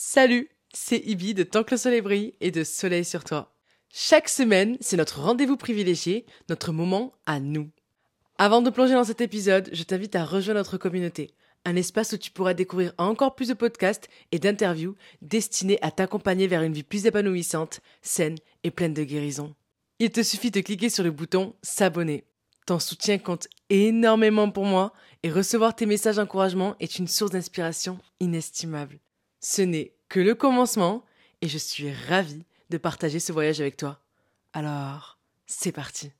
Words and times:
Salut, 0.00 0.48
c'est 0.72 1.00
Ibi 1.06 1.34
de 1.34 1.42
Tant 1.42 1.64
que 1.64 1.72
le 1.72 1.76
soleil 1.76 2.02
brille 2.02 2.34
et 2.40 2.52
de 2.52 2.62
Soleil 2.62 3.04
sur 3.04 3.24
toi. 3.24 3.52
Chaque 3.92 4.28
semaine, 4.28 4.76
c'est 4.80 4.96
notre 4.96 5.20
rendez-vous 5.20 5.56
privilégié, 5.56 6.24
notre 6.48 6.70
moment 6.70 7.14
à 7.26 7.40
nous. 7.40 7.68
Avant 8.38 8.62
de 8.62 8.70
plonger 8.70 8.94
dans 8.94 9.02
cet 9.02 9.20
épisode, 9.20 9.68
je 9.72 9.82
t'invite 9.82 10.14
à 10.14 10.24
rejoindre 10.24 10.60
notre 10.60 10.78
communauté, 10.78 11.34
un 11.64 11.74
espace 11.74 12.12
où 12.12 12.16
tu 12.16 12.30
pourras 12.30 12.54
découvrir 12.54 12.92
encore 12.96 13.34
plus 13.34 13.48
de 13.48 13.54
podcasts 13.54 14.08
et 14.30 14.38
d'interviews 14.38 14.94
destinés 15.20 15.80
à 15.82 15.90
t'accompagner 15.90 16.46
vers 16.46 16.62
une 16.62 16.74
vie 16.74 16.84
plus 16.84 17.06
épanouissante, 17.06 17.80
saine 18.00 18.38
et 18.62 18.70
pleine 18.70 18.94
de 18.94 19.02
guérison. 19.02 19.56
Il 19.98 20.10
te 20.10 20.22
suffit 20.22 20.52
de 20.52 20.60
cliquer 20.60 20.90
sur 20.90 21.02
le 21.02 21.10
bouton 21.10 21.56
S'abonner. 21.62 22.22
Ton 22.66 22.78
soutien 22.78 23.18
compte 23.18 23.48
énormément 23.68 24.48
pour 24.48 24.64
moi 24.64 24.92
et 25.24 25.30
recevoir 25.32 25.74
tes 25.74 25.86
messages 25.86 26.16
d'encouragement 26.16 26.76
est 26.78 27.00
une 27.00 27.08
source 27.08 27.32
d'inspiration 27.32 27.98
inestimable. 28.20 29.00
Ce 29.40 29.62
n'est 29.62 29.94
que 30.08 30.20
le 30.20 30.34
commencement 30.34 31.04
et 31.40 31.48
je 31.48 31.58
suis 31.58 31.92
ravie 31.92 32.44
de 32.70 32.78
partager 32.78 33.20
ce 33.20 33.32
voyage 33.32 33.60
avec 33.60 33.76
toi. 33.76 34.00
Alors, 34.52 35.18
c'est 35.46 35.72
parti. 35.72 36.10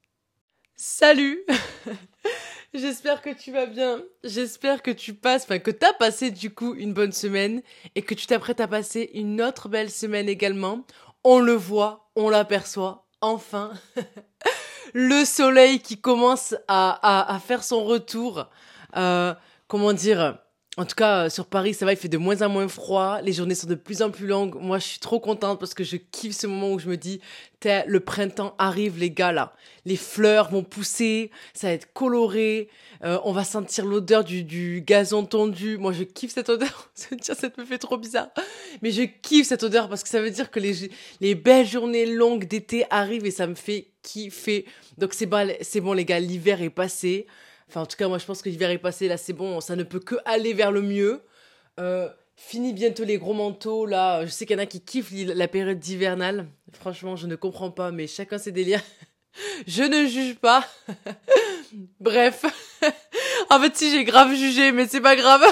Salut 0.76 1.44
J'espère 2.74 3.22
que 3.22 3.30
tu 3.30 3.50
vas 3.50 3.66
bien. 3.66 4.02
J'espère 4.22 4.82
que 4.82 4.90
tu 4.90 5.14
passes, 5.14 5.44
enfin 5.44 5.58
que 5.58 5.70
t'as 5.70 5.94
passé 5.94 6.30
du 6.30 6.54
coup 6.54 6.74
une 6.74 6.92
bonne 6.92 7.12
semaine 7.12 7.62
et 7.94 8.02
que 8.02 8.14
tu 8.14 8.26
t'apprêtes 8.26 8.60
à 8.60 8.68
passer 8.68 9.10
une 9.14 9.40
autre 9.40 9.68
belle 9.68 9.90
semaine 9.90 10.28
également. 10.28 10.84
On 11.24 11.40
le 11.40 11.54
voit, 11.54 12.10
on 12.14 12.28
l'aperçoit, 12.28 13.06
enfin. 13.22 13.72
le 14.92 15.24
soleil 15.24 15.80
qui 15.80 15.98
commence 15.98 16.54
à, 16.68 17.40
faire 17.44 17.64
son 17.64 17.84
retour. 17.84 18.46
Euh, 18.96 19.34
comment 19.66 19.92
dire 19.94 20.38
en 20.78 20.84
tout 20.84 20.94
cas, 20.94 21.28
sur 21.28 21.46
Paris, 21.46 21.74
ça 21.74 21.84
va, 21.84 21.92
il 21.92 21.98
fait 21.98 22.08
de 22.08 22.18
moins 22.18 22.40
en 22.40 22.48
moins 22.48 22.68
froid. 22.68 23.20
Les 23.20 23.32
journées 23.32 23.56
sont 23.56 23.66
de 23.66 23.74
plus 23.74 24.00
en 24.00 24.12
plus 24.12 24.28
longues. 24.28 24.54
Moi, 24.60 24.78
je 24.78 24.84
suis 24.84 25.00
trop 25.00 25.18
contente 25.18 25.58
parce 25.58 25.74
que 25.74 25.82
je 25.82 25.96
kiffe 25.96 26.36
ce 26.36 26.46
moment 26.46 26.70
où 26.70 26.78
je 26.78 26.88
me 26.88 26.96
dis, 26.96 27.20
le 27.64 27.98
printemps 27.98 28.54
arrive, 28.58 28.96
les 28.96 29.10
gars, 29.10 29.32
là. 29.32 29.54
Les 29.86 29.96
fleurs 29.96 30.50
vont 30.50 30.62
pousser, 30.62 31.32
ça 31.52 31.66
va 31.66 31.72
être 31.72 31.92
coloré. 31.92 32.68
Euh, 33.02 33.18
on 33.24 33.32
va 33.32 33.42
sentir 33.42 33.86
l'odeur 33.86 34.22
du, 34.22 34.44
du 34.44 34.80
gazon 34.86 35.24
tondu. 35.24 35.78
Moi, 35.78 35.92
je 35.92 36.04
kiffe 36.04 36.32
cette 36.32 36.48
odeur. 36.48 36.92
ça 36.94 37.48
me 37.58 37.64
fait 37.64 37.78
trop 37.78 37.98
bizarre. 37.98 38.28
Mais 38.80 38.92
je 38.92 39.02
kiffe 39.02 39.48
cette 39.48 39.64
odeur 39.64 39.88
parce 39.88 40.04
que 40.04 40.08
ça 40.08 40.22
veut 40.22 40.30
dire 40.30 40.48
que 40.48 40.60
les, 40.60 40.92
les 41.20 41.34
belles 41.34 41.66
journées 41.66 42.06
longues 42.06 42.46
d'été 42.46 42.84
arrivent 42.90 43.26
et 43.26 43.32
ça 43.32 43.48
me 43.48 43.56
fait 43.56 43.88
kiffer. 44.04 44.64
Donc, 44.96 45.12
c'est 45.12 45.26
bon, 45.26 45.52
c'est 45.60 45.80
bon, 45.80 45.92
les 45.92 46.04
gars, 46.04 46.20
l'hiver 46.20 46.62
est 46.62 46.70
passé. 46.70 47.26
Enfin, 47.68 47.82
en 47.82 47.86
tout 47.86 47.96
cas, 47.96 48.08
moi, 48.08 48.18
je 48.18 48.24
pense 48.24 48.40
que 48.40 48.48
l'hiver 48.48 48.70
est 48.70 48.78
passé. 48.78 49.08
Là, 49.08 49.16
c'est 49.16 49.32
bon. 49.32 49.60
Ça 49.60 49.76
ne 49.76 49.82
peut 49.82 50.00
que 50.00 50.16
aller 50.24 50.54
vers 50.54 50.72
le 50.72 50.82
mieux. 50.82 51.22
Euh, 51.78 52.08
fini 52.34 52.72
bientôt 52.72 53.04
les 53.04 53.18
gros 53.18 53.34
manteaux. 53.34 53.84
Là, 53.84 54.24
je 54.24 54.30
sais 54.30 54.46
qu'il 54.46 54.56
y 54.56 54.60
en 54.60 54.62
a 54.62 54.66
qui 54.66 54.80
kiffent 54.80 55.12
la 55.12 55.48
période 55.48 55.78
d'hivernale. 55.78 56.46
Franchement, 56.72 57.16
je 57.16 57.26
ne 57.26 57.36
comprends 57.36 57.70
pas, 57.70 57.90
mais 57.90 58.06
chacun 58.06 58.38
ses 58.38 58.52
délires. 58.52 58.82
je 59.66 59.82
ne 59.82 60.06
juge 60.06 60.36
pas. 60.36 60.66
Bref. 62.00 62.44
en 63.50 63.60
fait, 63.60 63.76
si 63.76 63.90
j'ai 63.90 64.04
grave 64.04 64.34
jugé, 64.34 64.72
mais 64.72 64.88
c'est 64.88 65.02
pas 65.02 65.16
grave. 65.16 65.42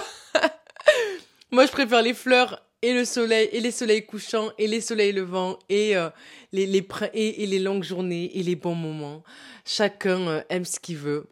moi, 1.51 1.67
je 1.67 1.73
préfère 1.73 2.01
les 2.01 2.14
fleurs 2.14 2.62
et 2.80 2.95
le 2.95 3.05
soleil 3.05 3.51
et 3.53 3.61
les 3.61 3.70
soleils 3.70 4.06
couchants 4.06 4.51
et 4.58 4.67
les 4.67 4.80
soleils 4.80 5.12
levants 5.12 5.58
et 5.69 5.97
euh, 5.97 6.08
les 6.53 7.58
longues 7.58 7.84
journées 7.84 8.39
et 8.39 8.42
les 8.42 8.56
bons 8.56 8.75
moments. 8.75 9.23
Chacun 9.67 10.28
euh, 10.28 10.42
aime 10.48 10.64
ce 10.64 10.80
qu'il 10.80 10.97
veut. 10.97 11.27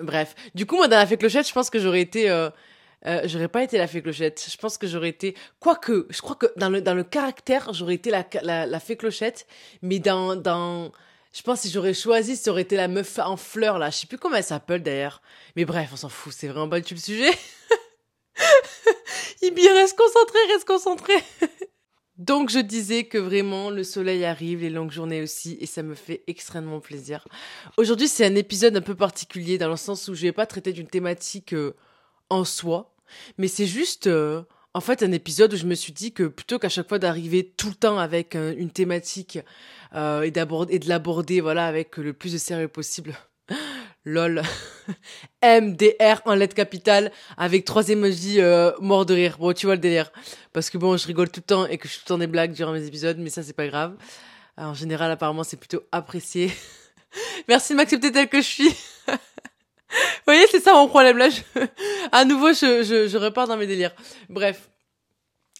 Bref. 0.00 0.34
Du 0.54 0.66
coup, 0.66 0.76
moi, 0.76 0.88
dans 0.88 0.96
la 0.96 1.06
fée 1.06 1.16
clochette, 1.16 1.46
je 1.46 1.52
pense 1.52 1.70
que 1.70 1.78
j'aurais 1.78 2.00
été... 2.00 2.30
Euh, 2.30 2.50
euh, 3.06 3.22
j'aurais 3.26 3.48
pas 3.48 3.62
été 3.62 3.78
la 3.78 3.86
fée 3.86 4.02
clochette. 4.02 4.44
Je 4.50 4.56
pense 4.56 4.78
que 4.78 4.86
j'aurais 4.86 5.10
été... 5.10 5.36
Quoique, 5.60 6.06
je 6.10 6.20
crois 6.20 6.36
que 6.36 6.46
dans 6.56 6.68
le, 6.68 6.80
dans 6.80 6.94
le 6.94 7.04
caractère, 7.04 7.72
j'aurais 7.72 7.94
été 7.94 8.10
la, 8.10 8.24
la, 8.42 8.66
la 8.66 8.80
fée 8.80 8.96
clochette. 8.96 9.46
Mais 9.82 9.98
dans... 9.98 10.36
dans 10.36 10.92
je 11.32 11.42
pense 11.42 11.60
que 11.60 11.68
si 11.68 11.72
j'aurais 11.72 11.94
choisi, 11.94 12.36
ça 12.36 12.50
aurait 12.50 12.62
été 12.62 12.74
la 12.74 12.88
meuf 12.88 13.18
en 13.18 13.36
fleurs, 13.36 13.78
là. 13.78 13.90
Je 13.90 13.96
sais 13.96 14.06
plus 14.06 14.18
comment 14.18 14.36
elle 14.36 14.44
s'appelle, 14.44 14.82
d'ailleurs. 14.82 15.22
Mais 15.56 15.64
bref, 15.64 15.90
on 15.92 15.96
s'en 15.96 16.08
fout. 16.08 16.32
C'est 16.32 16.48
vraiment 16.48 16.68
pas 16.68 16.80
du 16.80 16.86
tout 16.86 16.94
le 16.94 17.00
sujet. 17.00 17.30
Il 19.42 19.54
reste 19.54 19.96
concentré, 19.96 20.38
reste 20.52 20.66
concentré. 20.66 21.14
Donc 22.18 22.50
je 22.50 22.58
disais 22.58 23.04
que 23.04 23.16
vraiment 23.16 23.70
le 23.70 23.84
soleil 23.84 24.24
arrive, 24.24 24.60
les 24.60 24.70
longues 24.70 24.90
journées 24.90 25.22
aussi, 25.22 25.56
et 25.60 25.66
ça 25.66 25.84
me 25.84 25.94
fait 25.94 26.24
extrêmement 26.26 26.80
plaisir. 26.80 27.26
Aujourd'hui 27.76 28.08
c'est 28.08 28.26
un 28.26 28.34
épisode 28.34 28.76
un 28.76 28.80
peu 28.80 28.96
particulier 28.96 29.56
dans 29.56 29.68
le 29.68 29.76
sens 29.76 30.08
où 30.08 30.14
je 30.14 30.22
vais 30.22 30.32
pas 30.32 30.44
traiter 30.44 30.72
d'une 30.72 30.88
thématique 30.88 31.52
euh, 31.54 31.76
en 32.28 32.44
soi, 32.44 32.92
mais 33.38 33.46
c'est 33.46 33.66
juste 33.66 34.08
euh, 34.08 34.42
en 34.74 34.80
fait 34.80 35.04
un 35.04 35.12
épisode 35.12 35.54
où 35.54 35.56
je 35.56 35.66
me 35.66 35.76
suis 35.76 35.92
dit 35.92 36.12
que 36.12 36.24
plutôt 36.24 36.58
qu'à 36.58 36.68
chaque 36.68 36.88
fois 36.88 36.98
d'arriver 36.98 37.52
tout 37.56 37.68
le 37.68 37.74
temps 37.76 37.98
avec 37.98 38.34
euh, 38.34 38.52
une 38.58 38.70
thématique 38.70 39.36
et 39.36 39.44
et 39.94 40.30
de 40.30 40.88
l'aborder 40.88 41.40
voilà 41.40 41.66
avec 41.66 41.98
le 41.98 42.12
plus 42.12 42.32
de 42.32 42.38
sérieux 42.38 42.68
possible, 42.68 43.14
lol. 44.08 44.42
MDR 45.42 46.22
en 46.24 46.34
lettres 46.34 46.54
capitales 46.54 47.12
avec 47.36 47.64
trois 47.64 47.88
emojis 47.88 48.40
euh, 48.40 48.72
morts 48.80 49.06
de 49.06 49.14
rire. 49.14 49.36
Bon, 49.38 49.52
tu 49.52 49.66
vois 49.66 49.74
le 49.74 49.80
délire. 49.80 50.10
Parce 50.52 50.70
que 50.70 50.78
bon, 50.78 50.96
je 50.96 51.06
rigole 51.06 51.30
tout 51.30 51.40
le 51.40 51.46
temps 51.46 51.66
et 51.66 51.78
que 51.78 51.86
je 51.86 51.92
suis 51.92 52.00
tout 52.00 52.06
le 52.06 52.14
temps 52.14 52.18
des 52.18 52.26
blagues 52.26 52.52
durant 52.52 52.72
mes 52.72 52.86
épisodes, 52.86 53.18
mais 53.18 53.30
ça, 53.30 53.42
c'est 53.42 53.52
pas 53.52 53.66
grave. 53.66 53.96
en 54.56 54.74
général, 54.74 55.10
apparemment, 55.10 55.44
c'est 55.44 55.56
plutôt 55.56 55.82
apprécié. 55.92 56.50
Merci 57.48 57.72
de 57.72 57.76
m'accepter 57.76 58.10
tel 58.12 58.28
que 58.28 58.38
je 58.38 58.46
suis. 58.46 58.68
Vous 59.08 60.24
voyez, 60.26 60.46
c'est 60.50 60.60
ça 60.60 60.74
mon 60.74 60.88
problème 60.88 61.16
là. 61.16 61.30
Je... 61.30 61.40
à 62.12 62.24
nouveau, 62.24 62.52
je, 62.52 62.82
je, 62.82 63.08
je 63.08 63.16
repars 63.16 63.46
dans 63.46 63.56
mes 63.56 63.66
délires. 63.66 63.94
Bref. 64.28 64.68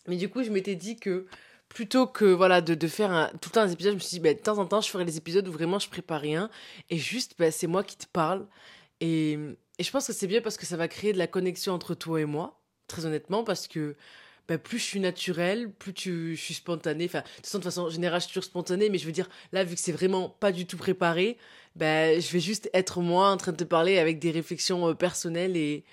Mais 0.06 0.16
du 0.16 0.28
coup, 0.28 0.42
je 0.42 0.50
m'étais 0.50 0.74
dit 0.74 0.96
que 0.96 1.26
plutôt 1.68 2.06
que 2.06 2.24
voilà 2.24 2.60
de, 2.60 2.74
de 2.74 2.88
faire 2.88 3.12
un, 3.12 3.28
tout 3.40 3.50
le 3.50 3.52
temps 3.52 3.66
des 3.66 3.72
épisodes, 3.72 3.92
je 3.92 3.96
me 3.96 4.00
suis 4.00 4.16
dit, 4.16 4.20
bah, 4.20 4.34
de 4.34 4.38
temps 4.38 4.58
en 4.58 4.66
temps, 4.66 4.80
je 4.80 4.88
ferai 4.88 5.04
des 5.04 5.16
épisodes 5.16 5.46
où 5.48 5.52
vraiment 5.52 5.78
je 5.78 5.88
prépare 5.88 6.20
rien. 6.20 6.50
Et 6.90 6.98
juste, 6.98 7.34
bah, 7.38 7.50
c'est 7.50 7.66
moi 7.66 7.84
qui 7.84 7.96
te 7.96 8.06
parle. 8.12 8.46
Et, 9.00 9.38
et 9.78 9.82
je 9.82 9.90
pense 9.90 10.06
que 10.06 10.12
c'est 10.12 10.26
bien 10.26 10.40
parce 10.40 10.56
que 10.56 10.66
ça 10.66 10.76
va 10.76 10.88
créer 10.88 11.12
de 11.12 11.18
la 11.18 11.26
connexion 11.26 11.72
entre 11.72 11.94
toi 11.94 12.20
et 12.20 12.24
moi, 12.24 12.60
très 12.86 13.06
honnêtement, 13.06 13.44
parce 13.44 13.68
que 13.68 13.96
bah, 14.48 14.56
plus 14.56 14.78
je 14.78 14.84
suis 14.84 15.00
naturelle, 15.00 15.70
plus 15.70 15.92
tu, 15.92 16.34
je 16.34 16.40
suis 16.40 16.54
spontanée. 16.54 17.04
Enfin, 17.04 17.20
de 17.20 17.48
toute 17.48 17.62
façon, 17.62 17.82
en 17.82 17.90
général, 17.90 18.20
je 18.20 18.26
suis 18.26 18.32
toujours 18.32 18.44
spontanée, 18.44 18.88
mais 18.88 18.98
je 18.98 19.06
veux 19.06 19.12
dire, 19.12 19.28
là, 19.52 19.62
vu 19.62 19.74
que 19.74 19.80
c'est 19.80 19.92
vraiment 19.92 20.30
pas 20.30 20.52
du 20.52 20.66
tout 20.66 20.78
préparé, 20.78 21.36
bah, 21.76 22.18
je 22.18 22.32
vais 22.32 22.40
juste 22.40 22.70
être 22.72 23.00
moi 23.02 23.30
en 23.30 23.36
train 23.36 23.52
de 23.52 23.58
te 23.58 23.64
parler 23.64 23.98
avec 23.98 24.18
des 24.18 24.30
réflexions 24.30 24.88
euh, 24.88 24.94
personnelles 24.94 25.56
et, 25.56 25.84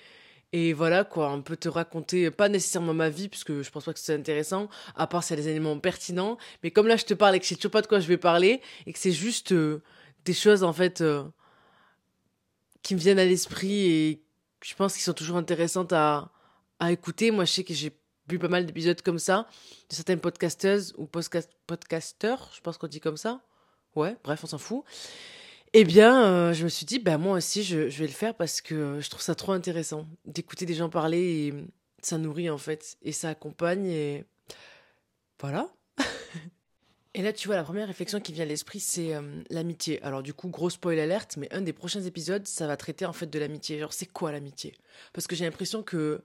et 0.52 0.72
voilà, 0.72 1.04
quoi, 1.04 1.30
on 1.32 1.42
peut 1.42 1.56
te 1.56 1.68
raconter, 1.68 2.30
pas 2.30 2.48
nécessairement 2.48 2.94
ma 2.94 3.08
vie, 3.08 3.28
puisque 3.28 3.62
je 3.62 3.70
pense 3.70 3.84
pas 3.84 3.92
que 3.92 3.98
c'est 3.98 4.14
intéressant, 4.14 4.68
à 4.94 5.06
part 5.06 5.24
si 5.24 5.32
y 5.32 5.34
a 5.34 5.36
des 5.36 5.48
éléments 5.48 5.78
pertinents. 5.78 6.38
Mais 6.62 6.70
comme 6.70 6.86
là, 6.86 6.96
je 6.96 7.04
te 7.04 7.14
parle 7.14 7.34
et 7.34 7.38
que 7.40 7.44
je 7.44 7.50
sais 7.50 7.56
toujours 7.56 7.72
pas 7.72 7.82
de 7.82 7.86
quoi 7.86 8.00
je 8.00 8.08
vais 8.08 8.16
parler, 8.16 8.60
et 8.86 8.92
que 8.92 8.98
c'est 8.98 9.12
juste 9.12 9.52
euh, 9.52 9.82
des 10.24 10.34
choses, 10.34 10.62
en 10.62 10.72
fait, 10.72 11.00
euh, 11.00 11.24
qui 12.82 12.94
me 12.94 13.00
viennent 13.00 13.18
à 13.18 13.24
l'esprit 13.24 13.90
et 13.90 14.22
je 14.62 14.74
pense 14.74 14.94
qu'ils 14.94 15.02
sont 15.02 15.12
toujours 15.12 15.36
intéressantes 15.36 15.92
à, 15.92 16.30
à 16.78 16.92
écouter. 16.92 17.32
Moi, 17.32 17.44
je 17.44 17.52
sais 17.52 17.64
que 17.64 17.74
j'ai 17.74 17.92
vu 18.28 18.38
pas 18.38 18.48
mal 18.48 18.64
d'épisodes 18.66 19.00
comme 19.02 19.18
ça, 19.18 19.48
de 19.88 19.94
certaines 19.94 20.20
podcasteuses 20.20 20.94
ou 20.96 21.06
podcast 21.06 21.50
podcasteurs, 21.66 22.50
je 22.54 22.60
pense 22.60 22.78
qu'on 22.78 22.86
dit 22.86 23.00
comme 23.00 23.16
ça. 23.16 23.40
Ouais, 23.94 24.16
bref, 24.22 24.40
on 24.44 24.46
s'en 24.46 24.58
fout. 24.58 24.84
Eh 25.78 25.84
bien, 25.84 26.24
euh, 26.24 26.52
je 26.54 26.64
me 26.64 26.70
suis 26.70 26.86
dit, 26.86 26.98
ben 26.98 27.18
moi 27.18 27.36
aussi, 27.36 27.62
je, 27.62 27.80
vais 27.80 28.06
le 28.06 28.12
faire 28.12 28.34
parce 28.34 28.62
que 28.62 28.98
je 28.98 29.10
trouve 29.10 29.20
ça 29.20 29.34
trop 29.34 29.52
intéressant 29.52 30.06
d'écouter 30.24 30.64
des 30.64 30.72
gens 30.72 30.88
parler 30.88 31.48
et 31.48 31.54
ça 32.00 32.16
nourrit 32.16 32.48
en 32.48 32.56
fait 32.56 32.96
et 33.02 33.12
ça 33.12 33.28
accompagne 33.28 33.84
et 33.84 34.24
voilà. 35.38 35.68
et 37.14 37.20
là, 37.20 37.30
tu 37.34 37.48
vois, 37.48 37.56
la 37.56 37.62
première 37.62 37.88
réflexion 37.88 38.20
qui 38.20 38.32
vient 38.32 38.44
à 38.44 38.48
l'esprit, 38.48 38.80
c'est 38.80 39.14
euh, 39.14 39.42
l'amitié. 39.50 40.02
Alors 40.02 40.22
du 40.22 40.32
coup, 40.32 40.48
gros 40.48 40.70
spoil 40.70 40.98
alerte, 40.98 41.36
mais 41.36 41.52
un 41.52 41.60
des 41.60 41.74
prochains 41.74 42.00
épisodes, 42.00 42.46
ça 42.46 42.66
va 42.66 42.78
traiter 42.78 43.04
en 43.04 43.12
fait 43.12 43.26
de 43.26 43.38
l'amitié. 43.38 43.78
Genre, 43.78 43.92
c'est 43.92 44.06
quoi 44.06 44.32
l'amitié? 44.32 44.74
Parce 45.12 45.26
que 45.26 45.36
j'ai 45.36 45.44
l'impression 45.44 45.82
que 45.82 46.22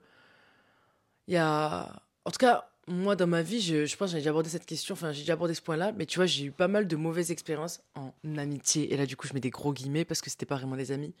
il 1.26 1.34
y 1.34 1.36
a, 1.36 2.02
en 2.24 2.30
tout 2.30 2.38
cas, 2.38 2.71
moi, 2.88 3.14
dans 3.14 3.26
ma 3.26 3.42
vie, 3.42 3.60
je, 3.60 3.96
pense 3.96 4.10
que 4.10 4.16
j'ai 4.16 4.18
déjà 4.18 4.30
abordé 4.30 4.50
cette 4.50 4.66
question, 4.66 4.94
enfin, 4.94 5.12
j'ai 5.12 5.20
déjà 5.20 5.34
abordé 5.34 5.54
ce 5.54 5.62
point-là, 5.62 5.92
mais 5.92 6.04
tu 6.04 6.18
vois, 6.18 6.26
j'ai 6.26 6.46
eu 6.46 6.50
pas 6.50 6.68
mal 6.68 6.88
de 6.88 6.96
mauvaises 6.96 7.30
expériences 7.30 7.80
en 7.94 8.12
amitié. 8.36 8.92
Et 8.92 8.96
là, 8.96 9.06
du 9.06 9.16
coup, 9.16 9.28
je 9.28 9.34
mets 9.34 9.40
des 9.40 9.50
gros 9.50 9.72
guillemets 9.72 10.04
parce 10.04 10.20
que 10.20 10.30
c'était 10.30 10.46
pas 10.46 10.56
vraiment 10.56 10.76
des 10.76 10.90
amis. 10.90 11.14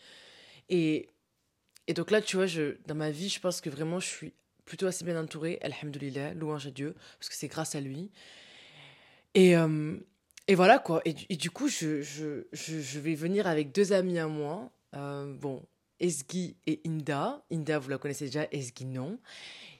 Et, 0.68 1.08
et 1.86 1.94
donc 1.94 2.10
là, 2.10 2.20
tu 2.20 2.36
vois, 2.36 2.46
je, 2.46 2.76
dans 2.86 2.96
ma 2.96 3.10
vie, 3.10 3.28
je 3.28 3.38
pense 3.38 3.60
que 3.60 3.70
vraiment, 3.70 4.00
je 4.00 4.06
suis 4.06 4.32
plutôt 4.64 4.86
assez 4.86 5.04
bien 5.04 5.20
entourée, 5.20 5.58
alhamdoulilah, 5.62 6.34
louange 6.34 6.66
à 6.66 6.70
Dieu, 6.70 6.94
parce 7.18 7.28
que 7.28 7.34
c'est 7.34 7.48
grâce 7.48 7.74
à 7.74 7.80
lui. 7.80 8.10
Et, 9.34 9.56
euh, 9.56 9.96
et 10.48 10.54
voilà, 10.54 10.78
quoi. 10.78 11.00
Et, 11.04 11.14
et 11.28 11.36
du 11.36 11.50
coup, 11.50 11.68
je, 11.68 12.02
je, 12.02 12.44
je, 12.52 12.98
vais 12.98 13.14
venir 13.14 13.46
avec 13.46 13.72
deux 13.72 13.92
amis 13.92 14.18
à 14.18 14.26
moi. 14.26 14.70
Euh, 14.94 15.32
bon, 15.32 15.62
Esgi 16.00 16.56
et 16.66 16.80
Inda. 16.86 17.44
Inda, 17.52 17.78
vous 17.78 17.88
la 17.88 17.98
connaissez 17.98 18.26
déjà, 18.26 18.46
Esgi, 18.50 18.84
non. 18.84 19.18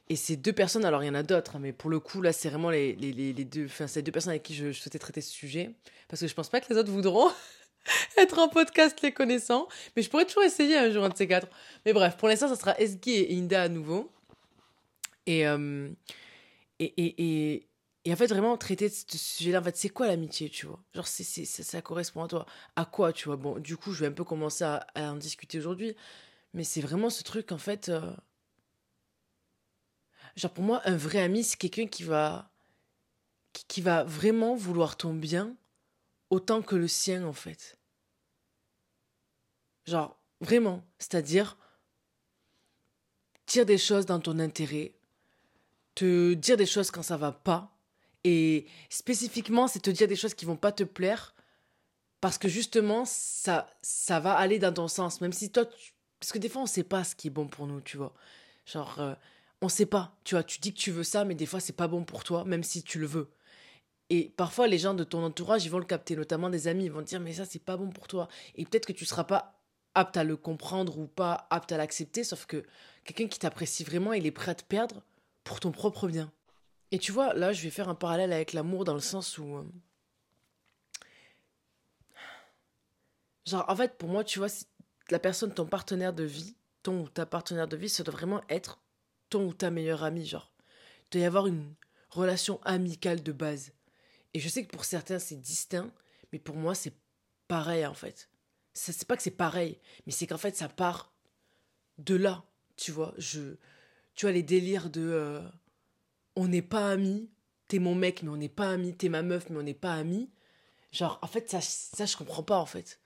Et 0.09 0.17
ces 0.17 0.37
deux 0.37 0.53
personnes, 0.53 0.85
alors 0.85 1.03
il 1.03 1.07
y 1.07 1.11
en 1.11 1.15
a 1.15 1.23
d'autres, 1.23 1.57
hein, 1.57 1.61
mais 1.61 1.73
pour 1.73 1.89
le 1.89 2.01
coup, 2.01 2.21
là, 2.23 2.33
c'est 2.33 2.51
vraiment 2.51 2.71
les, 2.71 2.95
les, 2.97 3.13
les, 3.13 3.45
deux, 3.45 3.67
enfin, 3.67 3.87
ces 3.87 4.03
deux 4.03 4.13
personnes 4.13 4.31
avec 4.31 4.43
qui 4.43 4.55
je, 4.55 4.73
souhaitais 4.73 4.99
traiter 4.99 5.21
ce 5.21 5.31
sujet. 5.31 5.71
Parce 6.09 6.21
que 6.21 6.27
je 6.29 6.35
pense 6.35 6.49
pas 6.49 6.61
que 6.61 6.73
les 6.73 6.79
autres 6.79 6.91
voudront 6.91 7.31
être 8.19 8.39
en 8.39 8.49
podcast 8.49 9.01
les 9.03 9.13
connaissant. 9.13 9.69
Mais 9.97 10.03
je 10.03 10.11
pourrais 10.11 10.27
toujours 10.27 10.43
essayer 10.43 10.77
un 10.77 10.91
jour 10.91 11.05
un 11.05 11.09
de 11.09 11.17
ces 11.17 11.29
quatre. 11.29 11.49
Mais 11.87 11.93
bref, 11.93 12.17
pour 12.17 12.29
l'instant, 12.29 12.49
ça 12.49 12.57
sera 12.57 12.79
Esgi 12.79 13.13
et 13.13 13.39
Inda 13.39 13.63
à 13.63 13.69
nouveau. 13.69 14.11
Et, 15.27 15.47
euh, 15.47 15.89
Et, 16.79 16.93
et, 16.97 17.53
et, 17.55 17.69
et 18.05 18.13
en 18.13 18.17
fait, 18.17 18.27
vraiment, 18.27 18.57
traiter 18.59 18.89
ce 18.89 19.05
sujet-là, 19.17 19.61
en 19.61 19.63
fait, 19.63 19.77
c'est 19.77 19.89
quoi 19.89 20.09
l'amitié, 20.09 20.49
tu 20.51 20.67
vois? 20.67 20.81
Genre, 20.95 21.07
c'est, 21.07 21.23
c'est, 21.25 21.45
ça, 21.47 21.81
correspond 21.83 22.25
à 22.25 22.29
toi. 22.29 22.47
À 22.77 22.85
quoi, 22.85 23.13
tu 23.13 23.27
vois? 23.27 23.37
Bon, 23.37 23.59
du 23.59 23.77
coup, 23.77 23.93
je 23.93 24.01
vais 24.01 24.09
un 24.09 24.13
peu 24.13 24.25
commencer 24.25 24.65
à, 24.65 24.87
à 24.95 25.13
en 25.13 25.17
discuter 25.17 25.59
aujourd'hui. 25.59 25.95
Mais 26.55 26.65
c'est 26.65 26.81
vraiment 26.81 27.11
ce 27.11 27.23
truc, 27.23 27.53
en 27.53 27.59
fait. 27.59 27.89
Euh... 27.89 28.13
Genre, 30.37 30.53
pour 30.53 30.65
moi, 30.65 30.81
un 30.85 30.97
vrai 30.97 31.21
ami, 31.21 31.45
c'est 31.45 31.57
quelqu'un 31.57 31.87
qui 31.87 32.03
va. 32.03 32.51
Qui, 33.69 33.83
va 33.83 34.03
vraiment 34.05 34.55
vouloir 34.57 34.97
ton 34.97 35.13
bien 35.13 35.55
autant 36.31 36.63
que 36.63 36.75
le 36.75 36.89
sien, 36.89 37.27
en 37.27 37.35
fait. 37.35 37.79
Genre, 39.85 40.19
vraiment. 40.41 40.83
C'est-à-dire, 40.99 41.59
dire 43.47 43.67
des 43.67 43.77
choses 43.77 44.07
dans 44.07 44.21
ton 44.21 44.39
intérêt, 44.39 44.95
te 45.95 46.33
dire 46.33 46.57
des 46.57 46.67
choses 46.67 46.91
quand 46.91 47.03
ça 47.03 47.19
va 47.19 47.33
pas 47.33 47.77
et 48.25 48.67
spécifiquement, 48.89 49.69
c'est 49.69 49.81
te 49.81 49.91
dire 49.91 50.09
des 50.09 50.17
choses 50.17 50.35
qui 50.35 50.45
vont 50.45 50.57
pas 50.57 50.73
te 50.73 50.85
plaire 50.85 51.35
parce 52.21 52.39
que 52.39 52.49
justement, 52.49 53.05
ça, 53.05 53.69
ça 53.83 54.21
va 54.21 54.35
aller 54.35 54.61
dans 54.61 54.73
ton 54.73 54.87
sens. 54.87 55.21
Même 55.21 55.33
si 55.33 55.51
toi, 55.51 55.65
parce 56.21 56.31
que 56.31 56.39
des 56.39 56.49
fois, 56.49 56.63
on 56.63 56.67
sait 56.67 56.85
pas 56.85 57.03
ce 57.03 57.17
qui 57.17 57.27
est 57.27 57.31
bon 57.31 57.49
pour 57.49 57.67
nous, 57.67 57.81
tu 57.81 57.97
vois. 57.97 58.15
Genre, 58.65 59.01
euh, 59.01 59.15
on 59.63 59.69
sait 59.69 59.87
pas, 59.87 60.17
tu 60.25 60.35
vois. 60.35 60.43
Tu 60.45 60.61
dis 60.61 60.75
que 60.75 60.79
tu 60.79 60.91
veux 60.91 61.05
ça, 61.05 61.25
mais 61.25 61.35
des 61.35 61.47
fois, 61.47 61.61
c'est 61.61 61.73
pas 61.73 61.89
bon 61.89 62.05
pour 62.05 62.25
toi, 62.25 62.45
même 62.45 62.65
si 62.65 62.83
tu 62.83 62.99
le 62.99 63.07
veux. 63.07 63.31
Et 64.11 64.31
parfois, 64.37 64.67
les 64.67 64.79
gens 64.79 64.93
de 64.93 65.05
ton 65.05 65.25
entourage, 65.25 65.65
ils 65.65 65.71
vont 65.71 65.79
le 65.79 65.85
capter, 65.87 66.17
notamment 66.17 66.51
des 66.51 66.69
amis, 66.69 66.85
ils 66.85 66.93
vont 66.93 67.01
te 67.01 67.07
dire, 67.09 67.21
mais 67.21 67.33
ça, 67.33 67.47
c'est 67.47 67.61
pas 67.61 67.77
bon 67.77 67.89
pour 67.91 68.09
toi. 68.09 68.29
Et 68.57 68.67
peut-être 68.67 68.87
que 68.87 68.93
tu 68.93 69.07
seras 69.07 69.25
pas 69.25 69.63
apte 69.95 70.17
à 70.17 70.25
le 70.25 70.37
comprendre 70.37 70.99
ou 70.99 71.07
pas 71.07 71.47
apte 71.51 71.73
à 71.73 71.77
l'accepter, 71.77 72.25
sauf 72.25 72.45
que 72.47 72.65
quelqu'un 73.05 73.29
qui 73.29 73.39
t'apprécie 73.39 73.85
vraiment, 73.85 74.13
il 74.13 74.27
est 74.27 74.33
prêt 74.33 74.51
à 74.51 74.55
te 74.55 74.65
perdre 74.65 75.03
pour 75.45 75.61
ton 75.61 75.71
propre 75.71 76.09
bien. 76.09 76.31
Et 76.91 76.99
tu 76.99 77.13
vois, 77.13 77.33
là, 77.35 77.53
je 77.53 77.63
vais 77.63 77.71
faire 77.71 77.89
un 77.89 77.95
parallèle 77.95 78.33
avec 78.33 78.53
l'amour 78.53 78.85
dans 78.85 78.95
le 78.95 79.01
sens 79.01 79.39
où. 79.39 79.57
Euh, 79.57 79.65
genre, 83.47 83.65
en 83.69 83.77
fait, 83.77 83.97
pour 83.97 84.09
moi, 84.09 84.25
tu 84.25 84.41
vois, 84.41 84.49
la 85.11 85.19
personne, 85.19 85.55
ton 85.55 85.67
partenaire 85.67 86.13
de 86.13 86.25
vie, 86.25 86.57
ton 86.83 87.03
ou 87.03 87.09
ta 87.09 87.27
partenaire 87.27 87.69
de 87.69 87.77
vie, 87.77 87.89
ça 87.89 88.03
doit 88.03 88.13
vraiment 88.13 88.43
être 88.51 88.82
ton 89.33 89.47
ou 89.47 89.55
ta 89.55 89.71
meilleure 89.71 90.05
amie, 90.05 90.27
genre. 90.27 90.53
Il 91.05 91.13
doit 91.13 91.23
y 91.23 91.25
avoir 91.25 91.47
une 91.47 91.75
relation 92.11 92.61
amicale 92.65 93.23
de 93.23 93.33
base. 93.33 93.73
Et 94.35 94.41
je 94.41 94.49
sais 94.49 94.65
que 94.65 94.71
pour 94.71 94.85
certains, 94.85 95.19
c'est 95.19 95.41
distinct, 95.41 95.91
mais 96.33 96.39
pour 96.39 96.57
moi, 96.57 96.75
c'est 96.75 96.95
pareil, 97.49 97.87
en 97.87 97.95
fait. 97.95 98.29
C'est 98.75 99.07
pas 99.07 99.17
que 99.17 99.23
c'est 99.23 99.31
pareil, 99.31 99.79
mais 100.07 100.13
c'est 100.13 100.27
qu'en 100.27 100.39
fait, 100.39 100.57
ça 100.57 100.69
part 100.69 101.15
de 101.99 102.15
là, 102.15 102.45
tu 102.77 102.93
vois. 102.93 103.15
Je, 103.17 103.57
tu 104.15 104.27
vois, 104.27 104.33
les 104.33 104.43
délires 104.43 104.91
de. 104.91 105.03
Euh, 105.03 105.43
on 106.37 106.49
n'est 106.49 106.63
pas 106.63 106.91
amis, 106.91 107.31
t'es 107.69 107.79
mon 107.79 107.95
mec, 107.95 108.23
mais 108.23 108.31
on 108.31 108.37
n'est 108.37 108.49
pas 108.49 108.71
amis, 108.71 108.97
t'es 108.97 109.09
ma 109.09 109.23
meuf, 109.23 109.49
mais 109.51 109.59
on 109.59 109.63
n'est 109.63 109.75
pas 109.75 109.95
amis. 109.95 110.31
Genre, 110.93 111.19
en 111.23 111.27
fait, 111.27 111.51
ça, 111.51 111.61
ça, 111.63 112.05
je 112.05 112.17
comprends 112.17 112.43
pas, 112.43 112.59
en 112.59 112.67
fait. 112.67 113.01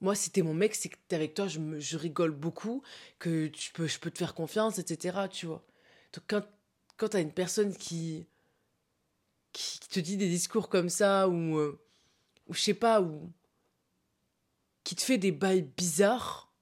Moi, 0.00 0.14
si 0.14 0.30
t'es 0.30 0.42
mon 0.42 0.54
mec, 0.54 0.74
c'est 0.74 0.90
que 0.90 0.96
avec 1.14 1.34
toi, 1.34 1.48
je, 1.48 1.58
je 1.78 1.96
rigole 1.96 2.32
beaucoup, 2.32 2.82
que 3.18 3.46
tu 3.48 3.72
peux, 3.72 3.86
je 3.86 3.98
peux 3.98 4.10
te 4.10 4.18
faire 4.18 4.34
confiance, 4.34 4.78
etc., 4.78 5.28
tu 5.30 5.46
vois. 5.46 5.64
Donc, 6.12 6.24
quand, 6.28 6.42
quand 6.96 7.08
t'as 7.08 7.22
une 7.22 7.32
personne 7.32 7.74
qui, 7.74 8.26
qui 9.52 9.80
te 9.80 10.00
dit 10.00 10.16
des 10.16 10.28
discours 10.28 10.68
comme 10.68 10.90
ça, 10.90 11.28
ou, 11.28 11.58
euh, 11.58 11.80
ou 12.46 12.54
je 12.54 12.60
sais 12.60 12.74
pas, 12.74 13.00
ou 13.00 13.32
qui 14.84 14.94
te 14.94 15.02
fait 15.02 15.18
des 15.18 15.32
bails 15.32 15.62
bizarres, 15.62 16.52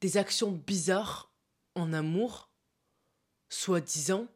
des 0.00 0.16
actions 0.16 0.52
bizarres 0.52 1.32
en 1.74 1.92
amour, 1.92 2.50
soi-disant, 3.48 4.26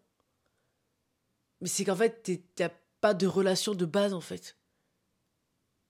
mais 1.60 1.68
c'est 1.68 1.84
qu'en 1.84 1.96
fait, 1.96 2.30
t'as 2.54 2.70
pas 3.00 3.14
de 3.14 3.26
relation 3.26 3.74
de 3.74 3.84
base, 3.84 4.14
en 4.14 4.20
fait. 4.20 4.56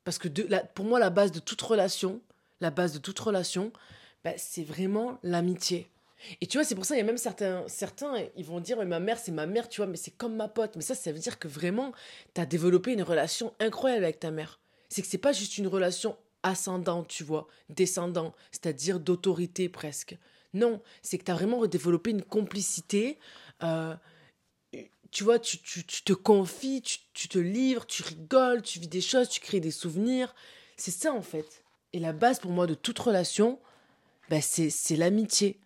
Parce 0.05 0.19
que 0.19 0.29
pour 0.75 0.85
moi, 0.85 0.99
la 0.99 1.11
base 1.11 1.33
de 1.33 1.39
toute 1.39 1.61
relation, 1.61 2.21
la 2.61 2.71
base 2.71 2.93
de 2.93 2.99
toute 2.99 3.19
relation, 3.19 3.73
bah, 4.25 4.33
c'est 4.37 4.65
vraiment 4.65 5.19
l'amitié. 5.23 5.89
Et 6.41 6.47
tu 6.47 6.57
vois, 6.57 6.65
c'est 6.65 6.75
pour 6.75 6.85
ça, 6.85 6.95
il 6.95 6.99
y 6.99 7.01
a 7.01 7.05
même 7.05 7.19
certains, 7.19 7.65
certains, 7.67 8.15
ils 8.37 8.45
vont 8.45 8.61
dire, 8.61 8.85
ma 8.85 9.01
mère, 9.01 9.19
c'est 9.19 9.33
ma 9.33 9.47
mère, 9.47 9.69
tu 9.69 9.81
vois, 9.81 9.87
mais 9.87 9.97
c'est 9.97 10.13
comme 10.13 10.37
ma 10.37 10.49
pote. 10.49 10.77
Mais 10.77 10.83
ça, 10.83 10.95
ça 10.95 11.13
veut 11.13 11.19
dire 11.19 11.39
que 11.39 11.49
vraiment, 11.49 11.93
tu 12.35 12.41
as 12.41 12.47
développé 12.47 12.93
une 12.93 13.03
relation 13.03 13.53
incroyable 13.59 14.05
avec 14.05 14.21
ta 14.21 14.31
mère. 14.31 14.61
C'est 14.89 15.03
que 15.03 15.09
c'est 15.09 15.19
pas 15.19 15.33
juste 15.33 15.59
une 15.59 15.67
relation 15.67 16.17
ascendante, 16.43 17.09
tu 17.09 17.25
vois, 17.25 17.49
descendant, 17.69 18.35
c'est-à-dire 18.51 19.01
d'autorité 19.01 19.69
presque. 19.69 20.17
Non, 20.55 20.81
c'est 21.01 21.19
que 21.19 21.25
tu 21.25 21.31
as 21.31 21.35
vraiment 21.35 21.65
développé 21.67 22.11
une 22.11 22.23
complicité, 22.23 23.19
euh, 23.63 23.95
tu 25.13 25.25
vois, 25.25 25.39
tu, 25.39 25.59
tu, 25.59 25.85
te 25.85 26.15
confies, 26.15 26.81
tu, 26.81 26.99
tu, 27.13 27.29
te 27.29 27.39
livres, 27.39 27.87
tu 27.87 28.03
rigoles, 28.03 28.63
tu 28.63 28.81
vis 28.81 28.89
des 28.89 29.03
choses, 29.03 29.29
tu 29.29 29.41
crées 29.41 29.61
des 29.61 29.71
souvenirs. 29.71 30.35
C'est 30.77 30.91
ça 30.91 31.13
en 31.13 31.23
fait. 31.23 31.65
Et 31.93 32.01
la 32.01 32.15
base 32.15 32.41
pour 32.41 32.51
moi 32.51 32.67
de 32.67 32.75
toute 32.75 32.99
relation, 32.99 33.61
bah, 34.31 34.41
c'est 34.41 34.97
l'amitié. 34.97 35.61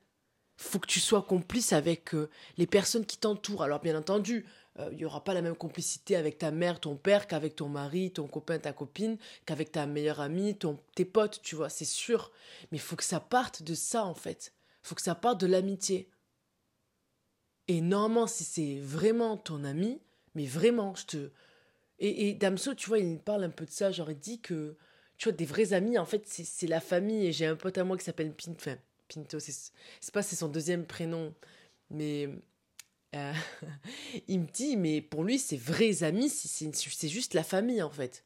faut 0.57 0.81
que 0.81 0.89
tu 0.89 0.99
sois 0.99 1.23
complice 1.23 1.73
avec 1.73 2.13
euh, 2.15 2.29
les 2.59 2.67
personnes 2.67 3.07
qui 3.07 3.19
t'entourent. 3.19 3.63
Alors 3.63 3.81
bien 3.81 3.97
entendu, 3.97 4.47
euh, 4.81 4.89
il 4.91 4.99
n'y 4.99 5.05
aura 5.05 5.23
pas 5.23 5.33
la 5.33 5.43
même 5.43 5.55
complicité 5.55 6.17
avec 6.17 6.39
ta 6.39 6.51
mère, 6.51 6.81
ton 6.81 6.97
père, 6.97 7.29
qu'avec 7.29 7.55
ton 7.55 7.69
mari, 7.69 8.11
ton 8.11 8.27
copain, 8.27 8.59
ta 8.59 8.73
copine, 8.73 9.17
qu'avec 9.47 9.71
ta 9.71 9.87
meilleure 9.87 10.21
amie, 10.21 10.57
ton, 10.57 10.77
tes 10.97 11.05
potes, 11.05 11.41
tu 11.43 11.55
vois, 11.55 11.69
c'est 11.69 11.85
sûr. 11.85 12.33
Mais 12.73 12.79
il 12.79 12.83
faut 12.83 12.97
que 12.97 13.05
ça 13.05 13.21
parte 13.21 13.63
de 13.63 13.75
ça 13.75 14.05
en 14.05 14.15
fait. 14.15 14.53
Faut 14.83 14.97
que 14.97 15.03
ça 15.03 15.15
parte 15.15 15.41
de 15.41 15.47
l'amitié. 15.47 16.09
Et 17.69 17.81
normalement, 17.81 18.27
si 18.27 18.45
c'est 18.45 18.79
vraiment 18.81 19.37
ton 19.37 19.65
ami, 19.65 20.01
mais 20.35 20.47
vraiment, 20.47 20.95
je 20.95 21.07
te. 21.07 21.31
Et, 21.99 22.29
et 22.29 22.35
Damso, 22.35 22.75
tu 22.75 22.89
vois, 22.89 22.99
il 22.99 23.19
parle 23.19 23.45
un 23.45 23.51
peu 23.51 23.65
de 23.65 23.71
ça. 23.71 23.91
Genre, 23.91 24.11
il 24.11 24.19
dit 24.19 24.41
que, 24.41 24.77
tu 25.19 25.29
vois, 25.29 25.37
des 25.37 25.47
vrais 25.47 25.73
amis, 25.73 25.99
en 25.99 26.07
fait, 26.07 26.23
c'est 26.27 26.67
la 26.67 26.81
famille. 26.81 27.27
Et 27.27 27.33
j'ai 27.33 27.47
un 27.47 27.57
pote 27.57 27.79
à 27.79 27.85
moi 27.85 27.97
qui 27.97 28.05
s'appelle 28.05 28.33
Pinto. 28.35 28.57
Enfin, 28.59 28.77
Pinto, 29.09 29.39
c'est 29.41 29.73
pas 30.13 30.23
c'est 30.23 30.37
son 30.37 30.49
deuxième 30.49 30.87
prénom. 30.87 31.35
Mais. 31.91 32.29
Euh, 33.15 33.33
il 34.29 34.41
me 34.41 34.47
dit, 34.47 34.77
mais 34.77 35.01
pour 35.01 35.25
lui, 35.25 35.39
c'est 35.39 35.57
vrais 35.57 36.03
amis, 36.03 36.29
c'est 36.29 37.09
juste 37.09 37.35
la 37.35 37.45
famille, 37.45 37.83
en 37.83 37.91
fait 37.91 38.26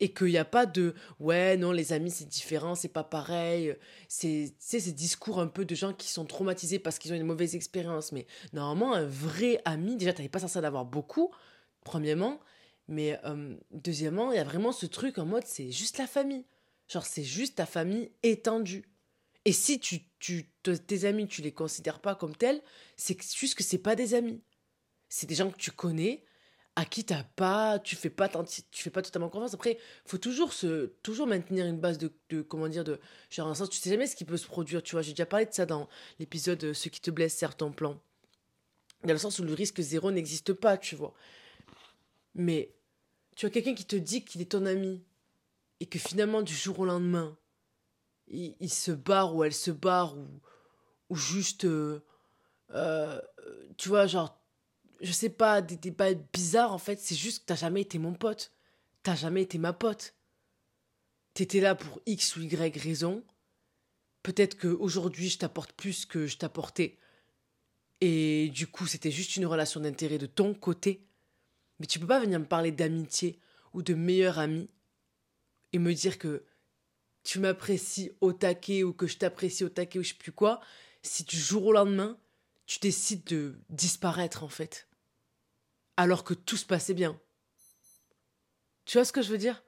et 0.00 0.12
qu'il 0.12 0.28
n'y 0.28 0.38
a 0.38 0.44
pas 0.44 0.66
de 0.66 0.94
ouais 1.20 1.56
non 1.56 1.72
les 1.72 1.92
amis 1.92 2.10
c'est 2.10 2.28
différent 2.28 2.74
c'est 2.74 2.88
pas 2.88 3.04
pareil. 3.04 3.74
C'est 4.08 4.54
ces 4.58 4.92
discours 4.92 5.40
un 5.40 5.46
peu 5.46 5.64
de 5.64 5.74
gens 5.74 5.92
qui 5.92 6.08
sont 6.08 6.24
traumatisés 6.24 6.78
parce 6.78 6.98
qu'ils 6.98 7.12
ont 7.12 7.16
une 7.16 7.24
mauvaise 7.24 7.54
expérience. 7.54 8.12
Mais 8.12 8.26
normalement 8.52 8.94
un 8.94 9.06
vrai 9.06 9.60
ami 9.64 9.96
déjà 9.96 10.12
t'avais 10.12 10.28
pas 10.28 10.38
censé 10.38 10.58
en 10.58 10.64
avoir 10.64 10.84
beaucoup 10.84 11.30
premièrement. 11.84 12.40
Mais 12.88 13.18
euh, 13.24 13.56
deuxièmement 13.72 14.32
il 14.32 14.36
y 14.36 14.40
a 14.40 14.44
vraiment 14.44 14.72
ce 14.72 14.86
truc 14.86 15.18
en 15.18 15.26
mode 15.26 15.44
c'est 15.46 15.70
juste 15.70 15.98
la 15.98 16.06
famille. 16.06 16.44
Genre 16.88 17.06
c'est 17.06 17.24
juste 17.24 17.56
ta 17.56 17.66
famille 17.66 18.10
étendue. 18.22 18.84
Et 19.44 19.52
si 19.52 19.78
tu, 19.78 20.00
tu 20.18 20.50
tes 20.62 21.04
amis 21.04 21.26
tu 21.28 21.40
les 21.40 21.52
considères 21.52 22.00
pas 22.00 22.14
comme 22.14 22.36
tels 22.36 22.60
c'est 22.96 23.20
juste 23.34 23.54
que 23.54 23.64
c'est 23.64 23.78
pas 23.78 23.96
des 23.96 24.14
amis. 24.14 24.42
C'est 25.08 25.26
des 25.26 25.36
gens 25.36 25.50
que 25.50 25.56
tu 25.56 25.70
connais 25.70 26.24
à 26.76 26.84
qui 26.84 27.04
t'as 27.04 27.24
pas, 27.24 27.78
tu 27.78 27.96
fais 27.96 28.10
pas, 28.10 28.28
tu 28.70 28.82
fais 28.82 28.90
pas 28.90 29.00
totalement 29.00 29.30
confiance. 29.30 29.54
Après, 29.54 29.78
faut 30.04 30.18
toujours 30.18 30.52
se, 30.52 30.86
toujours 31.02 31.26
maintenir 31.26 31.64
une 31.64 31.80
base 31.80 31.96
de, 31.96 32.12
de 32.28 32.42
comment 32.42 32.68
dire, 32.68 32.84
de, 32.84 33.00
genre, 33.30 33.48
un 33.48 33.54
sens, 33.54 33.70
tu 33.70 33.78
sais 33.78 33.88
jamais 33.88 34.06
ce 34.06 34.14
qui 34.14 34.26
peut 34.26 34.36
se 34.36 34.46
produire, 34.46 34.82
tu 34.82 34.94
vois. 34.94 35.00
J'ai 35.00 35.12
déjà 35.12 35.24
parlé 35.24 35.46
de 35.46 35.54
ça 35.54 35.64
dans 35.64 35.88
l'épisode 36.18 36.62
euh, 36.62 36.74
Ce 36.74 36.90
qui 36.90 37.00
te 37.00 37.10
blesse, 37.10 37.34
certes, 37.34 37.58
ton 37.58 37.72
plan. 37.72 37.98
Dans 39.04 39.12
le 39.14 39.18
sens 39.18 39.38
où 39.38 39.42
le 39.42 39.54
risque 39.54 39.80
zéro 39.80 40.10
n'existe 40.10 40.52
pas, 40.52 40.76
tu 40.76 40.96
vois. 40.96 41.14
Mais, 42.34 42.74
tu 43.36 43.46
as 43.46 43.50
quelqu'un 43.50 43.74
qui 43.74 43.86
te 43.86 43.96
dit 43.96 44.22
qu'il 44.22 44.42
est 44.42 44.52
ton 44.52 44.66
ami, 44.66 45.02
et 45.80 45.86
que 45.86 45.98
finalement, 45.98 46.42
du 46.42 46.54
jour 46.54 46.78
au 46.78 46.84
lendemain, 46.84 47.38
il, 48.28 48.54
il 48.60 48.70
se 48.70 48.92
barre 48.92 49.34
ou 49.34 49.44
elle 49.44 49.54
se 49.54 49.70
barre, 49.70 50.18
ou, 50.18 50.26
ou 51.08 51.16
juste, 51.16 51.64
euh, 51.64 52.00
euh, 52.74 53.18
tu 53.78 53.88
vois, 53.88 54.06
genre, 54.06 54.38
je 55.00 55.12
sais 55.12 55.30
pas, 55.30 55.62
des 55.62 55.76
débats 55.76 56.14
bizarres 56.14 56.72
en 56.72 56.78
fait, 56.78 56.98
c'est 57.00 57.14
juste 57.14 57.40
que 57.40 57.46
t'as 57.46 57.56
jamais 57.56 57.82
été 57.82 57.98
mon 57.98 58.14
pote. 58.14 58.52
T'as 59.02 59.14
jamais 59.14 59.42
été 59.42 59.58
ma 59.58 59.72
pote. 59.72 60.14
T'étais 61.34 61.60
là 61.60 61.74
pour 61.74 62.00
X 62.06 62.36
ou 62.36 62.42
Y 62.42 62.76
raison. 62.78 63.24
Peut-être 64.22 64.58
qu'aujourd'hui 64.58 65.28
je 65.28 65.38
t'apporte 65.38 65.72
plus 65.72 66.06
que 66.06 66.26
je 66.26 66.38
t'apportais. 66.38 66.98
Et 68.00 68.50
du 68.54 68.66
coup, 68.66 68.86
c'était 68.86 69.10
juste 69.10 69.36
une 69.36 69.46
relation 69.46 69.80
d'intérêt 69.80 70.18
de 70.18 70.26
ton 70.26 70.54
côté. 70.54 71.06
Mais 71.78 71.86
tu 71.86 71.98
peux 71.98 72.06
pas 72.06 72.20
venir 72.20 72.40
me 72.40 72.44
parler 72.44 72.72
d'amitié 72.72 73.38
ou 73.72 73.82
de 73.82 73.94
meilleur 73.94 74.38
ami 74.38 74.68
et 75.72 75.78
me 75.78 75.92
dire 75.92 76.18
que 76.18 76.44
tu 77.22 77.38
m'apprécies 77.38 78.12
au 78.20 78.32
taquet 78.32 78.82
ou 78.82 78.92
que 78.92 79.06
je 79.06 79.18
t'apprécie 79.18 79.64
au 79.64 79.68
taquet 79.68 79.98
ou 79.98 80.02
je 80.02 80.10
sais 80.10 80.14
plus 80.14 80.32
quoi, 80.32 80.60
si 81.02 81.24
du 81.24 81.36
jour 81.36 81.66
au 81.66 81.72
lendemain, 81.72 82.18
tu 82.66 82.78
décides 82.80 83.24
de 83.24 83.58
disparaître 83.70 84.42
en 84.42 84.48
fait. 84.48 84.88
Alors 85.96 86.24
que 86.24 86.34
tout 86.34 86.56
se 86.56 86.66
passait 86.66 86.94
bien. 86.94 87.18
Tu 88.84 88.98
vois 88.98 89.04
ce 89.04 89.12
que 89.12 89.22
je 89.22 89.30
veux 89.30 89.38
dire? 89.38 89.62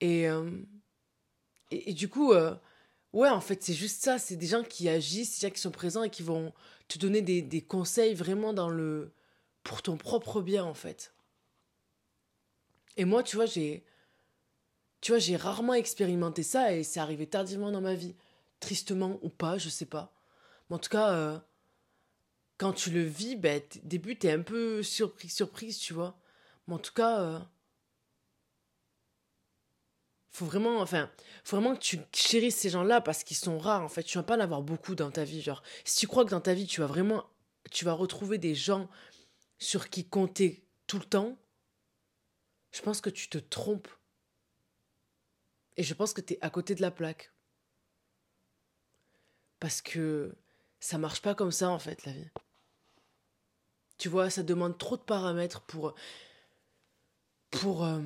Et, 0.00 0.28
euh, 0.28 0.50
et, 1.70 1.92
du 1.92 2.08
coup, 2.08 2.32
euh, 2.32 2.54
Ouais, 3.12 3.28
en 3.28 3.40
fait, 3.40 3.62
c'est 3.62 3.74
juste 3.74 4.02
ça. 4.02 4.18
C'est 4.18 4.36
des 4.36 4.46
gens 4.46 4.62
qui 4.62 4.88
agissent, 4.88 5.40
des 5.40 5.48
gens 5.48 5.52
qui 5.52 5.60
sont 5.60 5.70
présents 5.70 6.02
et 6.02 6.10
qui 6.10 6.22
vont 6.22 6.52
te 6.88 6.98
donner 6.98 7.22
des, 7.22 7.42
des 7.42 7.62
conseils 7.62 8.14
vraiment 8.14 8.52
dans 8.52 8.68
le. 8.68 9.12
pour 9.64 9.82
ton 9.82 9.96
propre 9.96 10.40
bien, 10.42 10.64
en 10.64 10.74
fait. 10.74 11.12
Et 12.96 13.04
moi, 13.04 13.22
tu 13.22 13.36
vois, 13.36 13.46
j'ai. 13.46 13.84
Tu 15.00 15.12
vois, 15.12 15.18
j'ai 15.18 15.36
rarement 15.36 15.74
expérimenté 15.74 16.42
ça 16.42 16.74
et 16.74 16.82
c'est 16.82 17.00
arrivé 17.00 17.26
tardivement 17.26 17.70
dans 17.70 17.80
ma 17.80 17.94
vie. 17.94 18.14
Tristement 18.60 19.18
ou 19.22 19.28
pas, 19.28 19.56
je 19.58 19.68
sais 19.68 19.86
pas. 19.86 20.12
Mais 20.68 20.76
en 20.76 20.78
tout 20.78 20.90
cas, 20.90 21.12
euh, 21.12 21.38
quand 22.58 22.72
tu 22.72 22.90
le 22.90 23.02
vis, 23.02 23.36
ben, 23.36 23.62
début, 23.84 24.16
t'es 24.18 24.32
un 24.32 24.42
peu 24.42 24.82
surpris, 24.82 25.28
surprise, 25.28 25.78
tu 25.78 25.94
vois. 25.94 26.18
Mais 26.66 26.74
en 26.74 26.78
tout 26.78 26.92
cas, 26.92 27.20
euh, 27.20 27.38
faut 30.30 30.44
vraiment, 30.44 30.80
enfin, 30.80 31.10
faut 31.44 31.56
vraiment 31.56 31.74
que 31.74 31.80
tu 31.80 31.98
chérisses 32.12 32.56
ces 32.56 32.70
gens-là 32.70 33.00
parce 33.00 33.24
qu'ils 33.24 33.36
sont 33.36 33.58
rares, 33.58 33.82
en 33.82 33.88
fait. 33.88 34.02
Tu 34.02 34.18
vas 34.18 34.24
pas 34.24 34.36
en 34.36 34.40
avoir 34.40 34.62
beaucoup 34.62 34.94
dans 34.94 35.10
ta 35.10 35.24
vie. 35.24 35.40
Genre, 35.40 35.62
si 35.84 35.98
tu 35.98 36.06
crois 36.06 36.24
que 36.24 36.30
dans 36.30 36.40
ta 36.40 36.54
vie, 36.54 36.66
tu 36.66 36.80
vas 36.80 36.86
vraiment, 36.86 37.24
tu 37.70 37.84
vas 37.84 37.92
retrouver 37.92 38.38
des 38.38 38.54
gens 38.54 38.88
sur 39.58 39.90
qui 39.90 40.08
compter 40.08 40.64
tout 40.86 40.98
le 40.98 41.04
temps, 41.04 41.38
je 42.72 42.82
pense 42.82 43.00
que 43.00 43.10
tu 43.10 43.28
te 43.28 43.38
trompes. 43.38 43.88
Et 45.76 45.82
je 45.82 45.94
pense 45.94 46.12
que 46.12 46.20
tu 46.20 46.34
es 46.34 46.38
à 46.40 46.50
côté 46.50 46.74
de 46.74 46.82
la 46.82 46.90
plaque. 46.90 47.32
Parce 49.60 49.80
que 49.80 50.36
ça 50.80 50.98
marche 50.98 51.22
pas 51.22 51.34
comme 51.34 51.52
ça, 51.52 51.70
en 51.70 51.78
fait, 51.78 52.04
la 52.06 52.12
vie. 52.12 52.28
Tu 53.98 54.08
vois, 54.08 54.30
ça 54.30 54.42
demande 54.42 54.78
trop 54.78 54.96
de 54.96 55.02
paramètres 55.02 55.60
pour 55.62 55.94
pour 57.50 57.84
euh, 57.84 58.00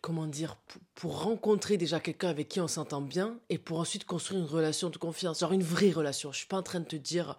comment 0.00 0.26
dire 0.26 0.56
pour, 0.94 1.22
rencontrer 1.22 1.76
déjà 1.76 2.00
quelqu'un 2.00 2.28
avec 2.28 2.48
qui 2.48 2.60
on 2.60 2.68
s'entend 2.68 3.00
bien 3.00 3.38
et 3.48 3.58
pour 3.58 3.78
ensuite 3.78 4.04
construire 4.04 4.40
une 4.40 4.46
relation 4.48 4.90
de 4.90 4.96
confiance. 4.96 5.40
Genre 5.40 5.52
une 5.52 5.62
vraie 5.62 5.90
relation. 5.92 6.32
Je 6.32 6.38
suis 6.38 6.46
pas 6.46 6.58
en 6.58 6.62
train 6.62 6.80
de 6.80 6.86
te 6.86 6.96
dire 6.96 7.38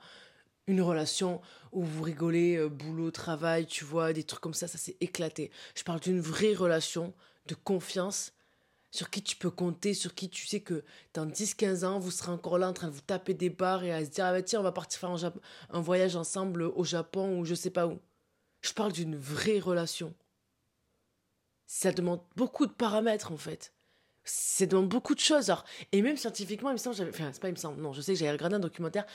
une 0.67 0.81
relation 0.81 1.41
où 1.71 1.83
vous 1.83 2.03
rigolez 2.03 2.55
euh, 2.55 2.69
boulot 2.69 3.11
travail 3.11 3.65
tu 3.65 3.83
vois 3.83 4.13
des 4.13 4.23
trucs 4.23 4.41
comme 4.41 4.53
ça. 4.53 4.67
Ça 4.67 4.77
s'est 4.77 4.97
éclaté. 5.01 5.51
Je 5.75 5.83
parle 5.83 5.99
d'une 5.99 6.21
vraie 6.21 6.53
relation 6.53 7.13
de 7.47 7.55
confiance 7.55 8.33
sur 8.91 9.09
qui 9.09 9.21
tu 9.23 9.35
peux 9.35 9.49
compter 9.49 9.93
sur 9.93 10.13
qui 10.13 10.29
tu 10.29 10.45
sais 10.45 10.59
que 10.59 10.83
dans 11.13 11.25
10-15 11.25 11.85
ans 11.85 11.99
vous 11.99 12.11
serez 12.11 12.31
encore 12.31 12.57
là 12.57 12.69
en 12.69 12.73
train 12.73 12.87
de 12.87 12.93
vous 12.93 13.01
taper 13.01 13.33
des 13.33 13.49
barres 13.49 13.83
et 13.83 13.91
à 13.93 14.03
se 14.05 14.09
dire 14.09 14.25
ah 14.25 14.33
bah 14.33 14.41
tiens 14.41 14.59
on 14.59 14.63
va 14.63 14.71
partir 14.71 14.99
faire 14.99 15.31
un, 15.69 15.81
voyage 15.81 16.15
ensemble 16.15 16.63
au 16.63 16.83
Japon 16.83 17.39
ou 17.39 17.45
je 17.45 17.55
sais 17.55 17.69
pas 17.69 17.87
où 17.87 17.99
je 18.61 18.73
parle 18.73 18.91
d'une 18.91 19.15
vraie 19.15 19.59
relation 19.59 20.13
ça 21.71 21.93
demande 21.93 22.19
beaucoup 22.35 22.67
de 22.67 22.73
paramètres 22.73 23.31
en 23.31 23.37
fait. 23.37 23.71
Ça 24.25 24.65
demande 24.65 24.89
beaucoup 24.89 25.15
de 25.15 25.21
choses. 25.21 25.53
et 25.93 26.01
même 26.01 26.17
scientifiquement, 26.17 26.69
il 26.69 26.73
me 26.73 26.77
semble, 26.77 26.97
enfin, 27.09 27.29
c'est 27.31 27.41
pas 27.41 27.47
il 27.47 27.53
me 27.53 27.57
semble, 27.57 27.81
non, 27.81 27.93
je 27.93 28.01
sais 28.01 28.11
que 28.11 28.19
j'avais 28.19 28.33
regardé 28.33 28.57
un 28.57 28.59
documentaire, 28.59 29.05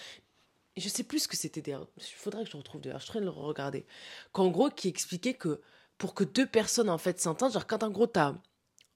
je 0.74 0.88
sais 0.88 1.04
plus 1.04 1.20
ce 1.20 1.28
que 1.28 1.36
c'était 1.36 1.60
d'ailleurs. 1.60 1.86
Il 1.98 2.02
faudrait 2.14 2.44
que 2.44 2.50
je 2.50 2.56
retrouve 2.56 2.80
d'ailleurs, 2.80 3.00
je 3.00 3.06
train 3.06 3.20
de 3.20 3.26
le 3.26 3.30
regarder. 3.30 3.84
Qu'en 4.32 4.48
gros, 4.48 4.70
qui 4.70 4.88
expliquait 4.88 5.34
que 5.34 5.60
pour 5.98 6.14
que 6.14 6.24
deux 6.24 6.46
personnes 6.46 6.88
en 6.88 6.96
fait 6.96 7.20
s'entendent, 7.20 7.52
genre 7.52 7.66
quand 7.66 7.82
en 7.82 7.90
gros 7.90 8.06
t'as. 8.06 8.34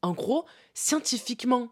En 0.03 0.13
gros, 0.13 0.47
scientifiquement, 0.75 1.69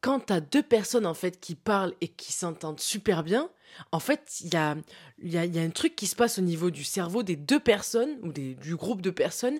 quand 0.00 0.20
t'as 0.20 0.40
deux 0.40 0.62
personnes 0.62 1.06
en 1.06 1.14
fait 1.14 1.40
qui 1.40 1.54
parlent 1.54 1.94
et 2.00 2.08
qui 2.08 2.32
s'entendent 2.32 2.80
super 2.80 3.22
bien, 3.22 3.50
en 3.92 4.00
fait, 4.00 4.40
il 4.40 4.52
y 4.52 4.56
a, 4.56 4.76
y, 5.22 5.30
y 5.30 5.58
a 5.58 5.62
un 5.62 5.70
truc 5.70 5.96
qui 5.96 6.06
se 6.06 6.16
passe 6.16 6.38
au 6.38 6.42
niveau 6.42 6.70
du 6.70 6.84
cerveau 6.84 7.22
des 7.22 7.36
deux 7.36 7.60
personnes, 7.60 8.18
ou 8.22 8.32
des, 8.32 8.54
du 8.54 8.76
groupe 8.76 9.02
de 9.02 9.10
personnes, 9.10 9.58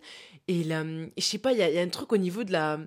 et, 0.48 0.62
je 0.64 1.08
sais 1.18 1.38
pas, 1.38 1.52
il 1.52 1.58
y 1.58 1.62
a, 1.62 1.70
y 1.70 1.78
a, 1.78 1.82
un 1.82 1.88
truc 1.88 2.12
au 2.12 2.16
niveau 2.16 2.44
de 2.44 2.52
la... 2.52 2.78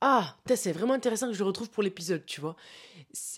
Ah, 0.00 0.36
c'est 0.54 0.72
vraiment 0.72 0.94
intéressant 0.94 1.26
que 1.26 1.32
je 1.32 1.40
le 1.40 1.44
retrouve 1.44 1.70
pour 1.70 1.82
l'épisode, 1.82 2.24
tu 2.24 2.40
vois. 2.40 2.56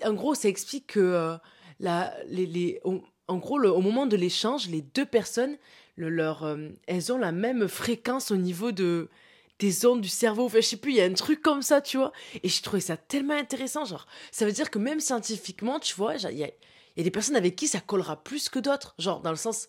En 0.04 0.12
gros, 0.12 0.34
ça 0.34 0.48
explique 0.48 0.88
que 0.88 1.00
euh, 1.00 1.36
la, 1.78 2.14
les, 2.28 2.46
les, 2.46 2.80
en 2.84 3.36
gros, 3.38 3.58
au 3.58 3.80
moment 3.80 4.06
de 4.06 4.16
l'échange, 4.16 4.68
les 4.68 4.82
deux 4.82 5.06
personnes, 5.06 5.56
le, 5.96 6.10
leur, 6.10 6.44
euh, 6.44 6.68
elles 6.86 7.12
ont 7.12 7.18
la 7.18 7.32
même 7.32 7.66
fréquence 7.66 8.30
au 8.30 8.36
niveau 8.36 8.72
de 8.72 9.08
des 9.60 9.86
ondes 9.86 10.00
du 10.00 10.08
cerveau. 10.08 10.46
Enfin, 10.46 10.60
je 10.60 10.66
sais 10.66 10.76
plus, 10.76 10.92
il 10.92 10.96
y 10.96 11.00
a 11.00 11.04
un 11.04 11.12
truc 11.12 11.42
comme 11.42 11.62
ça, 11.62 11.80
tu 11.80 11.98
vois. 11.98 12.12
Et 12.42 12.48
j'ai 12.48 12.62
trouvé 12.62 12.80
ça 12.80 12.96
tellement 12.96 13.34
intéressant. 13.34 13.84
Genre, 13.84 14.06
ça 14.32 14.46
veut 14.46 14.52
dire 14.52 14.70
que 14.70 14.78
même 14.78 15.00
scientifiquement, 15.00 15.78
tu 15.78 15.94
vois, 15.94 16.16
il 16.16 16.38
y 16.38 16.44
a, 16.44 16.50
des 16.96 17.10
personnes 17.10 17.36
avec 17.36 17.54
qui 17.54 17.68
ça 17.68 17.80
collera 17.80 18.22
plus 18.24 18.48
que 18.48 18.58
d'autres. 18.58 18.94
Genre, 18.98 19.20
dans 19.20 19.30
le 19.30 19.36
sens, 19.36 19.68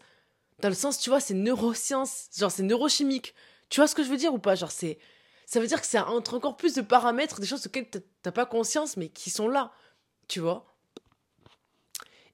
dans 0.60 0.70
le 0.70 0.76
sens, 0.76 0.98
tu 0.98 1.10
vois, 1.10 1.20
c'est 1.20 1.34
neurosciences, 1.34 2.30
genre, 2.36 2.52
c'est 2.52 2.64
neurochimique. 2.64 3.36
Tu 3.70 3.80
vois 3.80 3.88
ce 3.88 3.94
que 3.94 4.04
je 4.04 4.10
veux 4.10 4.18
dire 4.18 4.34
ou 4.34 4.40
pas? 4.40 4.56
Genre, 4.56 4.72
c'est. 4.72 4.98
Ça 5.46 5.60
veut 5.60 5.68
dire 5.68 5.82
que 5.82 5.88
ça 5.88 6.08
entre 6.08 6.36
encore 6.36 6.56
plus 6.56 6.74
de 6.76 6.82
paramètres, 6.82 7.42
des 7.42 7.48
choses 7.48 7.66
auxquelles 7.66 7.90
t'as 7.90 8.32
pas 8.32 8.46
conscience, 8.46 8.96
mais 8.96 9.10
qui 9.10 9.30
sont 9.30 9.50
là. 9.50 9.74
Tu 10.30 10.40
vois 10.40 10.66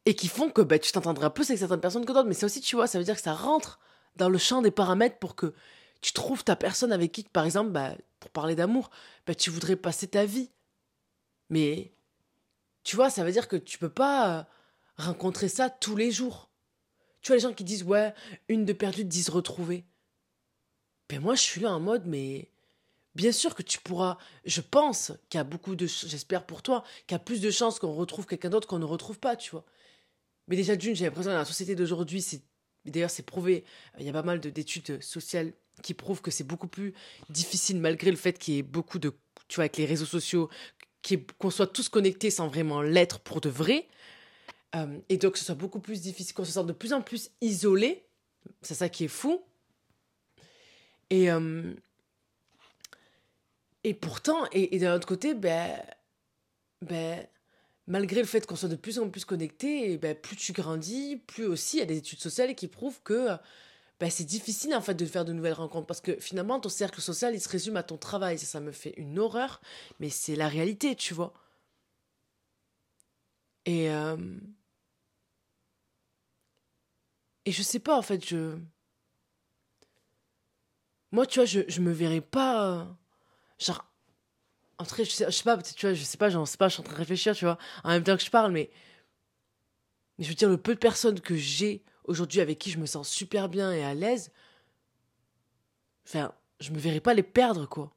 Et 0.06 0.14
qui 0.14 0.28
font 0.28 0.52
que 0.52 0.62
bah, 0.62 0.78
tu 0.78 0.92
t'entendras 0.92 1.32
plus 1.32 1.50
avec 1.50 1.58
certaines 1.58 1.82
personnes 1.82 2.06
que 2.06 2.14
d'autres. 2.14 2.28
Mais 2.28 2.36
ça 2.36 2.46
aussi, 2.46 2.62
tu 2.62 2.76
vois, 2.76 2.86
ça 2.86 3.00
veut 3.00 3.04
dire 3.04 3.16
que 3.16 3.22
ça 3.22 3.34
rentre 3.34 3.80
dans 4.18 4.30
le 4.30 4.38
champ 4.38 4.62
des 4.62 4.70
paramètres 4.70 5.18
pour 5.18 5.36
que 5.36 5.56
tu 6.02 6.14
trouves 6.14 6.44
ta 6.44 6.56
personne 6.56 6.92
avec 6.92 7.12
qui, 7.12 7.24
par 7.24 7.46
exemple, 7.46 7.72
bah, 7.72 7.96
pour 8.20 8.32
parler 8.32 8.56
d'amour, 8.56 8.90
bah, 9.26 9.36
tu 9.36 9.50
voudrais 9.50 9.76
passer 9.76 10.08
ta 10.08 10.26
vie. 10.26 10.50
Mais, 11.50 11.94
tu 12.84 12.96
vois, 12.96 13.10
ça 13.10 13.24
veut 13.24 13.32
dire 13.32 13.48
que 13.48 13.56
tu 13.56 13.78
peux 13.78 13.90
pas 13.90 14.40
euh, 14.40 14.44
rencontrer 14.98 15.50
ça 15.50 15.70
tous 15.70 15.96
les 15.96 16.12
jours. 16.12 16.50
Tu 17.22 17.30
vois, 17.30 17.36
les 17.36 17.42
gens 17.42 17.54
qui 17.54 17.64
disent, 17.64 17.84
ouais, 17.84 18.14
une 18.48 18.66
de 18.66 18.74
perdue, 18.74 19.06
dix 19.06 19.30
retrouvée. 19.30 19.86
Ben 21.10 21.22
moi, 21.22 21.36
je 21.36 21.42
suis 21.42 21.62
là 21.62 21.72
en 21.72 21.80
mode, 21.80 22.06
mais 22.06 22.52
bien 23.16 23.32
sûr 23.32 23.56
que 23.56 23.64
tu 23.64 23.80
pourras. 23.80 24.18
Je 24.46 24.62
pense 24.62 25.14
qu'il 25.30 25.38
y 25.38 25.42
a 25.42 25.44
beaucoup 25.44 25.76
de. 25.76 25.86
J'espère 25.86 26.46
pour 26.46 26.62
toi, 26.62 26.84
qu'il 27.08 27.16
y 27.16 27.20
a 27.20 27.20
plus 27.20 27.42
de 27.42 27.50
chances 27.52 27.80
qu'on 27.80 27.94
retrouve 27.94 28.26
quelqu'un 28.26 28.50
d'autre 28.50 28.68
qu'on 28.68 28.80
ne 28.80 28.86
retrouve 28.86 29.20
pas, 29.20 29.36
tu 29.36 29.52
vois. 29.52 29.66
Mais 30.48 30.56
déjà, 30.56 30.76
d'une, 30.76 30.96
j'ai 30.96 31.06
l'impression 31.06 31.30
que 31.30 31.34
dans 31.34 31.40
la 31.40 31.46
société 31.46 31.76
d'aujourd'hui, 31.76 32.22
c'est. 32.22 32.42
D'ailleurs, 32.86 33.10
c'est 33.10 33.24
prouvé. 33.24 33.66
Il 34.00 34.06
y 34.06 34.10
a 34.10 34.14
pas 34.14 34.24
mal 34.24 34.40
d'études 34.40 35.02
sociales 35.02 35.54
qui 35.84 35.94
prouvent 35.94 36.22
que 36.22 36.32
c'est 36.32 36.44
beaucoup 36.44 36.68
plus 36.68 36.94
difficile, 37.30 37.80
malgré 37.80 38.12
le 38.12 38.18
fait 38.18 38.38
qu'il 38.38 38.56
y 38.56 38.58
ait 38.58 38.64
beaucoup 38.64 39.00
de. 39.00 39.14
Tu 39.48 39.56
vois, 39.56 39.64
avec 39.64 39.78
les 39.78 39.86
réseaux 39.86 40.06
sociaux, 40.06 40.50
qu'on 41.38 41.50
soit 41.50 41.68
tous 41.68 41.90
connectés 41.90 42.30
sans 42.30 42.48
vraiment 42.48 42.82
l'être 42.82 43.20
pour 43.20 43.42
de 43.42 43.50
vrai. 43.50 43.88
Euh, 44.76 45.00
et 45.10 45.18
donc, 45.18 45.34
que 45.34 45.40
ce 45.40 45.46
soit 45.46 45.56
beaucoup 45.56 45.80
plus 45.80 46.02
difficile, 46.02 46.34
qu'on 46.34 46.44
se 46.44 46.52
sente 46.52 46.68
de 46.68 46.74
plus 46.74 46.94
en 46.94 47.02
plus 47.02 47.32
isolé. 47.42 48.04
C'est 48.62 48.76
ça 48.76 48.90
qui 48.90 49.06
est 49.06 49.10
fou. 49.10 49.42
Et, 51.10 51.32
euh, 51.32 51.74
et 53.84 53.94
pourtant, 53.94 54.46
et, 54.52 54.78
d'un 54.80 54.96
autre 54.96 55.08
côté, 55.08 55.34
ben, 55.34 55.82
ben, 56.82 57.26
malgré 57.88 58.20
le 58.20 58.28
fait 58.28 58.46
qu'on 58.46 58.58
soit 58.58 58.70
de 58.70 58.76
plus 58.76 59.00
en 59.00 59.10
plus 59.10 59.24
connecté, 59.24 59.98
ben, 59.98 60.16
plus 60.16 60.36
tu 60.36 60.52
grandis, 60.52 61.22
plus 61.28 61.46
aussi 61.46 61.78
il 61.78 61.80
y 61.80 61.84
a 61.84 61.86
des 61.86 61.98
études 61.98 62.20
sociales 62.20 62.54
qui 62.56 62.68
prouvent 62.68 63.02
que 63.04 63.30
ben, 64.00 64.10
c'est 64.10 64.26
difficile 64.26 64.76
en 64.76 64.82
fait 64.82 64.94
de 64.96 65.06
faire 65.06 65.26
de 65.26 65.34
nouvelles 65.34 65.54
rencontres 65.54 65.88
parce 65.88 66.02
que 66.02 66.20
finalement 66.20 66.60
ton 66.60 66.70
cercle 66.70 67.02
social 67.02 67.34
il 67.34 67.42
se 67.42 67.50
résume 67.50 67.78
à 67.78 67.84
ton 67.84 67.98
travail. 67.98 68.38
Ça, 68.40 68.60
me 68.60 68.72
fait 68.72 68.94
une 68.98 69.20
horreur, 69.20 69.62
mais 70.00 70.10
c'est 70.10 70.36
la 70.36 70.48
réalité, 70.48 70.96
tu 70.96 71.14
vois. 71.14 71.34
Et, 73.66 73.90
euh, 73.92 74.18
et 77.46 77.52
je 77.52 77.62
sais 77.64 77.80
pas 77.80 77.98
en 77.98 78.02
fait, 78.02 78.26
je 78.28 78.58
moi, 81.12 81.26
tu 81.26 81.40
vois, 81.40 81.46
je, 81.46 81.62
je 81.68 81.82
me 81.82 81.92
verrais 81.92 82.22
pas. 82.22 82.80
Euh, 82.82 82.86
genre. 83.60 83.86
Entrer, 84.80 85.06
je 85.06 85.12
sais, 85.12 85.26
je 85.26 85.32
sais 85.32 85.44
pas, 85.44 85.58
tu 85.58 85.88
vois, 85.88 85.94
je 85.96 86.04
sais 86.04 86.18
pas, 86.18 86.30
j'en 86.30 86.46
sais 86.46 86.58
pas, 86.58 86.68
je 86.68 86.74
suis 86.76 86.82
en 86.82 86.84
train 86.84 86.94
de 86.94 87.00
réfléchir, 87.00 87.36
tu 87.36 87.46
vois, 87.46 87.58
en 87.84 87.90
même 87.90 88.04
temps 88.04 88.16
que 88.18 88.24
je 88.24 88.30
parle, 88.30 88.52
mais. 88.52 88.70
Mais 90.18 90.26
je 90.26 90.30
veux 90.30 90.36
dire, 90.36 90.50
le 90.50 90.58
peu 90.58 90.74
de 90.76 90.80
personnes 90.80 91.20
que 91.20 91.36
j'ai 91.36 91.84
aujourd'hui 92.08 92.42
avec 92.42 92.58
qui 92.58 92.72
je 92.72 92.80
me 92.80 92.86
sens 92.86 93.10
super 93.10 93.50
bien 93.50 93.72
et 93.72 93.84
à 93.84 93.94
l'aise. 93.94 94.32
Enfin, 96.08 96.34
je 96.60 96.72
me 96.72 96.80
verrais 96.80 97.02
pas 97.02 97.14
les 97.14 97.24
perdre, 97.24 97.68
quoi. 97.68 97.94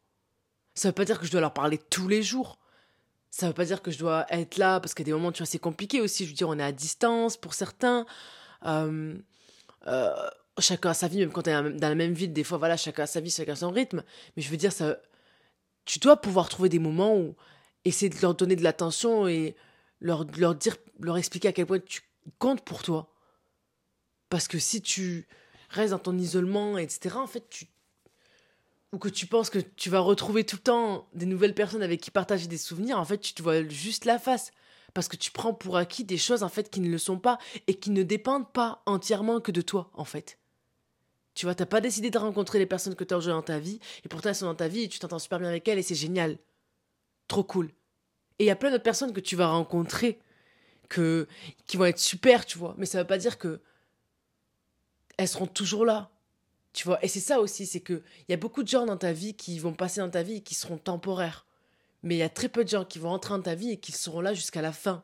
Ça 0.74 0.88
veut 0.88 0.94
pas 0.94 1.04
dire 1.04 1.18
que 1.18 1.26
je 1.26 1.30
dois 1.30 1.40
leur 1.40 1.54
parler 1.54 1.78
tous 1.78 2.08
les 2.08 2.22
jours. 2.22 2.58
Ça 3.30 3.46
veut 3.46 3.54
pas 3.54 3.64
dire 3.64 3.82
que 3.82 3.90
je 3.90 3.98
dois 3.98 4.26
être 4.28 4.56
là, 4.56 4.80
parce 4.80 4.94
a 4.98 5.04
des 5.04 5.12
moments, 5.12 5.32
tu 5.32 5.38
vois, 5.38 5.46
c'est 5.46 5.58
compliqué 5.58 6.00
aussi. 6.00 6.24
Je 6.24 6.30
veux 6.30 6.36
dire, 6.36 6.48
on 6.48 6.58
est 6.58 6.62
à 6.62 6.72
distance 6.72 7.36
pour 7.36 7.54
certains. 7.54 8.04
Euh, 8.66 9.16
euh, 9.86 10.30
chacun 10.58 10.90
a 10.90 10.94
sa 10.94 11.08
vie, 11.08 11.18
même 11.18 11.32
quand 11.32 11.42
tu 11.42 11.50
es 11.50 11.52
dans 11.52 11.88
la 11.88 11.94
même 11.94 12.12
ville, 12.12 12.32
des 12.32 12.44
fois, 12.44 12.58
voilà, 12.58 12.76
chacun 12.76 13.04
a 13.04 13.06
sa 13.06 13.20
vie, 13.20 13.30
chacun 13.30 13.52
a 13.52 13.56
son 13.56 13.70
rythme. 13.70 14.02
Mais 14.36 14.42
je 14.42 14.50
veux 14.50 14.56
dire, 14.56 14.72
ça, 14.72 14.96
tu 15.84 15.98
dois 16.00 16.20
pouvoir 16.20 16.48
trouver 16.48 16.68
des 16.68 16.78
moments 16.78 17.16
où 17.16 17.36
essayer 17.84 18.08
de 18.08 18.20
leur 18.20 18.34
donner 18.34 18.56
de 18.56 18.62
l'attention 18.62 19.28
et 19.28 19.56
leur, 20.00 20.24
leur 20.36 20.54
dire, 20.54 20.76
leur 20.98 21.16
expliquer 21.16 21.48
à 21.48 21.52
quel 21.52 21.66
point 21.66 21.78
tu 21.78 22.02
comptes 22.38 22.64
pour 22.64 22.82
toi. 22.82 23.12
Parce 24.30 24.48
que 24.48 24.58
si 24.58 24.80
tu 24.80 25.28
restes 25.68 25.90
dans 25.90 25.98
ton 25.98 26.16
isolement, 26.16 26.78
etc., 26.78 27.16
en 27.16 27.26
fait, 27.26 27.48
tu. 27.50 27.66
Ou 28.92 28.98
que 28.98 29.08
tu 29.08 29.26
penses 29.26 29.50
que 29.50 29.58
tu 29.58 29.90
vas 29.90 30.00
retrouver 30.00 30.44
tout 30.44 30.56
le 30.56 30.62
temps 30.62 31.08
des 31.12 31.26
nouvelles 31.26 31.54
personnes 31.54 31.82
avec 31.82 32.00
qui 32.00 32.10
partager 32.10 32.48
des 32.48 32.58
souvenirs, 32.58 32.98
en 32.98 33.04
fait, 33.04 33.18
tu 33.18 33.34
te 33.34 33.42
vois 33.42 33.62
juste 33.68 34.04
la 34.04 34.18
face 34.18 34.50
parce 34.94 35.06
que 35.06 35.16
tu 35.16 35.30
prends 35.30 35.54
pour 35.54 35.76
acquis 35.76 36.04
des 36.04 36.18
choses 36.18 36.42
en 36.42 36.48
fait 36.48 36.70
qui 36.70 36.80
ne 36.80 36.90
le 36.90 36.98
sont 36.98 37.18
pas 37.18 37.38
et 37.68 37.74
qui 37.74 37.90
ne 37.90 38.02
dépendent 38.02 38.52
pas 38.52 38.82
entièrement 38.86 39.40
que 39.40 39.52
de 39.52 39.62
toi 39.62 39.90
en 39.94 40.04
fait. 40.04 40.38
Tu 41.34 41.46
vois, 41.46 41.54
t'as 41.54 41.66
pas 41.66 41.80
décidé 41.80 42.10
de 42.10 42.18
rencontrer 42.18 42.58
les 42.58 42.66
personnes 42.66 42.96
que 42.96 43.04
tu 43.04 43.14
as 43.14 43.18
rejoint 43.18 43.34
dans 43.34 43.42
ta 43.42 43.60
vie, 43.60 43.78
et 44.04 44.08
pourtant 44.08 44.30
elles 44.30 44.34
sont 44.34 44.46
dans 44.46 44.54
ta 44.54 44.68
vie 44.68 44.82
et 44.82 44.88
tu 44.88 44.98
t'entends 44.98 45.20
super 45.20 45.38
bien 45.38 45.48
avec 45.48 45.66
elles 45.68 45.78
et 45.78 45.82
c'est 45.82 45.94
génial. 45.94 46.38
Trop 47.28 47.44
cool. 47.44 47.66
Et 48.38 48.44
il 48.44 48.46
y 48.46 48.50
a 48.50 48.56
plein 48.56 48.70
d'autres 48.70 48.82
personnes 48.82 49.12
que 49.12 49.20
tu 49.20 49.36
vas 49.36 49.48
rencontrer 49.48 50.18
que, 50.88 51.28
qui 51.66 51.76
vont 51.76 51.84
être 51.84 52.00
super, 52.00 52.44
tu 52.44 52.58
vois. 52.58 52.74
Mais 52.76 52.86
ça 52.86 52.98
veut 52.98 53.06
pas 53.06 53.18
dire 53.18 53.38
que 53.38 53.60
elles 55.20 55.28
seront 55.28 55.46
toujours 55.46 55.84
là. 55.84 56.10
Tu 56.72 56.86
vois, 56.86 57.04
et 57.04 57.08
c'est 57.08 57.20
ça 57.20 57.40
aussi, 57.40 57.66
c'est 57.66 57.80
que 57.80 58.02
il 58.20 58.30
y 58.30 58.32
a 58.32 58.38
beaucoup 58.38 58.62
de 58.62 58.68
gens 58.68 58.86
dans 58.86 58.96
ta 58.96 59.12
vie 59.12 59.34
qui 59.34 59.58
vont 59.58 59.74
passer 59.74 60.00
dans 60.00 60.08
ta 60.08 60.22
vie 60.22 60.36
et 60.36 60.40
qui 60.40 60.54
seront 60.54 60.78
temporaires. 60.78 61.46
Mais 62.02 62.14
il 62.14 62.18
y 62.18 62.22
a 62.22 62.30
très 62.30 62.48
peu 62.48 62.64
de 62.64 62.70
gens 62.70 62.86
qui 62.86 62.98
vont 62.98 63.10
entrer 63.10 63.34
dans 63.34 63.42
ta 63.42 63.54
vie 63.54 63.72
et 63.72 63.76
qui 63.76 63.92
seront 63.92 64.22
là 64.22 64.32
jusqu'à 64.32 64.62
la 64.62 64.72
fin. 64.72 65.02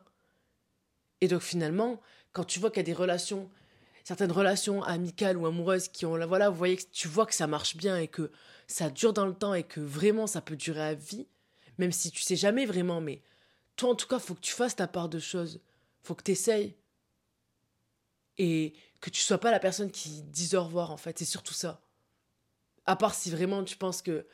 Et 1.21 1.27
donc 1.27 1.41
finalement, 1.41 2.01
quand 2.33 2.45
tu 2.45 2.59
vois 2.59 2.71
qu'il 2.71 2.77
y 2.77 2.79
a 2.79 2.83
des 2.83 2.93
relations, 2.93 3.47
certaines 4.03 4.31
relations 4.31 4.81
amicales 4.81 5.37
ou 5.37 5.45
amoureuses 5.45 5.87
qui 5.87 6.07
ont 6.07 6.15
là, 6.15 6.25
voilà, 6.25 6.49
vous 6.49 6.57
voyez, 6.57 6.79
tu 6.91 7.07
vois 7.07 7.27
que 7.27 7.35
ça 7.35 7.45
marche 7.45 7.77
bien 7.77 7.97
et 7.97 8.07
que 8.07 8.31
ça 8.65 8.89
dure 8.89 9.13
dans 9.13 9.27
le 9.27 9.35
temps 9.35 9.53
et 9.53 9.63
que 9.63 9.81
vraiment 9.81 10.25
ça 10.25 10.41
peut 10.41 10.55
durer 10.55 10.81
à 10.81 10.93
vie, 10.95 11.27
même 11.77 11.91
si 11.91 12.09
tu 12.09 12.23
sais 12.23 12.35
jamais 12.35 12.65
vraiment, 12.65 13.01
mais 13.01 13.21
toi 13.75 13.91
en 13.91 13.95
tout 13.95 14.07
cas, 14.07 14.17
faut 14.17 14.33
que 14.33 14.41
tu 14.41 14.53
fasses 14.53 14.77
ta 14.77 14.87
part 14.87 15.09
de 15.09 15.19
choses. 15.19 15.59
Faut 16.01 16.15
que 16.15 16.23
tu 16.23 16.31
essayes. 16.31 16.73
Et 18.39 18.73
que 19.01 19.09
tu 19.09 19.21
sois 19.21 19.39
pas 19.39 19.51
la 19.51 19.59
personne 19.59 19.91
qui 19.91 20.23
dit 20.23 20.55
au 20.55 20.63
revoir, 20.63 20.91
en 20.91 20.97
fait. 20.97 21.19
C'est 21.19 21.25
surtout 21.25 21.53
ça. 21.53 21.81
À 22.85 22.95
part 22.95 23.13
si 23.13 23.31
vraiment 23.31 23.63
tu 23.63 23.77
penses 23.77 24.01
que 24.01 24.25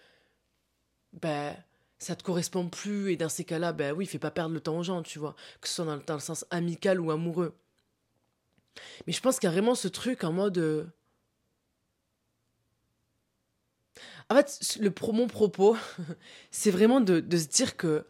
ben, 1.13 1.55
ça 1.99 2.15
te 2.15 2.23
correspond 2.23 2.69
plus, 2.69 3.11
et 3.11 3.17
dans 3.17 3.29
ces 3.29 3.45
cas-là, 3.45 3.73
ben 3.73 3.93
oui, 3.93 4.05
fais 4.05 4.19
pas 4.19 4.31
perdre 4.31 4.53
le 4.53 4.61
temps 4.61 4.77
aux 4.77 4.83
gens, 4.83 5.03
tu 5.03 5.19
vois. 5.19 5.35
Que 5.61 5.67
ce 5.67 5.75
soit 5.75 5.85
dans, 5.85 5.97
dans 5.97 6.15
le 6.15 6.19
sens 6.19 6.45
amical 6.51 6.99
ou 6.99 7.11
amoureux. 7.11 7.55
Mais 9.07 9.13
je 9.13 9.21
pense 9.21 9.39
qu'il 9.39 9.47
y 9.47 9.51
a 9.51 9.53
vraiment 9.53 9.75
ce 9.75 9.87
truc 9.87 10.23
en 10.23 10.31
mode. 10.31 10.57
Euh, 10.57 10.85
en 14.29 14.35
fait, 14.35 14.77
le 14.79 14.93
mon 15.11 15.27
propos, 15.27 15.77
c'est 16.51 16.71
vraiment 16.71 17.01
de, 17.01 17.19
de 17.19 17.37
se 17.37 17.47
dire 17.47 17.77
que 17.77 18.05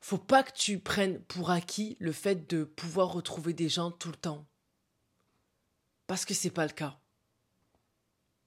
faut 0.00 0.18
pas 0.18 0.42
que 0.42 0.52
tu 0.52 0.80
prennes 0.80 1.20
pour 1.20 1.50
acquis 1.50 1.96
le 2.00 2.10
fait 2.10 2.50
de 2.50 2.64
pouvoir 2.64 3.12
retrouver 3.12 3.52
des 3.52 3.68
gens 3.68 3.92
tout 3.92 4.08
le 4.08 4.16
temps. 4.16 4.44
Parce 6.12 6.26
que 6.26 6.34
c'est 6.34 6.50
pas 6.50 6.66
le 6.66 6.72
cas. 6.72 7.00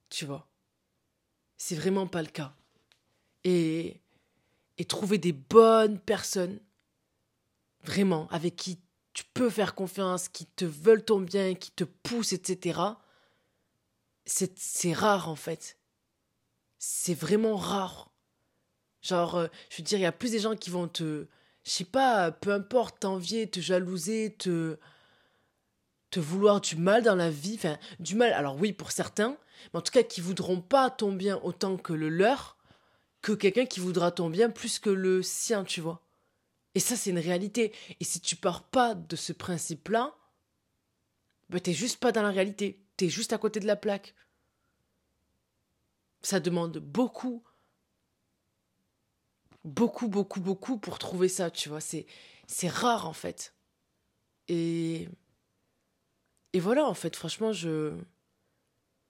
Tu 0.10 0.24
vois. 0.25 0.48
C'est 1.57 1.74
vraiment 1.74 2.05
pas 2.05 2.22
le 2.22 2.27
cas. 2.27 2.53
Et, 3.43 4.01
et 4.77 4.86
trouver 4.86 5.17
des 5.17 5.31
bonnes 5.31 5.98
personnes, 5.98 6.60
vraiment, 7.84 8.27
avec 8.27 8.55
qui 8.55 8.79
tu 9.13 9.24
peux 9.34 9.50
faire 9.50 9.74
confiance, 9.74 10.29
qui 10.29 10.45
te 10.45 10.63
veulent 10.63 11.03
ton 11.03 11.19
bien, 11.19 11.55
qui 11.55 11.72
te 11.72 11.86
poussent, 11.86 12.34
etc., 12.34 12.79
c'est 14.27 14.93
rare 14.93 15.27
en 15.27 15.36
fait. 15.36 15.79
C'est 16.77 17.15
vraiment 17.15 17.55
rare. 17.55 18.12
Genre, 19.01 19.38
euh, 19.38 19.48
je 19.72 19.77
veux 19.77 19.84
dire, 19.84 19.98
il 19.98 20.03
y 20.03 20.05
a 20.05 20.12
plus 20.12 20.29
des 20.29 20.39
gens 20.39 20.55
qui 20.55 20.69
vont 20.69 20.88
te, 20.88 21.25
je 21.63 21.72
sais 21.72 21.84
pas, 21.84 22.31
peu 22.31 22.53
importe, 22.53 23.00
t'envier, 23.00 23.50
te 23.50 23.60
jalouser, 23.60 24.36
te, 24.38 24.77
vouloir 26.19 26.62
du 26.62 26.75
mal 26.75 27.03
dans 27.03 27.15
la 27.15 27.29
vie, 27.29 27.55
enfin 27.55 27.77
du 28.00 28.15
mal, 28.15 28.34
alors 28.34 28.57
oui 28.60 28.74
pour 28.74 28.91
certains, 28.91 29.38
mais 29.74 29.79
en 29.79 29.81
tout 29.81 29.91
cas 29.91 30.03
qui 30.03 30.22
voudront 30.22 30.62
pas 30.62 30.89
ton 30.89 31.12
bien 31.12 31.39
autant 31.43 31.77
que 31.77 31.93
le 31.93 32.10
leur, 32.10 32.57
que 33.22 33.31
quelqu'un 33.31 33.65
qui 33.65 33.79
voudra 33.79 34.12
ton 34.12 34.29
bien 34.29 34.50
plus 34.50 34.79
que 34.79 34.89
le 34.89 35.24
sien, 35.24 35.63
tu 35.63 35.81
vois. 35.81 36.01
Et 36.75 36.79
ça 36.79 36.95
c'est 36.95 37.10
une 37.10 37.19
réalité. 37.19 37.74
Et 38.00 38.03
si 38.03 38.19
tu 38.19 38.36
pars 38.36 38.63
pas 38.63 38.95
de 38.95 39.15
ce 39.15 39.34
principe-là, 39.34 40.13
ben 41.50 41.60
t'es 41.60 41.74
juste 41.74 42.00
pas 42.00 42.12
dans 42.12 42.24
la 42.24 42.31
réalité, 42.31 42.84
t'es 42.98 43.10
juste 43.10 43.34
à 43.34 43.38
côté 43.38 43.60
de 43.60 43.67
la 43.67 43.75
plaque. 43.75 44.15
Ça 46.22 46.39
demande 46.39 46.79
beaucoup, 46.79 47.43
beaucoup, 49.63 50.07
beaucoup, 50.07 50.39
beaucoup 50.39 50.77
pour 50.77 50.98
trouver 51.00 51.29
ça, 51.29 51.51
tu 51.51 51.69
vois. 51.69 51.81
C'est, 51.81 52.05
c'est 52.48 52.67
rare 52.67 53.07
en 53.07 53.13
fait. 53.13 53.53
Et 54.48 55.10
et 56.55 56.59
voilà, 56.62 56.85
en 56.85 56.93
fait, 56.93 57.17
franchement, 57.17 57.51
je. 57.51 57.91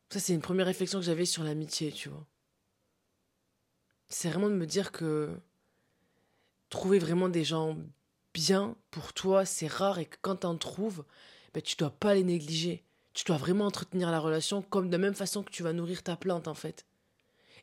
Ça, 0.10 0.20
c'est 0.20 0.34
une 0.34 0.42
première 0.42 0.66
réflexion 0.66 0.98
que 0.98 1.06
j'avais 1.06 1.26
sur 1.26 1.44
l'amitié, 1.44 1.92
tu 1.92 2.10
vois. 2.10 2.26
C'est 4.10 4.30
vraiment 4.30 4.50
de 4.50 4.56
me 4.56 4.66
dire 4.66 4.92
que 4.92 5.30
trouver 6.70 6.98
vraiment 6.98 7.30
des 7.30 7.44
gens 7.44 7.78
bien 8.34 8.76
pour 8.90 9.14
toi, 9.14 9.46
c'est 9.46 9.68
rare 9.68 10.00
et 10.00 10.08
que 10.08 10.16
quand 10.24 10.38
t'en 10.38 10.58
trouves, 10.58 11.06
ben, 11.54 11.62
tu 11.62 11.76
dois 11.76 11.92
pas 11.92 12.16
les 12.16 12.24
négliger. 12.24 12.84
Tu 13.14 13.24
dois 13.26 13.38
vraiment 13.38 13.68
entretenir 13.68 14.10
la 14.10 14.20
relation 14.20 14.64
comme 14.64 14.88
de 14.88 14.94
la 14.94 14.98
même 14.98 15.14
façon 15.14 15.44
que 15.44 15.52
tu 15.52 15.62
vas 15.62 15.72
nourrir 15.72 16.02
ta 16.02 16.16
plante, 16.16 16.48
en 16.48 16.56
fait. 16.56 16.88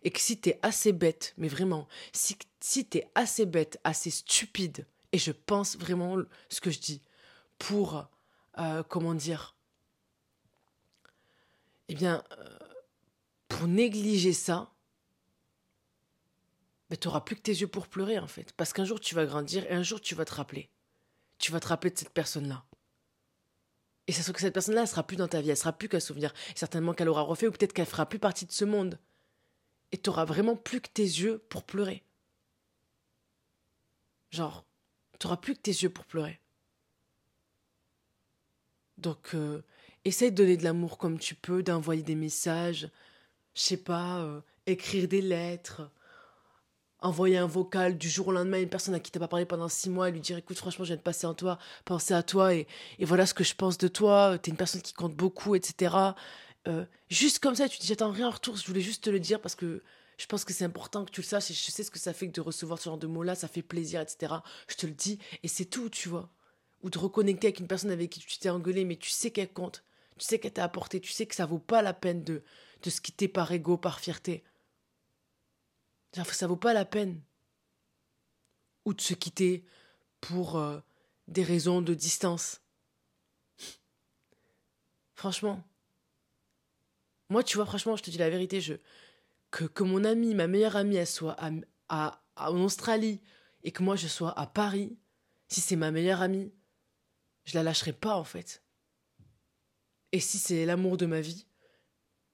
Et 0.05 0.13
que 0.13 0.21
si 0.21 0.41
t'es 0.41 0.61
assez 0.63 0.93
bête, 0.93 1.35
mais 1.39 1.49
vraiment, 1.49 1.89
si, 2.13 2.37
si 2.61 2.85
t'es 2.85 3.11
assez 3.17 3.47
bête, 3.47 3.81
assez 3.83 4.11
stupide, 4.11 4.87
et 5.11 5.19
je 5.19 5.33
pense 5.33 5.77
vraiment 5.77 6.19
ce 6.51 6.61
que 6.61 6.71
je 6.71 6.79
dis, 6.79 7.03
pour, 7.59 8.07
euh, 8.59 8.85
comment 8.85 9.15
dire, 9.15 9.57
eh 11.93 11.95
bien, 11.95 12.25
euh, 12.39 12.59
pour 13.49 13.69
négliger 13.69 14.33
ça, 14.33 14.73
ben, 16.89 16.97
tu 16.99 17.07
n'auras 17.07 17.21
plus 17.21 17.37
que 17.37 17.43
tes 17.43 17.53
yeux 17.53 17.67
pour 17.67 17.87
pleurer, 17.87 18.19
en 18.19 18.27
fait. 18.27 18.55
Parce 18.55 18.73
qu'un 18.73 18.87
jour, 18.87 18.99
tu 18.99 19.15
vas 19.15 19.27
grandir 19.27 19.67
et 19.67 19.75
un 19.75 19.83
jour, 19.83 20.01
tu 20.01 20.15
vas 20.15 20.25
te 20.25 20.33
rappeler. 20.33 20.71
Tu 21.37 21.53
vas 21.53 21.61
te 21.61 21.69
rappeler 21.69 21.91
de 21.91 21.99
cette 21.99 22.15
personne-là. 22.15 22.65
Et 24.07 24.13
ça 24.13 24.23
se 24.23 24.33
que 24.33 24.41
cette 24.41 24.55
personne-là, 24.55 24.81
elle 24.81 24.89
sera 24.89 25.03
plus 25.03 25.17
dans 25.17 25.29
ta 25.29 25.43
vie, 25.43 25.51
elle 25.51 25.57
sera 25.59 25.75
plus 25.75 25.91
qu'un 25.91 26.01
souvenir. 26.01 26.33
Certainement 26.57 26.95
qu'elle 26.95 27.11
aura 27.11 27.21
refait 27.21 27.47
ou 27.47 27.53
peut-être 27.53 27.75
qu'elle 27.75 27.85
fera 27.85 28.09
plus 28.09 28.19
partie 28.19 28.47
de 28.47 28.53
ce 28.53 28.65
monde. 28.65 28.99
Et 29.93 29.99
tu 29.99 30.09
n'auras 30.09 30.25
vraiment 30.25 30.57
plus 30.57 30.81
que 30.81 30.89
tes 30.89 31.03
yeux 31.03 31.45
pour 31.51 31.65
pleurer. 31.65 32.03
Genre, 34.31 34.65
tu 35.19 35.29
plus 35.43 35.55
que 35.55 35.61
tes 35.61 35.71
yeux 35.71 35.91
pour 35.91 36.07
pleurer. 36.07 36.41
Donc, 38.97 39.35
euh, 39.35 39.63
essaye 40.05 40.31
de 40.31 40.37
donner 40.37 40.57
de 40.57 40.65
l'amour 40.65 40.99
comme 40.99 41.19
tu 41.19 41.35
peux, 41.35 41.63
d'envoyer 41.63 42.03
des 42.03 42.15
messages, 42.15 42.89
je 43.55 43.61
sais 43.61 43.77
pas, 43.77 44.21
euh, 44.21 44.41
écrire 44.67 45.09
des 45.09 45.23
lettres, 45.23 45.91
envoyer 47.01 47.37
un 47.37 47.47
vocal 47.47 47.99
du 47.99 48.09
jour 48.09 48.29
au 48.29 48.33
lendemain 48.33 48.59
à 48.59 48.61
une 48.61 48.69
personne 48.69 48.95
à 48.95 49.01
qui 49.01 49.11
t'as 49.11 49.21
pas 49.21 49.29
parlé 49.29 49.45
pendant 49.45 49.69
six 49.69 49.91
mois 49.91 50.09
et 50.09 50.13
lui 50.13 50.21
dire 50.21 50.39
écoute 50.39 50.57
franchement 50.57 50.85
je 50.85 50.91
viens 50.91 50.97
de 50.97 51.03
passer 51.03 51.27
en 51.27 51.35
toi, 51.35 51.59
penser 51.85 52.15
à 52.15 52.23
toi 52.23 52.55
et, 52.55 52.67
voilà 53.01 53.27
ce 53.27 53.35
que 53.35 53.45
je 53.45 53.55
pense 53.55 53.77
de 53.79 53.89
toi, 53.89 54.39
t'es 54.39 54.51
une 54.51 54.57
personne 54.57 54.83
qui 54.83 54.95
compte 54.95 55.15
beaucoup, 55.15 55.55
etc. 55.55 55.95
Euh, 56.69 56.85
juste 57.11 57.41
comme 57.41 57.55
ça, 57.57 57.69
tu 57.69 57.79
dis 57.79 57.87
j'attends 57.87 58.13
rien 58.13 58.29
en 58.29 58.31
retour, 58.31 58.57
je 58.57 58.67
voulais 58.67 58.81
juste 58.81 59.05
te 59.05 59.11
le 59.11 59.21
dire 59.21 59.41
parce 59.41 59.55
que 59.55 59.83
je 60.19 60.27
pense 60.27 60.45
que 60.45 60.53
c'est 60.53 60.65
important 60.65 61.05
que 61.05 61.11
tu 61.11 61.21
le 61.21 61.27
saches 61.27 61.51
et 61.51 61.55
je 61.55 61.71
sais 61.71 61.83
ce 61.83 61.91
que 61.91 61.99
ça 61.99 62.13
fait 62.13 62.29
que 62.29 62.33
de 62.33 62.41
recevoir 62.41 62.79
ce 62.79 62.85
genre 62.85 62.99
de 62.99 63.09
mots-là, 63.09 63.35
ça 63.35 63.49
fait 63.49 63.63
plaisir, 63.63 64.01
etc. 64.01 64.35
Je 64.69 64.77
te 64.77 64.87
le 64.87 64.93
dis 64.93 65.19
et 65.43 65.49
c'est 65.49 65.65
tout, 65.65 65.89
tu 65.91 66.09
vois. 66.09 66.29
Ou 66.83 66.91
de 66.91 66.99
reconnecter 66.99 67.49
avec 67.49 67.61
une 67.61 67.67
personne 67.67 67.91
avec 67.91 68.11
qui 68.11 68.21
tu 68.21 68.39
t'es 68.39 68.51
engueulé 68.51 68.85
mais 68.85 68.97
tu 68.97 69.11
sais 69.11 69.31
qu'elle 69.31 69.53
compte. 69.53 69.83
Tu 70.19 70.27
sais 70.27 70.39
qu'elle 70.39 70.53
t'a 70.53 70.65
apporté, 70.65 71.01
tu 71.01 71.13
sais 71.13 71.27
que 71.27 71.35
ça 71.35 71.47
vaut 71.47 71.59
pas 71.59 71.83
la 71.83 71.95
peine 71.95 72.23
de, 72.25 72.43
de 72.83 72.91
se 72.91 73.01
quitter 73.01 73.29
par 73.29 73.51
ego, 73.53 73.77
par 73.77 74.01
fierté. 74.01 74.45
Ça 76.13 76.47
vaut 76.47 76.57
pas 76.57 76.75
la 76.75 76.85
peine. 76.85 77.23
Ou 78.85 78.95
de 78.95 79.01
se 79.01 79.15
quitter 79.15 79.65
pour 80.21 80.57
euh, 80.57 80.81
des 81.29 81.43
raisons 81.43 81.83
de 81.83 81.95
distance. 81.95 82.63
franchement. 85.23 85.63
Moi, 87.29 87.45
tu 87.45 87.57
vois, 87.57 87.65
franchement, 87.65 87.95
je 87.95 88.03
te 88.03 88.11
dis 88.11 88.19
la 88.19 88.29
vérité, 88.29 88.59
que, 89.53 89.65
que 89.65 89.85
mon 89.85 90.03
amie, 90.03 90.35
ma 90.35 90.49
meilleure 90.49 90.75
amie, 90.75 90.97
elle 90.97 91.07
soit 91.07 91.37
à, 91.89 92.21
en 92.37 92.61
Australie 92.61 93.21
et 93.63 93.71
que 93.71 93.85
moi 93.85 93.95
je 93.95 94.09
sois 94.09 94.37
à 94.37 94.47
Paris, 94.47 94.99
si 95.47 95.61
c'est 95.61 95.77
ma 95.77 95.93
meilleure 95.93 96.23
amie, 96.23 96.53
je 97.45 97.55
la 97.55 97.63
lâcherai 97.63 97.93
pas 97.93 98.17
en 98.17 98.25
fait. 98.25 98.62
Et 100.13 100.21
si 100.21 100.39
c'est 100.39 100.67
l'amour 100.67 100.97
de 100.97 101.07
ma 101.07 101.21
vie, 101.21 101.47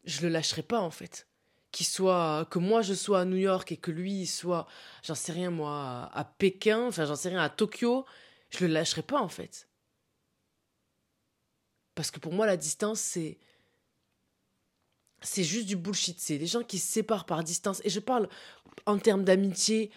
je 0.05 0.23
le 0.23 0.29
lâcherai 0.29 0.63
pas 0.63 0.81
en 0.81 0.91
fait. 0.91 1.27
Qu'il 1.71 1.87
soit 1.87 2.47
que 2.51 2.59
moi 2.59 2.83
je 2.83 2.95
sois 2.95 3.21
à 3.21 3.25
New 3.25 3.37
York 3.37 3.71
et 3.73 3.77
que 3.77 3.91
lui 3.91 4.27
soit, 4.27 4.67
j'en 5.05 5.15
sais 5.15 5.33
rien 5.33 5.51
moi, 5.51 6.11
à 6.13 6.25
Pékin, 6.25 6.87
enfin 6.87 7.05
j'en 7.05 7.17
sais 7.17 7.29
rien 7.29 7.43
à 7.43 7.51
Tokyo, 7.51 8.07
je 8.51 8.65
le 8.65 8.73
lâcherai 8.73 9.03
pas 9.03 9.21
en 9.21 9.29
fait. 9.29 9.69
Parce 11.95 12.11
que 12.11 12.21
pour 12.21 12.33
moi 12.33 12.47
la 12.47 12.57
distance 12.57 13.01
c'est 13.01 13.39
c'est 15.21 15.45
juste 15.45 15.67
du 15.67 15.77
bullshit. 15.77 16.19
C'est 16.21 16.39
des 16.39 16.47
gens 16.47 16.63
qui 16.63 16.79
se 16.79 16.91
séparent 16.91 17.27
par 17.27 17.43
distance. 17.43 17.81
Et 17.85 17.91
je 17.91 18.01
parle 18.01 18.29
en 18.87 18.99
termes 18.99 19.25
d'amitié 19.25 19.91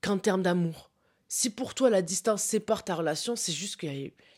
qu'en 0.00 0.18
termes 0.18 0.42
d'amour. 0.42 0.90
Si 1.26 1.50
pour 1.50 1.74
toi 1.74 1.90
la 1.90 2.02
distance 2.02 2.42
sépare 2.42 2.84
ta 2.84 2.94
relation, 2.94 3.36
c'est 3.36 3.52
juste 3.52 3.76
qu'il 3.76 3.90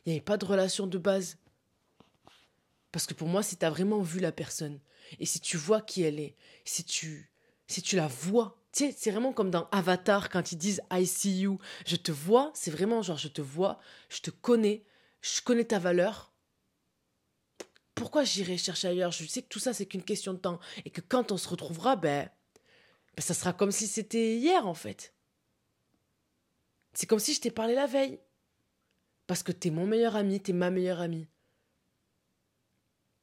n'y 0.07 0.13
avait, 0.13 0.21
pas 0.21 0.37
de 0.37 0.45
relation 0.45 0.87
de 0.87 0.99
base. 0.99 1.37
Parce 2.93 3.07
que 3.07 3.15
pour 3.15 3.29
moi, 3.29 3.43
si 3.43 3.57
tu 3.57 3.65
as 3.65 3.71
vraiment 3.71 4.01
vu 4.01 4.21
la 4.21 4.33
personne, 4.33 4.81
et 5.19 5.27
si 5.27 5.41
tu 5.41 5.57
vois 5.57 5.81
qui 5.81 6.03
elle 6.03 6.21
est, 6.21 6.37
si 6.65 6.85
tu, 6.85 7.31
si 7.67 7.83
tu 7.83 7.97
la 7.97 8.09
vois, 8.09 8.61
tu 8.73 8.87
sais, 8.87 8.95
c'est 8.97 9.11
vraiment 9.11 9.33
comme 9.33 9.51
dans 9.51 9.69
Avatar 9.71 10.29
quand 10.29 10.53
ils 10.53 10.59
disent 10.59 10.83
I 10.93 11.07
see 11.07 11.41
you, 11.41 11.59
je 11.87 11.97
te 11.97 12.13
vois, 12.13 12.51
c'est 12.55 12.71
vraiment 12.71 13.03
genre 13.03 13.19
je 13.19 13.29
te 13.29 13.41
vois, 13.41 13.79
je 14.09 14.21
te 14.21 14.31
connais, 14.31 14.85
je 15.21 15.41
connais 15.41 15.65
ta 15.65 15.79
valeur. 15.79 16.33
Pourquoi 17.95 18.25
j'irai 18.25 18.57
chercher 18.57 18.89
ailleurs? 18.89 19.13
Je 19.13 19.27
sais 19.27 19.43
que 19.43 19.49
tout 19.49 19.59
ça, 19.59 19.75
c'est 19.75 19.87
qu'une 19.87 20.05
question 20.05 20.33
de 20.33 20.39
temps. 20.39 20.59
Et 20.85 20.91
que 20.91 21.03
quand 21.03 21.33
on 21.33 21.37
se 21.37 21.49
retrouvera, 21.49 21.97
ben, 21.97 22.31
ben 23.15 23.23
ça 23.23 23.35
sera 23.35 23.53
comme 23.53 23.73
si 23.73 23.87
c'était 23.87 24.37
hier, 24.37 24.67
en 24.67 24.75
fait. 24.75 25.13
C'est 26.95 27.07
comme 27.07 27.19
si 27.19 27.35
je 27.35 27.41
t'ai 27.41 27.51
parlé 27.51 27.75
la 27.75 27.87
veille. 27.87 28.19
Parce 29.27 29.43
que 29.43 29.53
t'es 29.53 29.71
mon 29.71 29.87
meilleur 29.87 30.17
ami, 30.17 30.41
t'es 30.41 30.55
ma 30.55 30.71
meilleure 30.71 31.01
amie. 31.01 31.29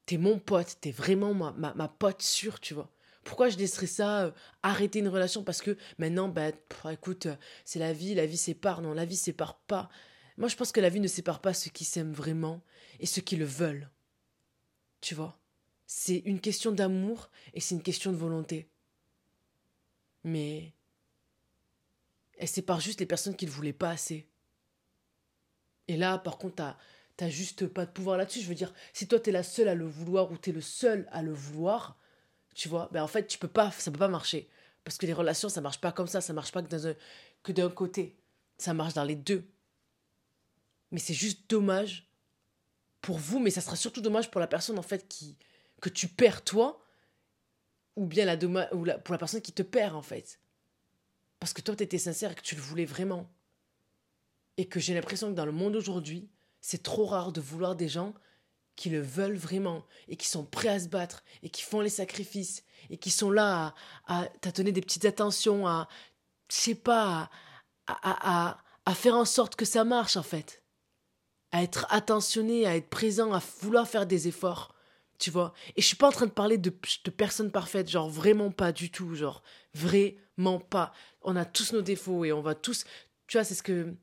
T'es 0.08 0.16
mon 0.16 0.38
pote, 0.38 0.78
t'es 0.80 0.90
vraiment 0.90 1.34
ma, 1.34 1.52
ma, 1.52 1.86
pote 1.86 2.22
sûre, 2.22 2.60
tu 2.60 2.72
vois. 2.72 2.90
Pourquoi 3.24 3.50
je 3.50 3.58
laisserais 3.58 3.86
ça 3.86 4.24
euh, 4.24 4.30
arrêter 4.62 5.00
une 5.00 5.08
relation? 5.08 5.44
Parce 5.44 5.60
que 5.60 5.76
maintenant, 5.98 6.28
bah, 6.28 6.48
écoute, 6.90 7.26
euh, 7.26 7.36
c'est 7.66 7.78
la 7.78 7.92
vie, 7.92 8.14
la 8.14 8.24
vie 8.24 8.38
sépare. 8.38 8.80
Non, 8.80 8.94
la 8.94 9.04
vie 9.04 9.18
sépare 9.18 9.58
pas. 9.66 9.90
Moi, 10.38 10.48
je 10.48 10.56
pense 10.56 10.72
que 10.72 10.80
la 10.80 10.88
vie 10.88 11.00
ne 11.00 11.08
sépare 11.08 11.42
pas 11.42 11.52
ceux 11.52 11.68
qui 11.68 11.84
s'aiment 11.84 12.14
vraiment 12.14 12.62
et 13.00 13.04
ceux 13.04 13.20
qui 13.20 13.36
le 13.36 13.44
veulent. 13.44 13.90
Tu 15.02 15.14
vois? 15.14 15.38
C'est 15.86 16.22
une 16.24 16.40
question 16.40 16.72
d'amour 16.72 17.28
et 17.52 17.60
c'est 17.60 17.74
une 17.74 17.82
question 17.82 18.10
de 18.10 18.16
volonté. 18.16 18.70
Mais 20.24 20.72
elle 22.38 22.48
sépare 22.48 22.80
juste 22.80 23.00
les 23.00 23.04
personnes 23.04 23.36
qui 23.36 23.44
ne 23.44 23.50
voulaient 23.50 23.74
pas 23.74 23.90
assez. 23.90 24.26
Et 25.86 25.98
là, 25.98 26.16
par 26.16 26.38
contre, 26.38 26.54
t'as, 26.54 26.78
t'as 27.18 27.28
juste 27.28 27.66
pas 27.66 27.84
de 27.84 27.90
pouvoir 27.90 28.16
là-dessus. 28.16 28.40
Je 28.40 28.48
veux 28.48 28.54
dire, 28.54 28.72
si 28.92 29.06
toi 29.08 29.18
t'es 29.18 29.32
la 29.32 29.42
seule 29.42 29.68
à 29.68 29.74
le 29.74 29.84
vouloir 29.84 30.30
ou 30.30 30.38
t'es 30.38 30.52
le 30.52 30.60
seul 30.60 31.06
à 31.10 31.20
le 31.20 31.32
vouloir, 31.32 31.98
tu 32.54 32.68
vois, 32.68 32.88
ben 32.92 33.02
en 33.02 33.08
fait, 33.08 33.26
tu 33.26 33.38
peux 33.38 33.48
pas, 33.48 33.72
ça 33.72 33.90
peut 33.90 33.98
pas 33.98 34.08
marcher. 34.08 34.48
Parce 34.84 34.96
que 34.96 35.04
les 35.04 35.12
relations, 35.12 35.48
ça 35.48 35.60
marche 35.60 35.80
pas 35.80 35.90
comme 35.90 36.06
ça, 36.06 36.20
ça 36.20 36.32
marche 36.32 36.52
pas 36.52 36.62
que, 36.62 37.52
d'un 37.52 37.70
côté. 37.70 38.16
Ça 38.56 38.72
marche 38.72 38.94
dans 38.94 39.04
les 39.04 39.16
deux. 39.16 39.44
Mais 40.92 41.00
c'est 41.00 41.12
juste 41.12 41.50
dommage 41.50 42.08
pour 43.00 43.18
vous, 43.18 43.40
mais 43.40 43.50
ça 43.50 43.60
sera 43.60 43.74
surtout 43.74 44.00
dommage 44.00 44.30
pour 44.30 44.40
la 44.40 44.46
personne, 44.46 44.78
en 44.78 44.82
fait, 44.82 45.08
qui, 45.08 45.36
que 45.80 45.88
tu 45.88 46.06
perds 46.06 46.44
toi, 46.44 46.80
ou 47.96 48.06
bien 48.06 48.26
la, 48.26 48.36
ou 48.74 48.84
pour 49.04 49.12
la 49.12 49.18
personne 49.18 49.42
qui 49.42 49.52
te 49.52 49.62
perd, 49.62 49.96
en 49.96 50.02
fait. 50.02 50.38
Parce 51.40 51.52
que 51.52 51.62
toi, 51.62 51.74
tu 51.74 51.82
étais 51.82 51.98
sincère 51.98 52.30
et 52.30 52.34
que 52.36 52.42
tu 52.42 52.54
le 52.54 52.62
voulais 52.62 52.84
vraiment. 52.84 53.28
Et 54.56 54.66
que 54.68 54.78
j'ai 54.78 54.94
l'impression 54.94 55.30
que 55.30 55.36
dans 55.36 55.46
le 55.46 55.52
monde 55.52 55.74
aujourd'hui, 55.74 56.28
c'est 56.68 56.82
trop 56.82 57.06
rare 57.06 57.32
de 57.32 57.40
vouloir 57.40 57.76
des 57.76 57.88
gens 57.88 58.12
qui 58.76 58.90
le 58.90 59.00
veulent 59.00 59.38
vraiment 59.38 59.86
et 60.06 60.16
qui 60.16 60.28
sont 60.28 60.44
prêts 60.44 60.68
à 60.68 60.78
se 60.78 60.88
battre 60.88 61.24
et 61.42 61.48
qui 61.48 61.62
font 61.62 61.80
les 61.80 61.88
sacrifices 61.88 62.62
et 62.90 62.98
qui 62.98 63.08
sont 63.08 63.30
là 63.30 63.74
à, 64.06 64.24
à 64.24 64.50
des 64.50 64.82
petites 64.82 65.06
attentions, 65.06 65.66
à, 65.66 65.88
je 66.50 66.56
sais 66.56 66.74
pas, 66.74 67.30
à, 67.86 67.96
à, 68.02 68.58
à, 68.84 68.94
faire 68.94 69.14
en 69.14 69.24
sorte 69.24 69.56
que 69.56 69.64
ça 69.64 69.84
marche 69.84 70.18
en 70.18 70.22
fait. 70.22 70.62
À 71.52 71.62
être 71.62 71.86
attentionné, 71.88 72.66
à 72.66 72.76
être 72.76 72.90
présent, 72.90 73.32
à 73.32 73.40
vouloir 73.62 73.88
faire 73.88 74.04
des 74.04 74.28
efforts. 74.28 74.74
Tu 75.18 75.30
vois 75.30 75.54
Et 75.74 75.80
je 75.80 75.86
suis 75.86 75.96
pas 75.96 76.08
en 76.08 76.12
train 76.12 76.26
de 76.26 76.32
parler 76.32 76.58
de, 76.58 76.68
de 76.68 77.10
personnes 77.10 77.50
parfaites, 77.50 77.88
genre 77.88 78.10
vraiment 78.10 78.50
pas 78.50 78.72
du 78.72 78.90
tout, 78.90 79.14
genre 79.14 79.42
vraiment 79.72 80.60
pas. 80.60 80.92
On 81.22 81.34
a 81.34 81.46
tous 81.46 81.72
nos 81.72 81.80
défauts 81.80 82.26
et 82.26 82.32
on 82.32 82.42
va 82.42 82.54
tous. 82.54 82.84
Tu 83.26 83.38
vois, 83.38 83.44
c'est 83.44 83.54
ce 83.54 83.62
que 83.62 83.96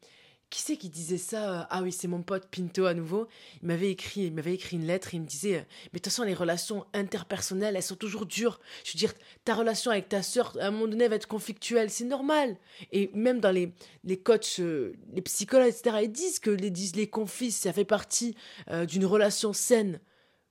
qui 0.56 0.62
c'est 0.62 0.78
qui 0.78 0.89
disait 0.89 1.18
ça 1.18 1.52
euh, 1.52 1.63
Ah 1.70 1.82
oui, 1.84 1.91
c'est 1.91 2.08
mon 2.08 2.22
pote 2.22 2.48
Pinto 2.50 2.86
à 2.86 2.94
nouveau. 2.94 3.28
Il 3.62 3.68
m'avait 3.68 3.91
écrit, 3.91 4.22
il 4.22 4.34
m'avait 4.34 4.54
écrit 4.54 4.78
une 4.78 4.88
lettre. 4.88 5.13
il 5.13 5.20
me 5.22 5.26
disait, 5.26 5.58
euh, 5.58 5.62
mais 5.91 6.00
de 6.00 6.04
toute 6.04 6.06
façon, 6.06 6.24
les 6.24 6.34
relations 6.34 6.86
interpersonnelles, 6.94 7.76
elles 7.76 7.84
sont 7.84 7.98
toujours 7.98 8.26
dures. 8.26 8.62
Je 8.86 8.94
veux 8.94 8.98
dire, 8.98 9.13
ta 9.44 9.54
relation 9.54 9.91
avec 9.91 10.08
ta 10.08 10.24
sœur, 10.24 10.56
à 10.62 10.68
un 10.68 10.72
moment 10.72 10.88
donné, 10.88 11.10
va 11.10 11.15
être 11.18 11.28
conflictuelle. 11.28 11.89
C'est 11.89 12.06
normal. 12.06 12.56
Et 12.94 13.12
même 13.13 13.41
dans 13.41 13.52
les 13.52 13.74
les 14.06 14.18
coachs, 14.18 14.60
euh, 14.60 14.94
les 15.12 15.22
psychologues, 15.22 15.68
etc., 15.68 15.98
ils 16.04 16.12
disent 16.12 16.39
que 16.39 16.52
les 16.52 16.70
les 16.70 17.08
conflits, 17.08 17.52
ça 17.52 17.74
fait 17.74 17.86
partie 17.86 18.36
d'une 18.88 19.06
relation 19.06 19.52
saine. 19.52 20.00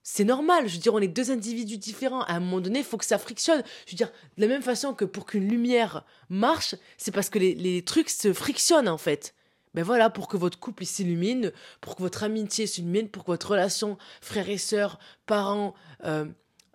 C'est 0.03 0.23
normal, 0.23 0.67
je 0.67 0.75
veux 0.75 0.79
dire, 0.79 0.93
on 0.93 0.99
est 0.99 1.07
deux 1.07 1.31
individus 1.31 1.77
différents. 1.77 2.21
À 2.23 2.33
un 2.33 2.39
moment 2.39 2.61
donné, 2.61 2.79
il 2.79 2.85
faut 2.85 2.97
que 2.97 3.05
ça 3.05 3.17
frictionne. 3.17 3.63
Je 3.87 3.93
veux 3.93 3.97
dire, 3.97 4.11
de 4.37 4.41
la 4.41 4.47
même 4.47 4.61
façon 4.61 4.93
que 4.93 5.05
pour 5.05 5.25
qu'une 5.25 5.47
lumière 5.47 6.05
marche, 6.29 6.75
c'est 6.97 7.11
parce 7.11 7.29
que 7.29 7.39
les, 7.39 7.55
les 7.55 7.83
trucs 7.83 8.09
se 8.09 8.31
frictionnent 8.31 8.89
en 8.89 8.99
fait 8.99 9.33
ben 9.75 9.83
voilà, 9.83 10.09
pour 10.09 10.29
que 10.29 10.37
votre 10.37 10.57
couple 10.57 10.85
s'illumine, 10.85 11.51
pour 11.81 11.97
que 11.97 12.01
votre 12.01 12.23
amitié 12.23 12.65
s'illumine, 12.65 13.09
pour 13.09 13.25
que 13.25 13.31
votre 13.31 13.51
relation 13.51 13.97
frère 14.21 14.47
et 14.47 14.57
sœur, 14.57 14.99
parents, 15.25 15.75
euh, 16.05 16.25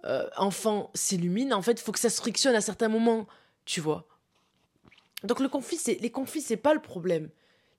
euh, 0.05 0.29
enfants 0.37 0.91
s'illumine, 0.95 1.55
en 1.55 1.63
fait, 1.63 1.73
il 1.73 1.81
faut 1.81 1.93
que 1.93 1.99
ça 1.99 2.11
se 2.11 2.21
frictionne 2.21 2.55
à 2.55 2.61
certains 2.61 2.91
moments, 2.91 3.27
tu 3.65 3.81
vois. 3.81 4.07
Donc 5.25 5.41
le 5.41 5.49
conflit, 5.49 5.79
c'est 5.79 5.95
les 5.95 6.11
conflits, 6.11 6.43
c'est 6.43 6.59
pas 6.59 6.75
le 6.75 6.83
problème. 6.83 7.31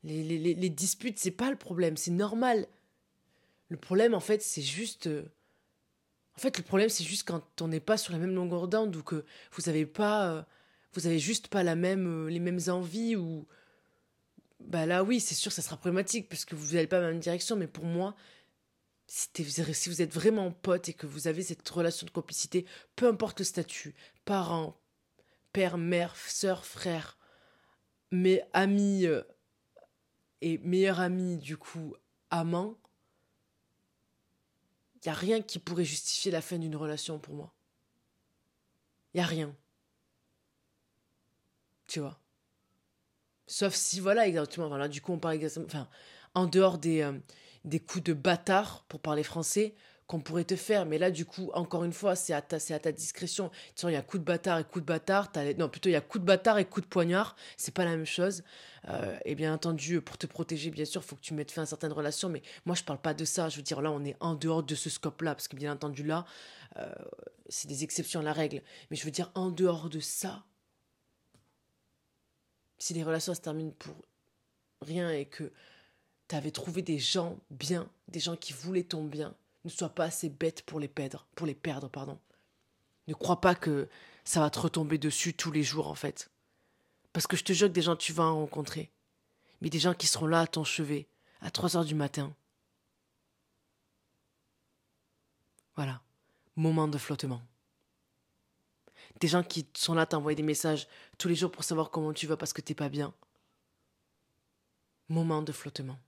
Les, 0.04 0.24
les, 0.24 0.40
les, 0.40 0.56
les 0.56 0.70
disputes, 0.70 1.20
c'est 1.20 1.30
pas 1.30 1.52
le 1.52 1.56
problème, 1.56 1.98
c'est 1.98 2.10
normal. 2.10 2.66
Le 3.70 3.78
problème, 3.78 4.16
en 4.16 4.20
fait, 4.22 4.42
c'est 4.42 4.64
juste. 4.64 5.06
Euh, 5.06 5.32
en 6.36 6.40
fait, 6.40 6.58
le 6.58 6.64
problème, 6.64 6.90
c'est 6.90 7.04
juste 7.04 7.28
quand 7.28 7.44
on 7.62 7.68
n'est 7.68 7.80
pas 7.80 7.98
sur 7.98 8.12
la 8.12 8.18
même 8.18 8.34
longueur 8.34 8.68
d'onde 8.68 8.96
ou 8.96 9.04
que 9.04 9.24
vous 9.52 9.70
avez 9.70 9.86
pas. 9.86 10.48
vous 10.94 11.06
avez 11.06 11.20
juste 11.20 11.48
pas 11.48 11.62
la 11.62 11.76
même, 11.76 12.28
les 12.28 12.40
mêmes 12.40 12.62
envies 12.70 13.16
ou 13.16 13.46
bah 14.68 14.86
là 14.86 15.04
oui, 15.04 15.20
c'est 15.20 15.36
sûr, 15.36 15.52
ça 15.52 15.62
sera 15.62 15.78
problématique 15.78 16.30
parce 16.30 16.46
que 16.46 16.56
vous 16.56 16.74
n'allez 16.74 16.88
pas 16.88 16.98
dans 17.00 17.08
la 17.08 17.12
même 17.12 17.20
direction. 17.20 17.56
Mais 17.56 17.68
pour 17.68 17.86
moi, 17.86 18.16
si, 19.08 19.44
vous 19.90 20.02
êtes 20.02 20.14
vraiment 20.14 20.52
pote 20.52 20.88
et 20.90 20.94
que 20.94 21.06
vous 21.06 21.28
avez 21.28 21.44
cette 21.44 21.68
relation 21.68 22.06
de 22.06 22.12
complicité, 22.12 22.66
peu 22.96 23.08
importe 23.08 23.40
le 23.40 23.46
statut, 23.46 23.94
parents, 24.24 24.78
père, 25.52 25.78
mère, 25.78 26.16
soeur, 26.16 26.66
frère, 26.66 27.18
mais 28.12 28.48
amis 28.54 29.06
euh, 29.06 29.22
et 30.42 30.60
meilleurs 30.60 31.02
amis, 31.02 31.38
du 31.38 31.58
coup, 31.58 31.96
amants, 32.30 32.78
il 34.96 35.08
n'y 35.08 35.12
a 35.12 35.16
rien 35.16 35.42
qui 35.42 35.60
pourrait 35.60 35.84
justifier 35.84 36.32
la 36.32 36.42
fin 36.42 36.58
d'une 36.58 36.76
relation 36.76 37.20
pour 37.20 37.34
moi. 37.34 37.54
Il 39.14 39.18
n'y 39.18 39.24
a 39.24 39.28
rien. 39.28 39.56
Tu 41.88 42.00
vois? 42.00 42.21
Sauf 43.52 43.76
si, 43.76 44.00
voilà, 44.00 44.26
exactement. 44.30 44.70
Voilà, 44.70 44.88
du 44.88 45.02
coup, 45.02 45.12
on 45.12 45.20
parle 45.20 45.36
exactement. 45.36 45.66
Enfin, 45.66 45.90
en 46.36 46.46
dehors 46.46 46.78
des, 46.78 47.02
euh, 47.02 47.12
des 47.66 47.82
coups 47.82 48.06
de 48.06 48.14
bâtard, 48.14 48.86
pour 48.88 49.02
parler 49.02 49.24
français, 49.24 49.76
qu'on 50.08 50.22
pourrait 50.22 50.46
te 50.46 50.56
faire. 50.56 50.86
Mais 50.86 50.98
là, 50.98 51.12
du 51.12 51.26
coup, 51.26 51.52
encore 51.54 51.84
une 51.84 51.92
fois, 51.92 52.16
c'est 52.16 52.32
à 52.32 52.42
ta, 52.42 52.56
à 52.56 52.80
ta 52.80 52.94
discrétion. 52.94 53.52
Tu 53.76 53.86
il 53.88 53.92
y 53.92 53.98
a 53.98 54.02
coup 54.02 54.20
de 54.20 54.24
bâtard 54.24 54.60
et 54.60 54.64
coup 54.64 54.80
de 54.80 54.86
bâtard. 54.86 55.34
non, 55.58 55.68
plutôt, 55.68 55.90
il 55.90 55.92
y 55.92 55.98
a 55.98 56.02
coup 56.02 56.18
de 56.18 56.24
bâtard 56.24 56.60
et 56.60 56.66
coup 56.66 56.80
de 56.80 56.86
poignard. 56.86 57.36
C'est 57.58 57.74
pas 57.74 57.84
la 57.84 57.92
même 57.92 58.06
chose. 58.06 58.42
Euh, 58.88 59.18
et 59.26 59.36
bien 59.36 59.54
entendu, 59.54 60.00
pour 60.00 60.18
te 60.18 60.28
protéger, 60.28 60.70
bien 60.70 60.86
sûr, 60.86 61.04
faut 61.04 61.18
que 61.18 61.22
tu 61.22 61.34
mettes 61.34 61.52
fin 61.52 61.64
à 61.64 61.66
certaines 61.66 61.92
relations. 61.92 62.30
Mais 62.30 62.44
moi, 62.66 62.74
je 62.74 62.86
parle 62.86 63.02
pas 63.02 63.14
de 63.14 63.26
ça. 63.26 63.50
Je 63.50 63.58
veux 63.58 63.64
dire, 63.64 63.82
là, 63.82 63.92
on 63.92 64.06
est 64.06 64.16
en 64.22 64.34
dehors 64.36 64.64
de 64.64 64.76
ce 64.76 64.90
scope-là. 64.90 65.36
Parce 65.36 65.50
que, 65.50 65.58
bien 65.58 65.74
entendu, 65.74 66.04
là, 66.04 66.24
euh, 66.78 66.90
c'est 67.50 67.68
des 67.68 67.84
exceptions 67.84 68.22
à 68.22 68.24
la 68.24 68.32
règle. 68.32 68.62
Mais 68.92 68.96
je 68.96 69.04
veux 69.04 69.12
dire, 69.12 69.30
en 69.36 69.50
dehors 69.50 69.90
de 69.90 70.00
ça, 70.00 70.46
si 72.82 72.96
les 72.96 73.04
relations 73.04 73.36
se 73.36 73.42
terminent 73.42 73.76
pour 73.78 73.94
rien 74.82 75.12
et 75.12 75.26
que 75.26 75.52
tu 76.28 76.36
avais 76.36 76.50
trouvé 76.50 76.82
des 76.82 76.98
gens 76.98 77.38
bien, 77.52 77.88
des 78.08 78.20
gens 78.20 78.36
qui 78.36 78.54
voulaient 78.54 78.84
ton 78.84 79.04
bien, 79.04 79.36
ne 79.66 79.70
sois 79.70 79.90
pas 79.90 80.06
assez 80.06 80.30
bête 80.30 80.64
pour 80.64 80.80
les 80.80 80.88
perdre, 80.88 81.28
pardon. 81.92 82.18
Ne 83.08 83.14
crois 83.14 83.40
pas 83.40 83.54
que 83.54 83.88
ça 84.24 84.40
va 84.40 84.50
te 84.50 84.60
retomber 84.60 84.98
dessus 84.98 85.36
tous 85.36 85.52
les 85.52 85.62
jours 85.62 85.88
en 85.88 85.94
fait. 85.94 86.32
Parce 87.14 87.28
que 87.28 87.38
je 87.38 87.44
te 87.44 87.54
jure 87.54 87.68
que 87.68 87.74
des 87.74 87.84
gens 87.84 87.96
tu 87.96 88.14
vas 88.14 88.24
en 88.24 88.38
rencontrer, 88.38 88.90
mais 89.62 89.70
des 89.70 89.80
gens 89.80 89.94
qui 89.94 90.08
seront 90.08 90.26
là 90.26 90.42
à 90.42 90.48
ton 90.48 90.64
chevet 90.64 91.08
à 91.42 91.52
3 91.52 91.78
heures 91.78 91.86
du 91.86 91.94
matin. 91.94 92.36
Voilà, 95.76 96.02
moment 96.56 96.88
de 96.88 96.98
flottement. 96.98 97.44
Des 99.20 99.28
gens 99.28 99.44
qui 99.44 99.68
sont 99.76 99.94
là 99.94 100.06
t'envoyer 100.06 100.36
des 100.36 100.44
messages 100.44 100.88
tous 101.18 101.28
les 101.28 101.36
jours 101.36 101.52
pour 101.52 101.64
savoir 101.64 101.92
comment 101.92 102.14
tu 102.14 102.28
vas 102.28 102.38
parce 102.38 102.54
que 102.54 102.62
t'es 102.62 102.76
pas 102.76 102.90
bien. 102.90 103.14
Moment 105.10 105.42
de 105.42 105.52
flottement. 105.52 106.00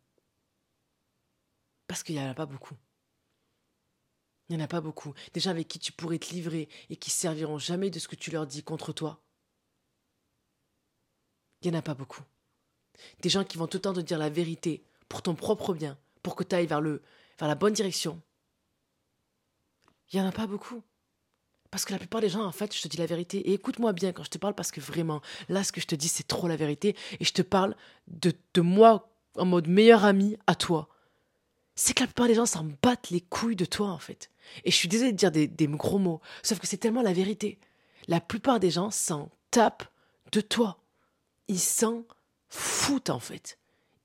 Parce 1.88 2.04
qu'il 2.04 2.16
n'y 2.16 2.22
en 2.22 2.30
a 2.30 2.34
pas 2.34 2.46
beaucoup. 2.46 2.76
Il 4.50 4.56
n'y 4.56 4.62
en 4.62 4.66
a 4.66 4.68
pas 4.68 4.82
beaucoup. 4.82 5.14
Des 5.34 5.40
gens 5.40 5.52
avec 5.52 5.68
qui 5.68 5.80
tu 5.80 5.92
pourrais 5.92 6.20
te 6.20 6.34
livrer 6.34 6.70
et 6.90 6.96
qui 6.96 7.10
serviront 7.10 7.60
jamais 7.60 7.90
de 7.90 8.00
ce 8.00 8.08
que 8.08 8.16
tu 8.16 8.32
leur 8.32 8.48
dis 8.48 8.64
contre 8.64 8.94
toi. 8.94 9.22
Il 11.62 11.70
n'y 11.72 11.76
en 11.76 11.80
a 11.80 11.84
pas 11.84 11.94
beaucoup. 11.94 12.24
Des 13.22 13.30
gens 13.30 13.44
qui 13.44 13.58
vont 13.58 13.68
tout 13.68 13.78
le 13.78 13.82
temps 13.82 13.94
te 13.94 14.00
dire 14.00 14.18
la 14.18 14.30
vérité 14.30 14.84
pour 15.08 15.22
ton 15.22 15.36
propre 15.36 15.74
bien, 15.74 15.98
pour 16.22 16.36
que 16.36 16.44
tu 16.44 16.56
ailles 16.56 16.68
vers, 16.68 16.82
le, 16.82 17.02
vers 17.40 17.48
la 17.48 17.56
bonne 17.56 17.74
direction. 17.74 18.22
Il 20.12 20.20
n'y 20.20 20.26
en 20.26 20.30
a 20.30 20.32
pas 20.32 20.48
beaucoup. 20.48 20.84
Parce 21.74 21.86
que 21.86 21.92
la 21.92 21.98
plupart 21.98 22.22
des 22.22 22.30
gens, 22.30 22.46
en 22.46 22.52
fait, 22.52 22.72
je 22.78 22.84
te 22.84 22.88
dis 22.88 22.98
la 22.98 23.08
vérité. 23.08 23.50
Et 23.50 23.54
écoute-moi 23.54 23.94
bien 23.94 24.12
quand 24.12 24.24
je 24.24 24.30
te 24.30 24.38
parle, 24.38 24.54
parce 24.54 24.72
que 24.72 24.80
vraiment, 24.80 25.24
là, 25.50 25.64
ce 25.64 25.72
que 25.72 25.82
je 25.82 25.88
te 25.88 25.96
dis, 25.96 26.08
c'est 26.08 26.28
trop 26.28 26.48
la 26.48 26.56
vérité. 26.56 26.96
Et 27.20 27.26
je 27.26 27.34
te 27.34 27.42
parle 27.42 27.76
de, 28.06 28.32
de 28.54 28.62
moi 28.62 29.10
en 29.38 29.46
mode 29.46 29.68
meilleur 29.68 30.06
ami 30.06 30.38
à 30.46 30.54
toi. 30.54 30.88
C'est 31.74 31.96
que 31.96 32.02
la 32.02 32.06
plupart 32.06 32.28
des 32.28 32.36
gens 32.36 32.46
s'en 32.46 32.68
battent 32.84 33.10
les 33.10 33.22
couilles 33.22 33.56
de 33.56 33.66
toi, 33.66 33.88
en 33.88 33.98
fait. 33.98 34.30
Et 34.66 34.70
je 34.70 34.76
suis 34.76 34.88
désolée 34.88 35.14
de 35.14 35.18
dire 35.18 35.32
des, 35.32 35.48
des 35.48 35.66
gros 35.66 35.98
mots, 35.98 36.22
sauf 36.44 36.60
que 36.60 36.68
c'est 36.68 36.78
tellement 36.78 37.02
la 37.02 37.12
vérité. 37.12 37.58
La 38.08 38.22
plupart 38.22 38.60
des 38.60 38.70
gens 38.70 38.92
s'en 38.92 39.32
tapent 39.50 39.92
de 40.32 40.42
toi. 40.42 40.78
Ils 41.48 41.60
s'en 41.60 42.04
foutent, 42.50 43.10
en 43.10 43.20
fait. 43.20 43.58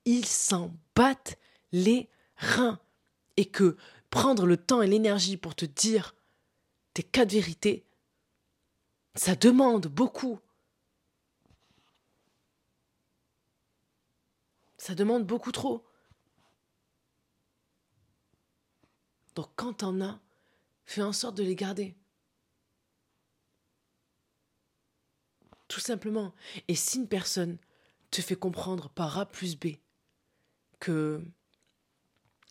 Ils 0.05 0.25
s'en 0.25 0.71
battent 0.95 1.37
les 1.71 2.09
reins. 2.35 2.79
Et 3.37 3.45
que 3.45 3.77
prendre 4.09 4.47
le 4.47 4.57
temps 4.57 4.81
et 4.81 4.87
l'énergie 4.87 5.37
pour 5.37 5.53
te 5.53 5.65
dire 5.65 6.15
tes 6.99 7.03
quatre 7.03 7.31
vérités, 7.31 7.85
ça 9.15 9.33
demande 9.33 9.87
beaucoup. 9.87 10.37
Ça 14.77 14.95
demande 14.95 15.25
beaucoup 15.25 15.53
trop. 15.53 15.87
Donc 19.35 19.47
quand 19.55 19.75
t'en 19.75 20.01
as, 20.01 20.19
fais 20.85 21.01
en 21.01 21.13
sorte 21.13 21.37
de 21.37 21.43
les 21.43 21.55
garder. 21.55 21.95
Tout 25.69 25.79
simplement. 25.79 26.33
Et 26.67 26.75
si 26.75 26.97
une 26.97 27.07
personne 27.07 27.57
te 28.11 28.21
fait 28.21 28.35
comprendre 28.35 28.89
par 28.89 29.17
A 29.17 29.25
plus 29.25 29.57
B 29.57 29.77
que 30.81 31.23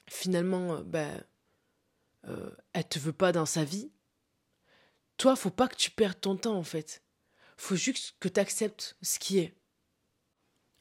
finalement, 0.09 0.77
euh, 0.77 0.83
ben, 0.85 1.23
euh, 2.29 2.57
elle 2.73 2.89
te 2.89 2.99
veut 2.99 3.13
pas 3.13 3.31
dans 3.33 3.45
sa 3.45 3.63
vie, 3.63 3.93
toi, 5.19 5.37
faut 5.37 5.51
pas 5.51 5.69
que 5.69 5.77
tu 5.77 5.91
perdes 5.91 6.21
ton 6.21 6.37
temps 6.37 6.57
en 6.57 6.63
fait. 6.63 7.03
Faut 7.57 7.77
juste 7.77 8.15
que 8.21 8.29
tu 8.29 8.41
acceptes 8.41 8.97
ce 9.03 9.19
qui 9.19 9.39
est. 9.39 9.55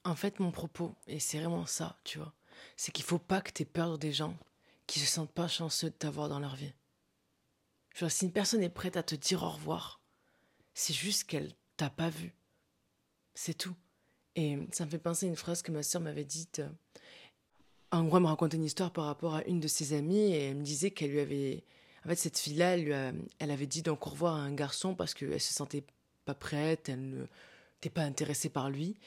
En 0.05 0.15
fait, 0.15 0.39
mon 0.39 0.51
propos, 0.51 0.95
et 1.07 1.19
c'est 1.19 1.39
vraiment 1.39 1.65
ça, 1.65 1.99
tu 2.05 2.19
vois, 2.19 2.33
c'est 2.77 2.91
qu'il 2.93 3.03
faut 3.03 3.19
pas 3.19 3.41
que 3.41 3.51
tu 3.51 3.63
aies 3.63 3.65
peur 3.65 3.97
des 3.97 4.13
gens 4.13 4.37
qui 4.85 4.99
se 4.99 5.07
sentent 5.07 5.33
pas 5.33 5.49
chanceux 5.49 5.89
de 5.89 5.95
t'avoir 5.95 6.29
dans 6.29 6.39
leur 6.39 6.55
vie. 6.55 6.71
si 8.07 8.25
une 8.25 8.31
personne 8.31 8.63
est 8.63 8.69
prête 8.69 8.95
à 8.95 9.03
te 9.03 9.15
dire 9.15 9.43
au 9.43 9.49
revoir, 9.49 9.99
c'est 10.73 10.93
juste 10.93 11.25
qu'elle 11.25 11.53
t'a 11.75 11.89
pas 11.89 12.09
vu. 12.09 12.33
C'est 13.33 13.57
tout. 13.57 13.75
Et 14.35 14.57
ça 14.71 14.85
me 14.85 14.91
fait 14.91 14.99
penser 14.99 15.25
à 15.25 15.29
une 15.29 15.35
phrase 15.35 15.63
que 15.63 15.71
ma 15.71 15.83
soeur 15.83 16.01
m'avait 16.01 16.23
dite. 16.23 16.61
En 17.91 18.03
gros, 18.03 18.17
elle 18.17 18.23
me 18.23 18.27
racontait 18.27 18.57
une 18.57 18.63
histoire 18.63 18.91
par 18.91 19.05
rapport 19.05 19.35
à 19.35 19.43
une 19.45 19.59
de 19.59 19.67
ses 19.67 19.93
amies 19.93 20.31
et 20.31 20.43
elle 20.43 20.57
me 20.57 20.63
disait 20.63 20.91
qu'elle 20.91 21.11
lui 21.11 21.19
avait. 21.19 21.63
En 22.07 22.11
fait, 22.11 22.15
cette 22.15 22.39
fille-là, 22.39 22.77
elle, 22.77 23.51
avait 23.51 23.67
dit 23.67 23.81
donc 23.81 24.07
au 24.07 24.25
à 24.25 24.31
un 24.31 24.53
garçon 24.53 24.95
parce 24.95 25.13
qu'elle 25.13 25.41
se 25.41 25.53
sentait 25.53 25.83
pas 26.23 26.33
prête, 26.33 26.87
elle 26.87 27.27
n'était 27.75 27.89
pas 27.89 28.03
intéressée 28.03 28.47
par 28.47 28.69
lui. 28.69 28.97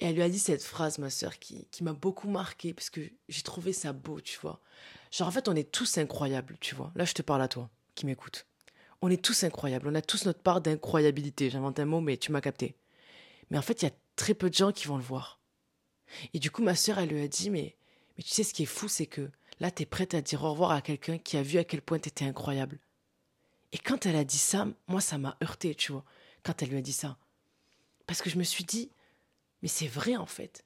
Et 0.00 0.06
elle 0.06 0.14
lui 0.14 0.22
a 0.22 0.30
dit 0.30 0.38
cette 0.38 0.62
phrase, 0.62 0.96
ma 0.96 1.10
qui, 1.10 1.66
qui 1.70 1.84
m'a 1.84 1.92
beaucoup 1.92 2.30
marquée 2.30 2.72
parce 2.72 2.88
que 2.88 3.02
j'ai 3.28 3.42
trouvé 3.42 3.74
ça 3.74 3.92
beau, 3.92 4.22
tu 4.22 4.38
vois. 4.40 4.62
Genre, 5.10 5.28
en 5.28 5.30
fait, 5.30 5.46
on 5.46 5.54
est 5.56 5.70
tous 5.70 5.98
incroyables, 5.98 6.56
tu 6.58 6.74
vois. 6.74 6.90
Là, 6.94 7.04
je 7.04 7.12
te 7.12 7.20
parle 7.20 7.42
à 7.42 7.48
toi, 7.48 7.68
qui 7.94 8.06
m'écoute. 8.06 8.46
On 9.02 9.10
est 9.10 9.22
tous 9.22 9.44
incroyables. 9.44 9.86
On 9.86 9.94
a 9.94 10.00
tous 10.00 10.24
notre 10.24 10.40
part 10.40 10.62
d'incroyabilité. 10.62 11.50
J'invente 11.50 11.78
un 11.78 11.84
mot, 11.84 12.00
mais 12.00 12.16
tu 12.16 12.32
m'as 12.32 12.40
capté. 12.40 12.76
Mais 13.50 13.58
en 13.58 13.62
fait, 13.62 13.82
il 13.82 13.84
y 13.84 13.88
a 13.88 13.94
très 14.16 14.32
peu 14.32 14.48
de 14.48 14.54
gens 14.54 14.72
qui 14.72 14.86
vont 14.86 14.96
le 14.96 15.02
voir. 15.02 15.38
Et 16.32 16.38
du 16.38 16.50
coup, 16.50 16.62
ma 16.62 16.74
sœur, 16.74 16.98
elle 16.98 17.10
lui 17.10 17.20
a 17.20 17.28
dit, 17.28 17.50
mais, 17.50 17.76
mais 18.16 18.22
tu 18.22 18.30
sais, 18.30 18.42
ce 18.42 18.54
qui 18.54 18.62
est 18.62 18.66
fou, 18.66 18.88
c'est 18.88 19.06
que 19.06 19.30
là, 19.60 19.70
tu 19.70 19.82
es 19.82 19.86
prête 19.86 20.14
à 20.14 20.20
dire 20.20 20.44
au 20.44 20.50
revoir 20.50 20.70
à 20.72 20.80
quelqu'un 20.80 21.18
qui 21.18 21.36
a 21.36 21.42
vu 21.42 21.58
à 21.58 21.64
quel 21.64 21.82
point 21.82 21.98
tu 21.98 22.08
étais 22.08 22.24
incroyable. 22.24 22.78
Et 23.72 23.78
quand 23.78 24.06
elle 24.06 24.16
a 24.16 24.24
dit 24.24 24.38
ça, 24.38 24.66
moi, 24.86 25.00
ça 25.00 25.18
m'a 25.18 25.36
heurté, 25.42 25.74
tu 25.74 25.92
vois, 25.92 26.04
quand 26.42 26.62
elle 26.62 26.70
lui 26.70 26.78
a 26.78 26.82
dit 26.82 26.92
ça. 26.92 27.18
Parce 28.06 28.22
que 28.22 28.30
je 28.30 28.38
me 28.38 28.44
suis 28.44 28.64
dit, 28.64 28.90
mais 29.62 29.68
c'est 29.68 29.88
vrai, 29.88 30.16
en 30.16 30.26
fait. 30.26 30.64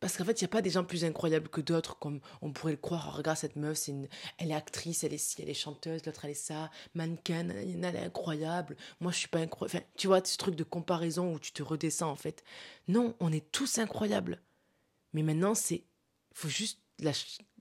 Parce 0.00 0.16
qu'en 0.16 0.24
fait, 0.24 0.40
il 0.40 0.44
n'y 0.44 0.46
a 0.46 0.48
pas 0.48 0.62
des 0.62 0.70
gens 0.70 0.84
plus 0.84 1.04
incroyables 1.04 1.48
que 1.48 1.60
d'autres, 1.60 1.98
comme 1.98 2.20
on 2.40 2.52
pourrait 2.52 2.72
le 2.72 2.78
croire. 2.78 3.14
Regarde 3.14 3.36
cette 3.36 3.56
meuf, 3.56 3.86
elle 4.38 4.50
est 4.50 4.54
actrice, 4.54 5.04
elle 5.04 5.12
est 5.12 5.18
ci, 5.18 5.42
elle 5.42 5.50
est 5.50 5.54
chanteuse, 5.54 6.06
l'autre 6.06 6.24
elle 6.24 6.30
est 6.30 6.34
ça, 6.34 6.70
mannequin, 6.94 7.50
elle 7.50 7.84
est 7.84 7.98
incroyable. 7.98 8.76
Moi, 9.00 9.12
je 9.12 9.18
suis 9.18 9.28
pas 9.28 9.40
incroyable. 9.40 9.76
Enfin, 9.76 9.86
tu 9.96 10.06
vois, 10.06 10.24
ce 10.24 10.38
truc 10.38 10.54
de 10.54 10.64
comparaison 10.64 11.34
où 11.34 11.38
tu 11.38 11.52
te 11.52 11.62
redescends, 11.62 12.10
en 12.10 12.16
fait. 12.16 12.42
Non, 12.88 13.14
on 13.20 13.30
est 13.30 13.52
tous 13.52 13.78
incroyables. 13.78 14.40
Mais 15.12 15.22
maintenant, 15.22 15.54
c'est. 15.54 15.84
faut 16.32 16.48
juste. 16.48 16.80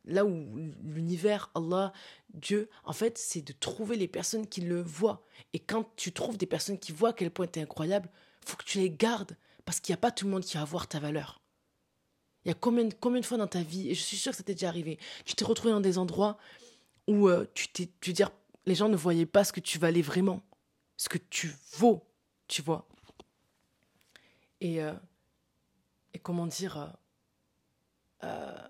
Là 0.10 0.26
où 0.26 0.58
l'univers, 0.84 1.52
Allah, 1.54 1.94
Dieu, 2.34 2.70
en 2.84 2.94
fait, 2.94 3.18
c'est 3.18 3.42
de 3.42 3.54
trouver 3.54 3.96
les 3.96 4.08
personnes 4.08 4.48
qui 4.48 4.62
le 4.62 4.82
voient. 4.82 5.24
Et 5.54 5.60
quand 5.60 5.96
tu 5.96 6.12
trouves 6.12 6.38
des 6.38 6.48
personnes 6.48 6.80
qui 6.80 6.92
voient 6.92 7.14
quel 7.14 7.32
point 7.32 7.48
tu 7.48 7.60
es 7.60 7.62
incroyable, 7.62 8.10
faut 8.46 8.58
que 8.58 8.64
tu 8.64 8.80
les 8.80 8.90
gardes. 8.90 9.38
Parce 9.66 9.80
qu'il 9.80 9.94
n'y 9.94 9.98
a 9.98 10.02
pas 10.02 10.12
tout 10.12 10.26
le 10.26 10.32
monde 10.32 10.44
qui 10.44 10.58
va 10.58 10.66
voir 10.66 10.88
ta 10.88 11.00
valeur. 11.00 11.42
Il 12.44 12.48
y 12.48 12.52
a 12.52 12.56
combien, 12.56 12.90
combien 13.00 13.22
de 13.22 13.26
fois 13.26 13.38
dans 13.38 13.48
ta 13.48 13.62
vie, 13.62 13.90
et 13.90 13.94
je 13.94 14.02
suis 14.02 14.18
sûre 14.18 14.32
que 14.32 14.38
ça 14.38 14.44
t'est 14.44 14.54
déjà 14.56 14.70
arrivé, 14.70 14.98
tu 15.26 15.36
t'es 15.36 15.46
retrouvé 15.46 15.72
dans 15.72 15.82
des 15.82 15.98
endroits 15.98 16.38
où 17.08 17.28
euh, 17.28 17.46
tu 17.54 17.68
t'es, 17.68 17.90
tu 18.02 18.14
les 18.66 18.76
gens 18.76 18.90
ne 18.90 18.96
voyaient 18.96 19.26
pas 19.26 19.44
ce 19.44 19.52
que 19.52 19.60
tu 19.60 19.78
valais 19.78 20.02
vraiment, 20.02 20.42
ce 20.98 21.10
que 21.10 21.18
tu 21.18 21.54
vaux, 21.78 22.08
tu 22.48 22.62
vois. 22.62 22.88
Et, 24.62 24.82
euh, 24.82 24.94
comment 26.24 26.48
dire, 26.48 26.96
euh, 28.24 28.68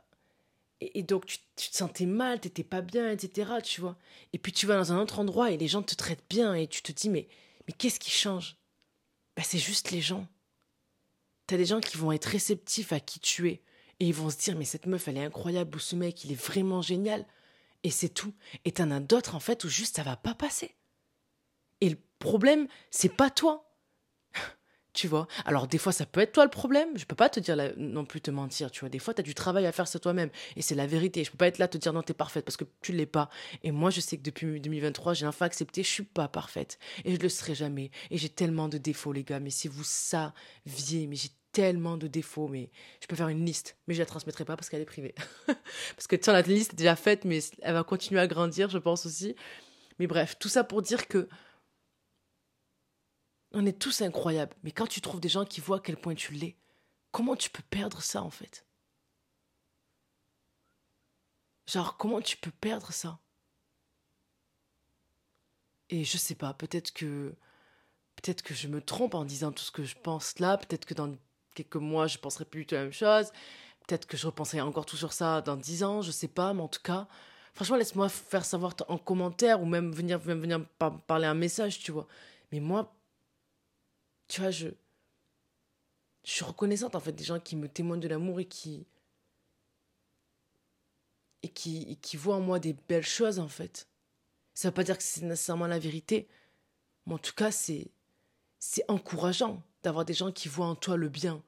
et, 0.82 1.04
donc 1.04 1.26
tu, 1.26 1.38
te 1.38 1.76
sentais 1.76 2.06
mal, 2.06 2.40
t'étais 2.40 2.64
pas 2.64 2.82
bien, 2.82 3.12
etc., 3.12 3.52
tu 3.64 3.82
vois. 3.82 3.98
Et 4.34 4.40
puis 4.40 4.52
tu 4.52 4.66
vas 4.66 4.78
dans 4.78 4.94
un 4.94 5.00
autre 5.00 5.20
endroit 5.20 5.52
et 5.52 5.58
les 5.58 5.68
gens 5.68 5.82
te 5.82 5.96
traitent 5.96 6.26
bien 6.30 6.54
et 6.54 6.68
tu 6.68 6.82
te 6.82 6.92
dis, 6.92 7.10
mais, 7.10 7.28
mais 7.68 7.74
qu'est-ce 7.74 8.00
qui 8.00 8.12
change? 8.12 8.56
Ben, 9.36 9.44
C'est 9.44 9.58
juste 9.58 9.92
les 9.92 10.02
gens. 10.02 10.28
T'as 11.48 11.58
des 11.58 11.66
gens 11.66 11.82
qui 11.82 11.98
vont 11.98 12.12
être 12.12 12.26
réceptifs 12.26 12.94
à 12.94 13.00
qui 13.00 13.20
tu 13.20 13.50
es. 13.50 13.62
Et 14.00 14.08
ils 14.08 14.14
vont 14.14 14.30
se 14.30 14.38
dire, 14.38 14.56
mais 14.56 14.66
cette 14.66 14.86
meuf, 14.86 15.08
elle 15.08 15.18
est 15.18 15.26
incroyable, 15.26 15.76
ou 15.76 15.80
ce 15.80 15.96
mec, 15.96 16.24
il 16.24 16.32
est 16.32 16.42
vraiment 16.42 16.82
génial. 16.82 17.26
Et 17.84 17.90
c'est 17.90 18.10
tout. 18.10 18.34
Et 18.64 18.72
t'en 18.72 18.92
as 18.92 19.00
d'autres, 19.02 19.36
en 19.36 19.40
fait, 19.40 19.64
où 19.66 19.70
juste 19.70 19.98
ça 19.98 20.04
va 20.04 20.16
pas 20.16 20.36
passer. 20.36 20.76
Et 21.82 21.90
le 21.90 21.98
problème, 22.20 22.68
c'est 22.92 23.14
pas 23.14 23.30
toi. 23.30 23.69
Tu 24.94 25.08
vois? 25.08 25.28
Alors, 25.46 25.68
des 25.68 25.78
fois, 25.78 25.92
ça 25.92 26.06
peut 26.06 26.20
être 26.22 26.32
toi 26.32 26.44
le 26.44 26.50
problème. 26.50 26.90
Je 26.96 27.06
peux 27.06 27.16
pas 27.16 27.30
te 27.30 27.40
dire 27.40 27.56
non 27.78 28.06
plus 28.06 28.22
te 28.22 28.32
mentir, 28.32 28.72
tu 28.72 28.82
vois. 28.82 28.90
Des 28.90 29.00
fois, 29.00 29.14
tu 29.14 29.22
as 29.22 29.24
du 29.24 29.36
travail 29.36 29.66
à 29.66 29.72
faire 29.72 29.88
sur 29.88 30.00
toi-même. 30.00 30.30
Et 30.56 30.62
c'est 30.62 30.76
la 30.76 30.88
vérité. 30.88 31.24
Je 31.24 31.32
peux 31.32 31.38
pas 31.38 31.48
être 31.48 31.58
là 31.60 31.68
te 31.68 31.78
dire 31.78 31.94
non, 31.94 32.02
t'es 32.02 32.14
parfaite 32.14 32.46
parce 32.46 32.58
que 32.58 32.66
tu 32.82 32.92
l'es 32.92 33.06
pas. 33.06 33.30
Et 33.64 33.72
moi, 33.72 33.90
je 33.90 34.02
sais 34.02 34.18
que 34.18 34.24
depuis 34.24 34.60
2023, 34.60 35.14
j'ai 35.14 35.28
enfin 35.28 35.46
accepté, 35.46 35.84
je 35.84 35.90
suis 35.90 36.04
pas 36.04 36.28
parfaite. 36.28 36.80
Et 37.06 37.16
je 37.16 37.20
le 37.20 37.30
serai 37.30 37.56
jamais. 37.56 37.92
Et 38.12 38.18
j'ai 38.18 38.30
tellement 38.30 38.68
de 38.68 38.78
défauts, 38.78 39.14
les 39.14 39.24
gars. 39.24 39.40
Mais 39.40 39.52
si 39.52 39.68
vous 39.68 39.84
saviez, 39.84 41.08
mais 41.08 41.16
j'ai 41.16 41.30
tellement 41.52 41.98
de 41.98 42.08
défauts, 42.08 42.48
mais 42.48 42.70
je 43.02 43.08
peux 43.08 43.16
faire 43.16 43.28
une 43.28 43.46
liste, 43.46 43.78
mais 43.88 43.94
je 43.94 44.00
la 44.00 44.06
transmettrai 44.06 44.46
pas 44.46 44.56
parce 44.56 44.70
qu'elle 44.70 44.82
est 44.82 44.86
privée. 44.86 45.16
parce 45.48 46.08
que 46.08 46.16
sais, 46.22 46.32
la 46.32 46.42
liste 46.42 46.74
est 46.74 46.78
déjà 46.78 46.96
faite, 46.96 47.26
mais 47.26 47.40
elle 47.62 47.74
va 47.74 47.84
continuer 47.84 48.20
à 48.20 48.28
grandir, 48.28 48.70
je 48.70 48.78
pense 48.78 49.06
aussi. 49.06 49.36
Mais 50.00 50.08
bref, 50.08 50.38
tout 50.40 50.50
ça 50.50 50.64
pour 50.64 50.82
dire 50.82 51.08
que 51.08 51.28
on 53.52 53.66
est 53.66 53.80
tous 53.80 54.02
incroyables, 54.02 54.56
mais 54.64 54.72
quand 54.72 54.88
tu 54.88 55.02
trouves 55.02 55.20
des 55.22 55.30
gens 55.30 55.46
qui 55.46 55.62
voient 55.62 55.78
à 55.78 55.82
quel 55.82 55.98
point 55.98 56.16
tu 56.16 56.34
l'es, 56.34 56.56
comment 57.12 57.36
tu 57.36 57.50
peux 57.50 57.64
perdre 57.70 58.02
ça 58.02 58.22
en 58.22 58.30
fait? 58.30 58.66
Genre, 61.68 61.98
comment 61.98 62.22
tu 62.22 62.38
peux 62.38 62.52
perdre 62.52 62.92
ça? 62.92 63.20
Et 65.90 66.04
je 66.04 66.18
sais 66.18 66.36
pas, 66.36 66.54
peut-être 66.54 66.94
que 66.94 67.36
peut-être 68.16 68.42
que 68.42 68.54
je 68.54 68.68
me 68.68 68.82
trompe 68.82 69.16
en 69.16 69.26
disant 69.26 69.52
tout 69.52 69.64
ce 69.64 69.72
que 69.72 69.84
je 69.84 69.96
pense 69.96 70.40
là, 70.40 70.58
peut-être 70.58 70.86
que 70.86 70.94
dans 70.94 71.16
quelques 71.56 71.76
mois, 71.76 72.08
je 72.08 72.18
penserai 72.18 72.46
plus 72.46 72.66
la 72.72 72.84
même 72.84 72.94
chose. 72.94 73.32
Peut-être 73.88 74.06
que 74.06 74.18
je 74.18 74.28
repenserai 74.28 74.62
encore 74.62 74.86
tout 74.86 74.98
sur 74.98 75.14
ça 75.14 75.42
dans 75.42 75.56
dix 75.56 75.84
ans, 75.84 76.02
je 76.02 76.12
sais 76.12 76.28
pas, 76.28 76.54
mais 76.54 76.62
en 76.62 76.68
tout 76.68 76.82
cas, 76.84 77.08
franchement, 77.54 77.78
laisse-moi 77.78 78.10
faire 78.10 78.46
savoir 78.46 78.76
en 78.88 78.98
commentaire 78.98 79.62
ou 79.62 79.66
même 79.66 79.92
venir, 79.92 80.24
même 80.26 80.42
venir 80.42 80.66
parler 81.08 81.26
un 81.26 81.34
message, 81.34 81.80
tu 81.80 81.92
vois. 81.92 82.08
Mais 82.52 82.60
moi, 82.60 82.94
tu 84.30 84.42
vois, 84.42 84.52
je, 84.52 84.70
je 86.24 86.32
suis 86.32 86.46
reconnaissante 86.46 86.96
en 86.96 87.00
fait 87.02 87.12
des 87.12 87.24
gens 87.26 87.40
qui 87.40 87.56
me 87.58 87.68
témoignent 87.68 88.00
de 88.00 88.08
l'amour 88.08 88.40
et 88.40 88.46
qui 88.46 88.88
et 91.44 91.50
qui, 91.50 91.98
qui 91.98 92.18
voient 92.18 92.36
en 92.36 92.42
moi 92.42 92.60
des 92.60 92.74
belles 92.74 93.06
choses 93.06 93.40
en 93.40 93.48
fait. 93.48 93.88
Ça 94.54 94.70
veut 94.70 94.74
pas 94.74 94.84
dire 94.84 94.98
que 94.98 95.04
c'est 95.04 95.22
nécessairement 95.24 95.68
la 95.68 95.80
vérité, 95.80 96.28
mais 97.06 97.16
en 97.16 97.18
tout 97.20 97.34
cas 97.34 97.52
c'est 97.52 97.92
c'est 98.60 98.84
encourageant 98.90 99.64
d'avoir 99.84 100.06
des 100.06 100.14
gens 100.14 100.32
qui 100.32 100.50
voient 100.50 100.68
en 100.68 100.76
toi 100.76 100.98
le 100.98 101.10
bien. 101.10 101.44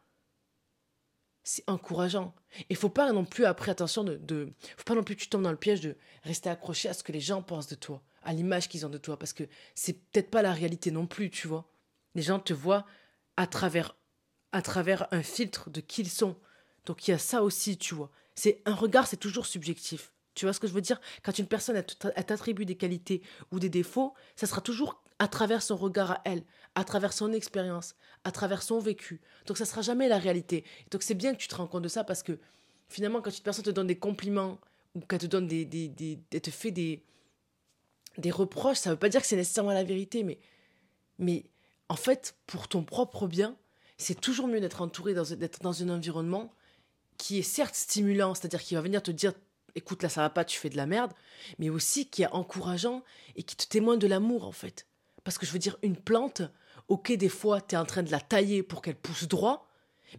C'est 1.44 1.64
encourageant. 1.68 2.36
Et 2.70 2.76
faut 2.76 2.90
pas 2.90 3.12
non 3.12 3.26
plus, 3.26 3.46
après, 3.46 3.72
attention, 3.72 4.04
de, 4.04 4.16
de. 4.18 4.54
Faut 4.78 4.84
pas 4.84 4.94
non 4.96 5.04
plus 5.04 5.16
que 5.16 5.22
tu 5.22 5.30
tombes 5.30 5.42
dans 5.42 5.52
le 5.52 5.58
piège 5.58 5.82
de 5.82 5.98
rester 6.24 6.50
accroché 6.50 6.88
à 6.88 6.94
ce 6.94 7.04
que 7.04 7.12
les 7.12 7.20
gens 7.20 7.42
pensent 7.42 7.68
de 7.68 7.76
toi, 7.76 8.02
à 8.24 8.34
l'image 8.34 8.70
qu'ils 8.70 8.86
ont 8.86 8.90
de 8.90 8.98
toi, 9.00 9.18
parce 9.18 9.34
que 9.34 9.44
c'est 9.76 9.94
peut-être 9.94 10.30
pas 10.30 10.44
la 10.44 10.54
réalité 10.54 10.92
non 10.92 11.08
plus, 11.08 11.30
tu 11.32 11.48
vois. 11.48 11.68
Les 12.16 12.22
gens 12.22 12.40
te 12.40 12.54
voient 12.54 12.86
à 13.38 13.48
travers, 13.48 13.96
un 14.52 15.24
filtre 15.24 15.70
de 15.70 15.82
qui 15.82 16.02
ils 16.02 16.10
sont. 16.10 16.36
Donc 16.86 17.08
il 17.08 17.12
y 17.12 17.14
a 17.14 17.18
ça 17.18 17.44
aussi, 17.44 17.78
tu 17.78 17.96
vois. 17.96 18.12
C'est 18.36 18.62
un 18.66 18.76
regard, 18.76 19.08
c'est 19.08 19.18
toujours 19.18 19.46
subjectif. 19.46 20.14
Tu 20.34 20.46
vois 20.46 20.54
ce 20.54 20.60
que 20.60 20.68
je 20.68 20.74
veux 20.74 20.82
dire? 20.82 21.00
Quand 21.24 21.38
une 21.38 21.48
personne 21.48 21.82
t'attribue 21.84 22.66
des 22.66 22.78
qualités 22.78 23.22
ou 23.52 23.60
des 23.60 23.70
défauts, 23.70 24.14
ça 24.36 24.48
sera 24.48 24.62
toujours 24.62 25.04
à 25.20 25.28
travers 25.28 25.62
son 25.62 25.76
regard 25.76 26.12
à 26.12 26.22
elle, 26.26 26.44
à 26.74 26.84
travers 26.84 27.14
son 27.14 27.32
expérience, 27.34 27.96
à 28.24 28.32
travers 28.32 28.64
son 28.64 28.80
vécu. 28.80 29.22
Donc 29.46 29.58
ça 29.58 29.66
sera 29.66 29.82
jamais 29.82 30.08
la 30.08 30.18
réalité. 30.18 30.64
Donc 30.90 31.04
c'est 31.04 31.14
bien 31.14 31.34
que 31.34 31.40
tu 31.40 31.48
te 31.48 31.56
rends 31.56 31.68
compte 31.68 31.84
de 31.84 31.90
ça 31.90 32.04
parce 32.04 32.24
que 32.24 32.40
finalement 32.88 33.22
quand 33.22 33.36
une 33.36 33.44
personne 33.44 33.66
te 33.66 33.70
donne 33.70 33.88
des 33.88 34.00
compliments 34.00 34.60
ou 34.96 35.02
qu'elle 35.02 35.20
te 35.20 35.26
donne 35.26 35.48
des, 35.48 35.68
te 36.30 36.50
fait 36.50 36.72
des 36.72 37.04
des 38.18 38.32
reproches, 38.32 38.78
ça 38.78 38.90
veut 38.90 38.98
pas 38.98 39.10
dire 39.10 39.22
que 39.22 39.28
c'est 39.28 39.38
nécessairement 39.38 39.72
la 39.72 39.86
vérité, 39.86 40.24
mais 41.18 41.46
en 41.92 41.96
fait 41.96 42.36
pour 42.48 42.68
ton 42.68 42.84
propre 42.84 43.28
bien, 43.28 43.56
c'est 43.98 44.20
toujours 44.20 44.48
mieux 44.48 44.62
d'être 44.62 44.82
entouré 44.82 45.14
d'être 45.14 45.62
dans 45.62 45.84
un 45.84 45.90
environnement 45.90 46.54
qui 47.18 47.38
est 47.38 47.44
certes 47.44 47.76
stimulant, 47.76 48.34
c'est-à-dire 48.34 48.62
qui 48.62 48.76
va 48.76 48.82
venir 48.82 49.04
te 49.04 49.12
dire 49.12 49.34
écoute 49.76 50.02
là 50.02 50.10
ça 50.10 50.22
va 50.22 50.30
pas, 50.30 50.46
tu 50.46 50.58
fais 50.58 50.70
de 50.70 50.78
la 50.78 50.86
merde, 50.86 51.12
mais 51.60 51.70
aussi 51.70 52.08
qui 52.08 52.24
est 52.24 52.32
encourageant 52.32 53.04
et 53.36 53.44
qui 53.44 53.56
te 53.56 53.68
témoigne 53.68 54.00
de 54.00 54.08
l'amour 54.08 54.48
en 54.48 54.52
fait. 54.52 54.88
Parce 55.24 55.38
que 55.38 55.46
je 55.46 55.52
veux 55.52 55.60
dire, 55.60 55.78
une 55.84 55.98
plante, 55.98 56.42
ok, 56.88 57.12
des 57.12 57.30
fois, 57.30 57.62
tu 57.62 57.76
es 57.76 57.78
en 57.78 57.86
train 57.86 58.04
de 58.04 58.12
la 58.12 58.20
tailler 58.20 58.64
pour 58.64 58.82
qu'elle 58.82 58.96
pousse 58.96 59.28
droit, 59.28 59.68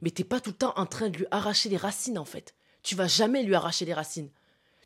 Mais 0.01 0.11
t'es 0.11 0.25
pas 0.25 0.41
tout 0.41 0.51
le 0.51 0.57
temps 0.57 0.73
en 0.77 0.87
train 0.87 1.11
de 1.11 1.19
lui 1.19 1.27
arracher 1.31 1.69
les 1.69 1.77
racines, 1.77 2.19
en 2.19 2.25
fait. 2.25 2.55
Tu 2.83 2.95
vas 2.95 3.09
jamais 3.09 3.43
lui 3.43 3.55
arracher 3.55 3.85
les 3.85 3.93
racines. 3.93 4.31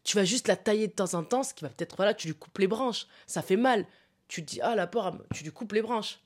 Tu 0.03 0.17
vas 0.17 0.25
juste 0.25 0.49
la 0.49 0.57
tailler 0.57 0.89
de 0.89 0.93
temps 0.93 1.15
en 1.15 1.23
temps, 1.23 1.43
ce 1.43 1.55
qui 1.55 1.63
va 1.63 1.71
peut-être, 1.71 1.97
voilà, 1.97 2.13
tu 2.15 2.27
lui 2.29 2.35
coupes 2.35 2.59
les 2.59 2.67
branches. 2.67 3.07
Ça 3.27 3.43
fait 3.43 3.57
mal. 3.57 3.87
Tu 4.29 4.45
te 4.45 4.51
dis, 4.51 4.61
ah, 4.61 4.75
la 4.75 4.87
porte, 4.87 5.17
tu 5.33 5.45
lui 5.45 5.53
coupes 5.53 5.73
les 5.73 5.83
branches. 5.83 6.19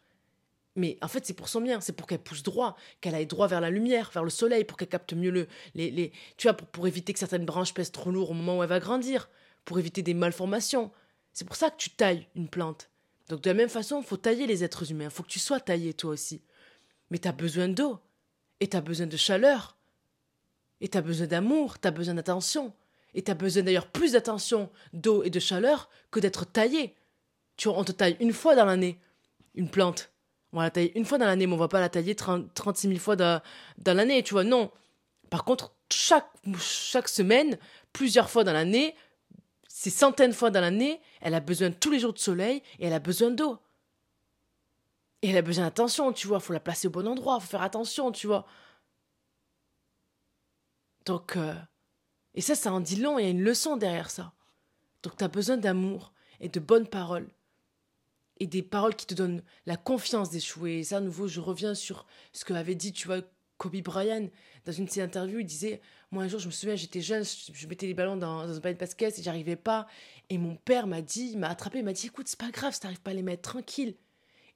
Mais 0.77 0.99
en 1.03 1.09
fait, 1.09 1.27
c'est 1.27 1.35
pour 1.35 1.49
son 1.49 1.61
bien, 1.61 1.81
c'est 1.81 1.93
pour 1.93 2.07
qu'elle 2.07 2.21
pousse 2.21 2.43
droit, 2.43 2.77
qu'elle 3.01 3.15
aille 3.15 3.27
droit 3.27 3.49
vers 3.49 3.61
la 3.61 3.71
lumière, 3.71 4.11
vers 4.13 4.23
le 4.23 4.31
soleil, 4.31 4.65
pour 4.65 4.77
qu'elle 4.79 4.89
capte 4.89 5.13
mieux 5.13 5.31
le, 5.31 5.49
les, 5.75 5.91
les 5.91 6.13
tu 6.37 6.47
vois, 6.47 6.55
pour, 6.55 6.87
éviter 6.87 7.13
que 7.13 7.19
certaines 7.19 7.45
branches 7.45 7.75
pèsent 7.75 7.91
trop 7.93 8.11
lourd 8.11 8.31
au 8.31 8.35
moment 8.35 8.59
où 8.59 8.63
elle 8.63 8.69
va 8.69 8.79
grandir, 8.79 9.29
pour 9.65 9.79
éviter 9.79 10.03
des 10.03 10.15
malformations. 10.15 10.93
C'est 11.33 11.45
pour 11.45 11.57
ça 11.57 11.71
que 11.71 11.77
tu 11.77 11.91
tailles 11.91 12.27
une 12.37 12.49
plante. 12.49 12.91
Donc 13.29 13.43
de 13.43 13.51
la 13.51 13.55
même 13.55 13.69
façon, 13.69 14.03
faut 14.03 14.17
tailler 14.17 14.47
les 14.47 14.65
êtres 14.65 14.91
humains, 14.91 15.11
faut 15.11 15.23
que 15.23 15.29
tu 15.29 15.39
sois 15.39 15.61
taillé 15.61 15.93
toi 15.93 16.13
aussi. 16.13 16.43
Mais 17.11 17.19
tu 17.19 17.29
as 17.29 17.33
besoin 17.33 17.69
d'eau, 17.69 17.99
et 18.61 18.69
tu 18.69 18.77
as 18.77 18.81
besoin 18.81 19.07
de 19.07 19.17
chaleur, 19.17 19.77
et 20.81 20.89
tu 20.89 20.97
as 20.97 21.03
besoin 21.03 21.27
d'amour, 21.27 21.81
tu 21.81 21.89
as 21.89 21.91
besoin 21.91 22.15
d'attention, 22.15 22.73
et 23.15 23.23
tu 23.23 23.31
as 23.31 23.35
besoin 23.35 23.65
d'ailleurs 23.65 23.89
plus 23.89 24.13
d'attention, 24.13 24.71
d'eau 24.93 25.25
et 25.25 25.31
de 25.31 25.41
chaleur 25.41 25.91
que 26.11 26.21
d'être 26.21 26.45
taillé. 26.45 26.95
Tu 27.57 27.69
vois, 27.69 27.79
on 27.79 27.85
te 27.85 27.93
taille 27.93 28.17
une 28.21 28.33
fois 28.33 28.55
dans 28.55 28.65
l'année, 28.65 29.01
une 29.55 29.71
plante. 29.71 30.10
On 30.53 30.59
va 30.59 30.65
la 30.65 30.71
tailler 30.71 30.97
une 30.99 31.05
fois 31.05 31.19
dans 31.19 31.27
l'année, 31.27 31.47
mais 31.47 31.55
on 31.55 31.59
va 31.59 31.69
pas 31.69 31.81
la 31.81 31.89
tailler 31.89 32.15
30, 32.15 32.53
36 32.55 32.89
000 32.89 33.01
fois 33.01 33.17
dans, 33.17 33.41
dans 33.79 33.97
l'année, 33.97 34.23
tu 34.23 34.35
vois. 34.35 34.45
Non. 34.45 34.71
Par 35.31 35.45
contre, 35.45 35.75
chaque, 35.93 36.29
chaque 36.59 37.09
semaine, 37.09 37.59
plusieurs 37.93 38.31
fois 38.31 38.43
dans 38.43 38.53
l'année, 38.53 38.95
ces 39.69 39.91
centaines 39.91 40.31
de 40.31 40.37
fois 40.37 40.51
dans 40.51 40.61
l'année, 40.61 41.01
elle 41.21 41.35
a 41.35 41.41
besoin 41.41 41.71
tous 41.71 41.91
les 41.91 42.01
jours 42.01 42.13
de 42.13 42.19
soleil 42.19 42.63
et 42.79 42.87
elle 42.87 42.93
a 42.93 42.99
besoin 42.99 43.31
d'eau. 43.31 43.59
Et 45.23 45.31
elle 45.31 45.37
a 45.37 45.43
besoin 45.43 45.65
d'attention, 45.65 46.13
tu 46.13 46.27
vois. 46.27 46.41
Faut 46.41 46.53
la 46.53 46.61
placer 46.61 46.89
au 46.89 46.91
bon 46.91 47.07
endroit, 47.07 47.39
faut 47.39 47.47
faire 47.47 47.63
attention, 47.63 48.11
tu 48.11 48.27
vois. 48.27 48.47
Donc, 51.07 51.37
euh, 51.37 51.55
et 52.35 52.41
ça, 52.41 52.55
ça 52.55 52.73
en 52.73 52.81
dit 52.81 52.97
long, 52.97 53.19
il 53.19 53.25
y 53.25 53.27
a 53.27 53.31
une 53.31 53.43
leçon 53.43 53.77
derrière 53.77 54.11
ça. 54.11 54.33
Donc, 55.03 55.17
tu 55.17 55.25
as 55.25 55.29
besoin 55.29 55.57
d'amour 55.57 56.13
et 56.41 56.49
de 56.49 56.61
bonnes 56.61 56.89
paroles 56.89 57.29
et 58.41 58.47
des 58.47 58.63
paroles 58.63 58.97
qui 58.97 59.07
te 59.07 59.15
donnent 59.15 59.43
la 59.67 59.77
confiance 59.77 60.31
d'échouer. 60.31 60.79
Et 60.79 60.85
ça, 60.85 60.97
à 60.97 61.01
nouveau, 61.01 61.29
je 61.29 61.41
reviens 61.41 61.75
sur 61.75 62.07
ce 62.33 62.45
que 62.45 62.55
avait 62.55 62.75
dit, 62.75 62.93
tu 62.93 63.07
vois, 63.07 63.21
Kobe 63.59 63.77
Bryant 63.83 64.29
dans 64.65 64.73
une 64.73 64.87
de 64.87 64.91
ses 64.91 65.03
interviews. 65.03 65.41
Il 65.41 65.47
disait 65.47 65.81
Moi, 66.11 66.25
un 66.25 66.29
jour, 66.29 66.41
je 66.41 66.47
me 66.47 66.51
souviens, 66.51 66.75
j'étais 66.75 67.03
jeune, 67.03 67.23
je, 67.25 67.67
mettais 67.67 67.87
les 67.87 67.95
ballons 67.95 68.17
dans, 68.17 68.41
un 68.41 68.61
panier 68.61 68.75
de 68.75 68.81
basket 68.81 69.19
et 69.19 69.23
j'arrivais 69.23 69.57
pas. 69.57 69.87
Et 70.31 70.39
mon 70.39 70.57
père 70.57 70.87
m'a 70.87 71.03
dit, 71.03 71.37
m'a 71.37 71.51
attrapé, 71.51 71.79
il 71.79 71.85
m'a 71.85 71.93
dit 71.93 72.07
Écoute, 72.07 72.27
c'est 72.27 72.39
pas 72.39 72.51
grave 72.51 72.73
si 72.73 72.81
t'arrives 72.81 73.03
pas 73.03 73.11
à 73.11 73.15
les 73.15 73.23
mettre, 73.23 73.51
tranquille. 73.51 73.95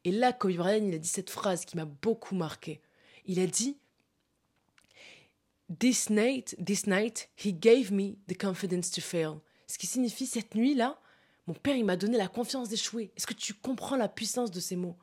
Et 0.04 0.10
là, 0.10 0.32
Kobe 0.32 0.56
Bryant, 0.56 0.84
il 0.84 0.94
a 0.94 0.98
dit 0.98 1.08
cette 1.08 1.30
phrase 1.30 1.64
qui 1.64 1.76
m'a 1.76 1.84
beaucoup 1.84 2.34
marqué. 2.34 2.80
Il 3.26 3.38
a 3.38 3.46
dit 3.46 3.76
This 5.78 6.10
night, 6.10 6.56
this 6.64 6.86
night, 6.86 7.28
he 7.36 7.52
gave 7.52 7.92
me 7.92 8.16
the 8.28 8.36
confidence 8.36 8.90
to 8.90 9.00
fail. 9.00 9.40
Ce 9.66 9.78
qui 9.78 9.86
signifie 9.86 10.26
cette 10.26 10.54
nuit-là, 10.54 11.00
mon 11.46 11.54
père, 11.54 11.76
il 11.76 11.84
m'a 11.84 11.96
donné 11.96 12.16
la 12.16 12.28
confiance 12.28 12.68
d'échouer. 12.68 13.12
Est-ce 13.16 13.26
que 13.26 13.34
tu 13.34 13.52
comprends 13.52 13.96
la 13.96 14.08
puissance 14.08 14.50
de 14.50 14.60
ces 14.60 14.76
mots? 14.76 14.96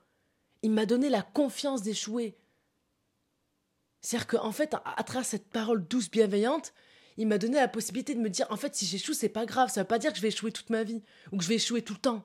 Il 0.63 0.71
m'a 0.71 0.85
donné 0.85 1.09
la 1.09 1.21
confiance 1.21 1.83
d'échouer. 1.83 2.35
C'est-à-dire 4.01 4.27
qu'en 4.27 4.51
fait, 4.51 4.73
à, 4.73 5.03
travers 5.03 5.25
cette 5.25 5.49
parole 5.49 5.87
douce, 5.87 6.09
bienveillante, 6.09 6.73
il 7.17 7.27
m'a 7.27 7.37
donné 7.37 7.57
la 7.57 7.67
possibilité 7.67 8.15
de 8.15 8.19
me 8.19 8.29
dire, 8.29 8.47
en 8.49 8.57
fait, 8.57 8.75
si 8.75 8.87
j'échoue, 8.87 9.13
c'est 9.13 9.29
pas 9.29 9.45
grave. 9.45 9.69
Ça 9.69 9.81
veut 9.81 9.87
pas 9.87 9.99
dire 9.99 10.11
que 10.11 10.17
je 10.17 10.21
vais 10.23 10.29
échouer 10.29 10.51
toute 10.51 10.71
ma 10.71 10.83
vie 10.83 11.03
ou 11.31 11.37
que 11.37 11.43
je 11.43 11.49
vais 11.49 11.55
échouer 11.55 11.83
tout 11.83 11.93
le 11.93 11.99
temps. 11.99 12.23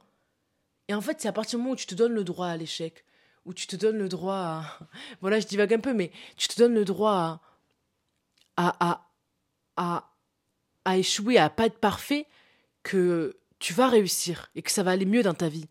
Et 0.89 0.95
en 0.95 1.03
fait, 1.03 1.21
c'est 1.21 1.29
à 1.29 1.33
partir 1.33 1.59
du 1.59 1.63
moment 1.63 1.75
où 1.75 1.77
tu 1.77 1.87
te 1.87 1.95
donnes 1.95 2.15
le 2.15 2.25
droit 2.25 2.47
à 2.47 2.57
l'échec, 2.57 3.05
où 3.45 3.53
tu 3.53 3.67
te 3.67 3.77
donnes 3.77 3.99
le 3.99 4.09
droit 4.09 4.37
à... 4.37 4.79
Voilà, 5.21 5.41
je 5.41 5.47
divague 5.47 5.75
un 5.75 5.81
peu, 5.81 5.93
mais 5.93 6.11
tu 6.37 6.49
te 6.49 6.59
donnes 6.59 6.75
le 6.75 6.87
droit 6.87 7.13
à... 7.13 7.41
à, 8.57 8.91
à, 8.91 9.11
à, 9.77 10.15
à 10.87 10.97
échouer, 10.97 11.37
à 11.37 11.51
pas 11.51 11.67
être 11.67 11.81
parfait, 11.81 12.27
que 12.83 13.37
tu 13.59 13.73
vas 13.73 13.89
réussir 13.89 14.51
et 14.55 14.63
que 14.63 14.71
ça 14.71 14.83
va 14.83 14.93
aller 14.93 15.07
mieux 15.07 15.23
dans 15.23 15.35
ta 15.35 15.49
vie. 15.49 15.69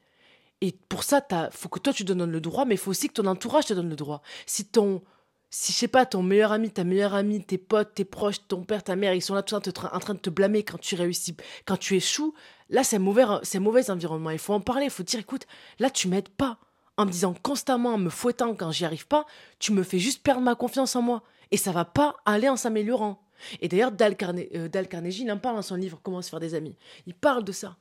Et 0.61 0.71
pour 0.89 1.03
ça, 1.03 1.25
il 1.29 1.49
faut 1.51 1.69
que 1.69 1.79
toi 1.79 1.93
tu 1.93 2.05
te 2.05 2.13
donnes 2.13 2.31
le 2.31 2.41
droit, 2.41 2.65
mais 2.65 2.75
il 2.75 2.77
faut 2.77 2.91
aussi 2.91 3.07
que 3.07 3.13
ton 3.13 3.25
entourage 3.25 3.65
te 3.65 3.73
donne 3.73 3.89
le 3.89 3.95
droit. 3.95 4.21
Si 4.45 4.65
ton, 4.65 5.03
si 5.49 5.73
je 5.73 5.77
sais 5.77 5.87
pas, 5.87 6.05
ton 6.05 6.23
meilleur 6.23 6.51
ami, 6.51 6.71
ta 6.71 6.83
meilleure 6.83 7.13
amie, 7.13 7.43
tes 7.43 7.57
potes, 7.57 7.93
tes 7.93 8.05
proches, 8.05 8.47
ton 8.47 8.63
père, 8.63 8.83
ta 8.83 8.95
mère, 8.95 9.13
ils 9.13 9.21
sont 9.21 9.35
là 9.35 9.43
tout 9.43 9.55
en 9.55 9.59
train 9.59 10.13
de 10.13 10.19
te 10.19 10.29
blâmer 10.29 10.63
quand 10.63 10.79
tu 10.79 10.95
réussis, 10.95 11.35
quand 11.65 11.77
tu 11.77 11.95
échoues, 11.95 12.33
là 12.69 12.83
c'est 12.83 12.99
mauvais, 12.99 13.25
c'est 13.43 13.59
mauvais 13.59 13.89
environnement. 13.89 14.31
Il 14.31 14.39
faut 14.39 14.53
en 14.53 14.61
parler, 14.61 14.85
il 14.85 14.91
faut 14.91 15.03
dire, 15.03 15.19
écoute, 15.19 15.45
là 15.79 15.89
tu 15.89 16.07
m'aides 16.07 16.29
pas. 16.29 16.57
En 16.97 17.05
me 17.05 17.11
disant 17.11 17.35
constamment, 17.43 17.95
en 17.95 17.97
me 17.97 18.09
fouettant 18.09 18.55
quand 18.55 18.71
j'y 18.71 18.85
arrive 18.85 19.05
pas, 19.07 19.25
tu 19.59 19.73
me 19.73 19.83
fais 19.83 19.99
juste 19.99 20.23
perdre 20.23 20.41
ma 20.41 20.55
confiance 20.55 20.95
en 20.95 21.01
moi. 21.01 21.23
Et 21.51 21.57
ça 21.57 21.73
va 21.73 21.83
pas 21.83 22.15
aller 22.25 22.47
en 22.47 22.55
s'améliorant. 22.55 23.24
Et 23.61 23.67
d'ailleurs, 23.67 23.91
Dal, 23.91 24.15
euh, 24.55 24.67
Dal, 24.67 24.87
Carnegie, 24.87 25.23
il 25.23 25.31
en 25.31 25.37
parle 25.37 25.55
dans 25.55 25.61
son 25.61 25.75
livre 25.75 25.99
Comment 26.03 26.21
se 26.21 26.29
faire 26.29 26.39
des 26.39 26.55
amis. 26.55 26.75
Il 27.05 27.13
parle 27.13 27.43
de 27.43 27.51
ça. 27.51 27.77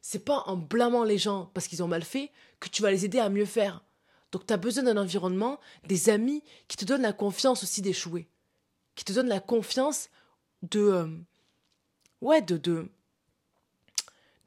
C'est 0.00 0.24
pas 0.24 0.44
en 0.46 0.56
blâmant 0.56 1.04
les 1.04 1.18
gens 1.18 1.50
parce 1.52 1.66
qu'ils 1.66 1.82
ont 1.82 1.88
mal 1.88 2.04
fait 2.04 2.30
que 2.60 2.68
tu 2.68 2.82
vas 2.82 2.90
les 2.90 3.04
aider 3.04 3.18
à 3.18 3.28
mieux 3.28 3.44
faire. 3.44 3.84
Donc 4.32 4.46
tu 4.46 4.52
as 4.52 4.56
besoin 4.56 4.84
d'un 4.84 4.96
environnement, 4.96 5.58
des 5.86 6.10
amis 6.10 6.42
qui 6.68 6.76
te 6.76 6.84
donnent 6.84 7.02
la 7.02 7.12
confiance 7.12 7.62
aussi 7.62 7.82
d'échouer. 7.82 8.28
Qui 8.94 9.04
te 9.04 9.12
donnent 9.12 9.28
la 9.28 9.40
confiance 9.40 10.08
de. 10.62 10.80
Euh, 10.80 11.08
ouais, 12.20 12.42
de. 12.42 12.56
de 12.56 12.88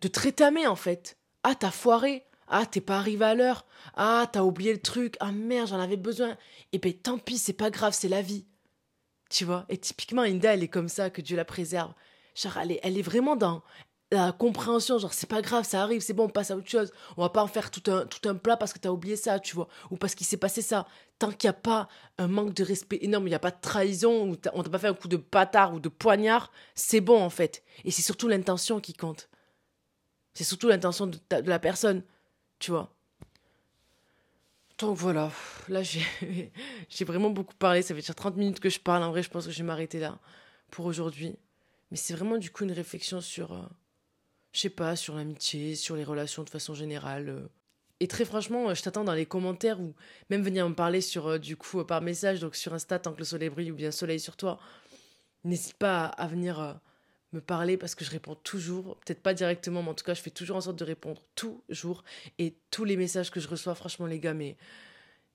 de 0.02 0.08
te 0.08 0.68
en 0.68 0.76
fait. 0.76 1.18
Ah, 1.44 1.56
t'as 1.56 1.72
foiré. 1.72 2.26
Ah, 2.48 2.66
t'es 2.66 2.82
pas 2.82 2.98
arrivé 2.98 3.26
à 3.26 3.36
l'heure. 3.36 3.66
Ah, 3.96 4.28
t'as 4.32 4.44
oublié 4.44 4.74
le 4.74 4.82
truc. 4.82 5.16
Ah 5.20 5.32
merde, 5.32 5.68
j'en 5.68 5.80
avais 5.80 5.98
besoin. 5.98 6.38
Eh 6.72 6.80
ben 6.80 6.94
tant 6.94 7.18
pis, 7.18 7.38
c'est 7.38 7.54
pas 7.54 7.70
grave, 7.70 7.94
c'est 7.94 8.08
la 8.08 8.22
vie. 8.22 8.46
Tu 9.30 9.46
vois 9.46 9.66
Et 9.70 9.78
typiquement, 9.78 10.24
Inda, 10.24 10.54
elle 10.54 10.64
est 10.64 10.68
comme 10.68 10.90
ça, 10.90 11.10
que 11.10 11.22
Dieu 11.22 11.38
la 11.38 11.46
préserve. 11.46 11.94
Genre, 12.36 12.58
elle 12.58 12.72
est, 12.74 12.80
elle 12.84 12.98
est 12.98 13.04
vraiment 13.04 13.36
dans. 13.36 13.64
La 14.12 14.32
compréhension, 14.32 14.98
genre, 14.98 15.14
c'est 15.14 15.30
pas 15.30 15.44
grave, 15.44 15.66
ça 15.66 15.84
arrive, 15.84 16.02
c'est 16.02 16.14
bon, 16.14 16.26
on 16.26 16.30
passe 16.30 16.50
à 16.50 16.58
autre 16.58 16.68
chose. 16.68 16.92
On 17.16 17.22
va 17.22 17.30
pas 17.30 17.44
en 17.44 17.48
faire 17.48 17.70
tout 17.70 17.92
un, 17.92 18.08
tout 18.08 18.28
un 18.28 18.34
plat 18.34 18.58
parce 18.58 18.74
que 18.74 18.80
t'as 18.80 18.90
oublié 18.90 19.16
ça, 19.16 19.40
tu 19.40 19.56
vois. 19.56 19.68
Ou 19.92 19.98
parce 19.98 20.16
qu'il 20.16 20.26
s'est 20.26 20.38
passé 20.38 20.64
ça. 20.64 20.88
Tant 21.20 21.32
qu'il 21.32 21.48
n'y 21.48 21.52
a 21.52 21.54
pas 21.54 21.88
un 22.18 22.28
manque 22.28 22.56
de 22.56 22.64
respect 22.64 22.98
énorme, 23.02 23.28
il 23.28 23.30
n'y 23.30 23.36
a 23.36 23.40
pas 23.40 23.52
de 23.52 23.62
trahison, 23.62 24.36
on 24.54 24.64
t'a 24.64 24.70
pas 24.72 24.80
fait 24.80 24.88
un 24.88 24.96
coup 24.96 25.08
de 25.10 25.18
bâtard 25.18 25.76
ou 25.76 25.80
de 25.80 25.90
poignard, 25.90 26.52
c'est 26.74 27.02
bon, 27.02 27.22
en 27.22 27.30
fait. 27.30 27.64
Et 27.86 27.92
c'est 27.92 28.02
surtout 28.02 28.28
l'intention 28.28 28.80
qui 28.80 28.94
compte. 28.94 29.30
C'est 30.34 30.44
surtout 30.44 30.70
l'intention 30.70 31.06
de, 31.06 31.20
de 31.30 31.50
la 31.50 31.60
personne, 31.60 32.04
tu 32.58 32.72
vois. 32.72 32.96
Donc 34.80 34.96
voilà, 34.98 35.30
là 35.68 35.82
j'ai 36.90 37.06
vraiment 37.06 37.30
beaucoup 37.30 37.56
parlé, 37.56 37.82
ça 37.82 37.94
fait 37.94 38.00
déjà 38.00 38.14
30 38.14 38.38
minutes 38.38 38.60
que 38.62 38.70
je 38.70 38.80
parle, 38.80 39.04
en 39.04 39.12
vrai 39.12 39.24
je 39.24 39.30
pense 39.30 39.46
que 39.46 39.52
je 39.52 39.58
vais 39.58 39.66
m'arrêter 39.66 40.00
là 40.00 40.20
pour 40.72 40.86
aujourd'hui. 40.86 41.36
Mais 41.92 41.98
c'est 41.98 42.14
vraiment 42.14 42.38
du 42.38 42.50
coup 42.50 42.64
une 42.64 42.72
réflexion 42.72 43.20
sur, 43.20 43.52
euh, 43.52 43.64
je 44.54 44.62
sais 44.62 44.70
pas, 44.70 44.96
sur 44.96 45.16
l'amitié, 45.16 45.76
sur 45.76 45.96
les 45.96 46.06
relations 46.06 46.44
de 46.44 46.50
façon 46.50 46.76
générale. 46.76 47.30
Euh. 47.30 47.48
Et 48.00 48.08
très 48.08 48.24
franchement, 48.24 48.70
euh, 48.70 48.74
je 48.74 48.82
t'attends 48.82 49.04
dans 49.04 49.14
les 49.14 49.26
commentaires 49.26 49.82
ou 49.82 49.96
même 50.30 50.44
venir 50.44 50.70
me 50.70 50.76
parler 50.76 51.02
sur, 51.02 51.40
du 51.40 51.58
coup, 51.58 51.84
par 51.84 52.02
message, 52.02 52.40
donc 52.40 52.56
sur 52.56 52.74
Insta 52.74 53.00
tant 53.00 53.12
que 53.12 53.20
le 53.20 53.26
soleil 53.26 53.50
brille 53.50 53.72
ou 53.72 53.76
bien 53.76 53.92
soleil 53.92 54.20
sur 54.20 54.38
toi. 54.38 54.60
N'hésite 55.44 55.74
pas 55.74 56.06
à, 56.06 56.28
venir 56.28 56.80
me 57.34 57.42
parler 57.42 57.78
parce 57.78 57.96
que 57.96 58.04
je 58.04 58.12
réponds 58.12 58.36
toujours, 58.36 58.98
peut-être 59.06 59.22
pas 59.22 59.34
directement, 59.34 59.84
mais 59.84 59.90
en 59.90 59.94
tout 59.94 60.04
cas, 60.04 60.14
je 60.14 60.22
fais 60.22 60.30
toujours 60.30 60.58
en 60.58 60.62
sorte 60.62 60.80
de 60.80 60.84
répondre 60.84 61.22
toujours. 61.36 62.04
Et 62.38 62.56
tous 62.72 62.86
les 62.86 62.98
messages 62.98 63.32
que 63.32 63.40
je 63.40 63.48
reçois, 63.48 63.76
franchement, 63.76 64.08
les 64.08 64.20
gars, 64.20 64.34
mais, 64.34 64.58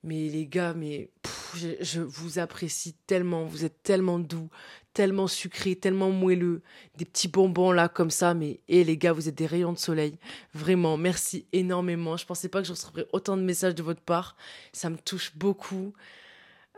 les 0.02 0.46
gars, 0.46 0.74
mais 0.74 1.10
je, 1.54 2.00
vous 2.00 2.38
apprécie 2.38 2.94
tellement, 3.06 3.44
vous 3.44 3.64
êtes 3.64 3.82
tellement 3.82 4.18
doux, 4.18 4.50
tellement 4.92 5.28
sucrés, 5.28 5.76
tellement 5.76 6.10
moelleux, 6.10 6.62
des 6.96 7.04
petits 7.04 7.28
bonbons 7.28 7.72
là 7.72 7.88
comme 7.88 8.10
ça, 8.10 8.34
mais 8.34 8.60
et 8.68 8.84
les 8.84 8.96
gars, 8.96 9.12
vous 9.12 9.28
êtes 9.28 9.34
des 9.36 9.46
rayons 9.46 9.72
de 9.72 9.78
soleil. 9.78 10.18
Vraiment, 10.52 10.96
merci 10.96 11.46
énormément. 11.52 12.16
Je 12.16 12.26
pensais 12.26 12.48
pas 12.48 12.60
que 12.60 12.66
je 12.66 12.72
recevrais 12.72 13.06
autant 13.12 13.36
de 13.36 13.42
messages 13.42 13.74
de 13.74 13.82
votre 13.82 14.02
part. 14.02 14.36
Ça 14.72 14.90
me 14.90 14.98
touche 14.98 15.36
beaucoup. 15.36 15.94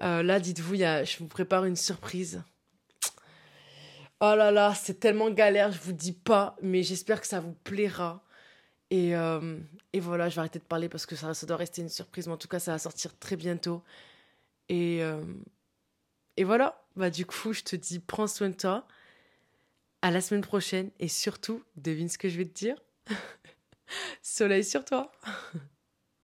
Euh, 0.03 0.23
là, 0.23 0.41
dites-vous, 0.41 0.77
je 0.77 1.19
vous 1.19 1.29
prépare 1.29 1.65
une 1.65 1.77
surprise. 1.77 2.43
Oh 4.21 4.35
là 4.35 4.51
là, 4.51 4.75
c'est 4.75 4.99
tellement 4.99 5.31
galère, 5.31 5.73
je 5.73 5.79
vous 5.81 5.93
dis 5.93 6.13
pas, 6.15 6.57
mais 6.63 6.83
j'espère 6.83 7.21
que 7.21 7.27
ça 7.27 7.41
vous 7.41 7.53
plaira. 7.53 8.25
Et, 8.91 9.17
euh, 9.17 9.59
et, 9.93 10.01
voilà, 10.01 10.29
je 10.31 10.37
vais 10.37 10.41
arrêter 10.41 10.59
de 10.59 10.65
parler 10.65 10.89
parce 10.89 11.07
que 11.07 11.17
ça, 11.17 11.33
doit 11.47 11.57
rester 11.57 11.83
une 11.83 11.89
surprise, 11.91 12.27
mais 12.27 12.33
en 12.35 12.39
tout 12.39 12.49
cas, 12.49 12.59
ça 12.59 12.73
va 12.73 12.79
sortir 12.79 13.19
très 13.19 13.37
bientôt. 13.37 13.83
Et, 14.69 15.03
euh, 15.03 15.23
et 16.37 16.45
voilà, 16.45 16.83
bah 16.97 17.11
du 17.11 17.27
coup, 17.27 17.53
je 17.53 17.63
te 17.63 17.77
dis, 17.77 17.99
prends 18.01 18.27
soin 18.27 18.51
de 18.51 18.55
toi. 18.57 18.87
À 20.03 20.11
la 20.11 20.21
semaine 20.21 20.43
prochaine 20.43 20.91
et 21.01 21.09
surtout, 21.09 21.63
devine 21.77 22.09
ce 22.09 22.19
que 22.19 22.29
je 22.29 22.39
vais 22.39 22.45
te 22.47 22.55
dire. 22.55 22.77
Soleil 24.23 24.65
sur 24.65 24.85
toi. 24.85 25.13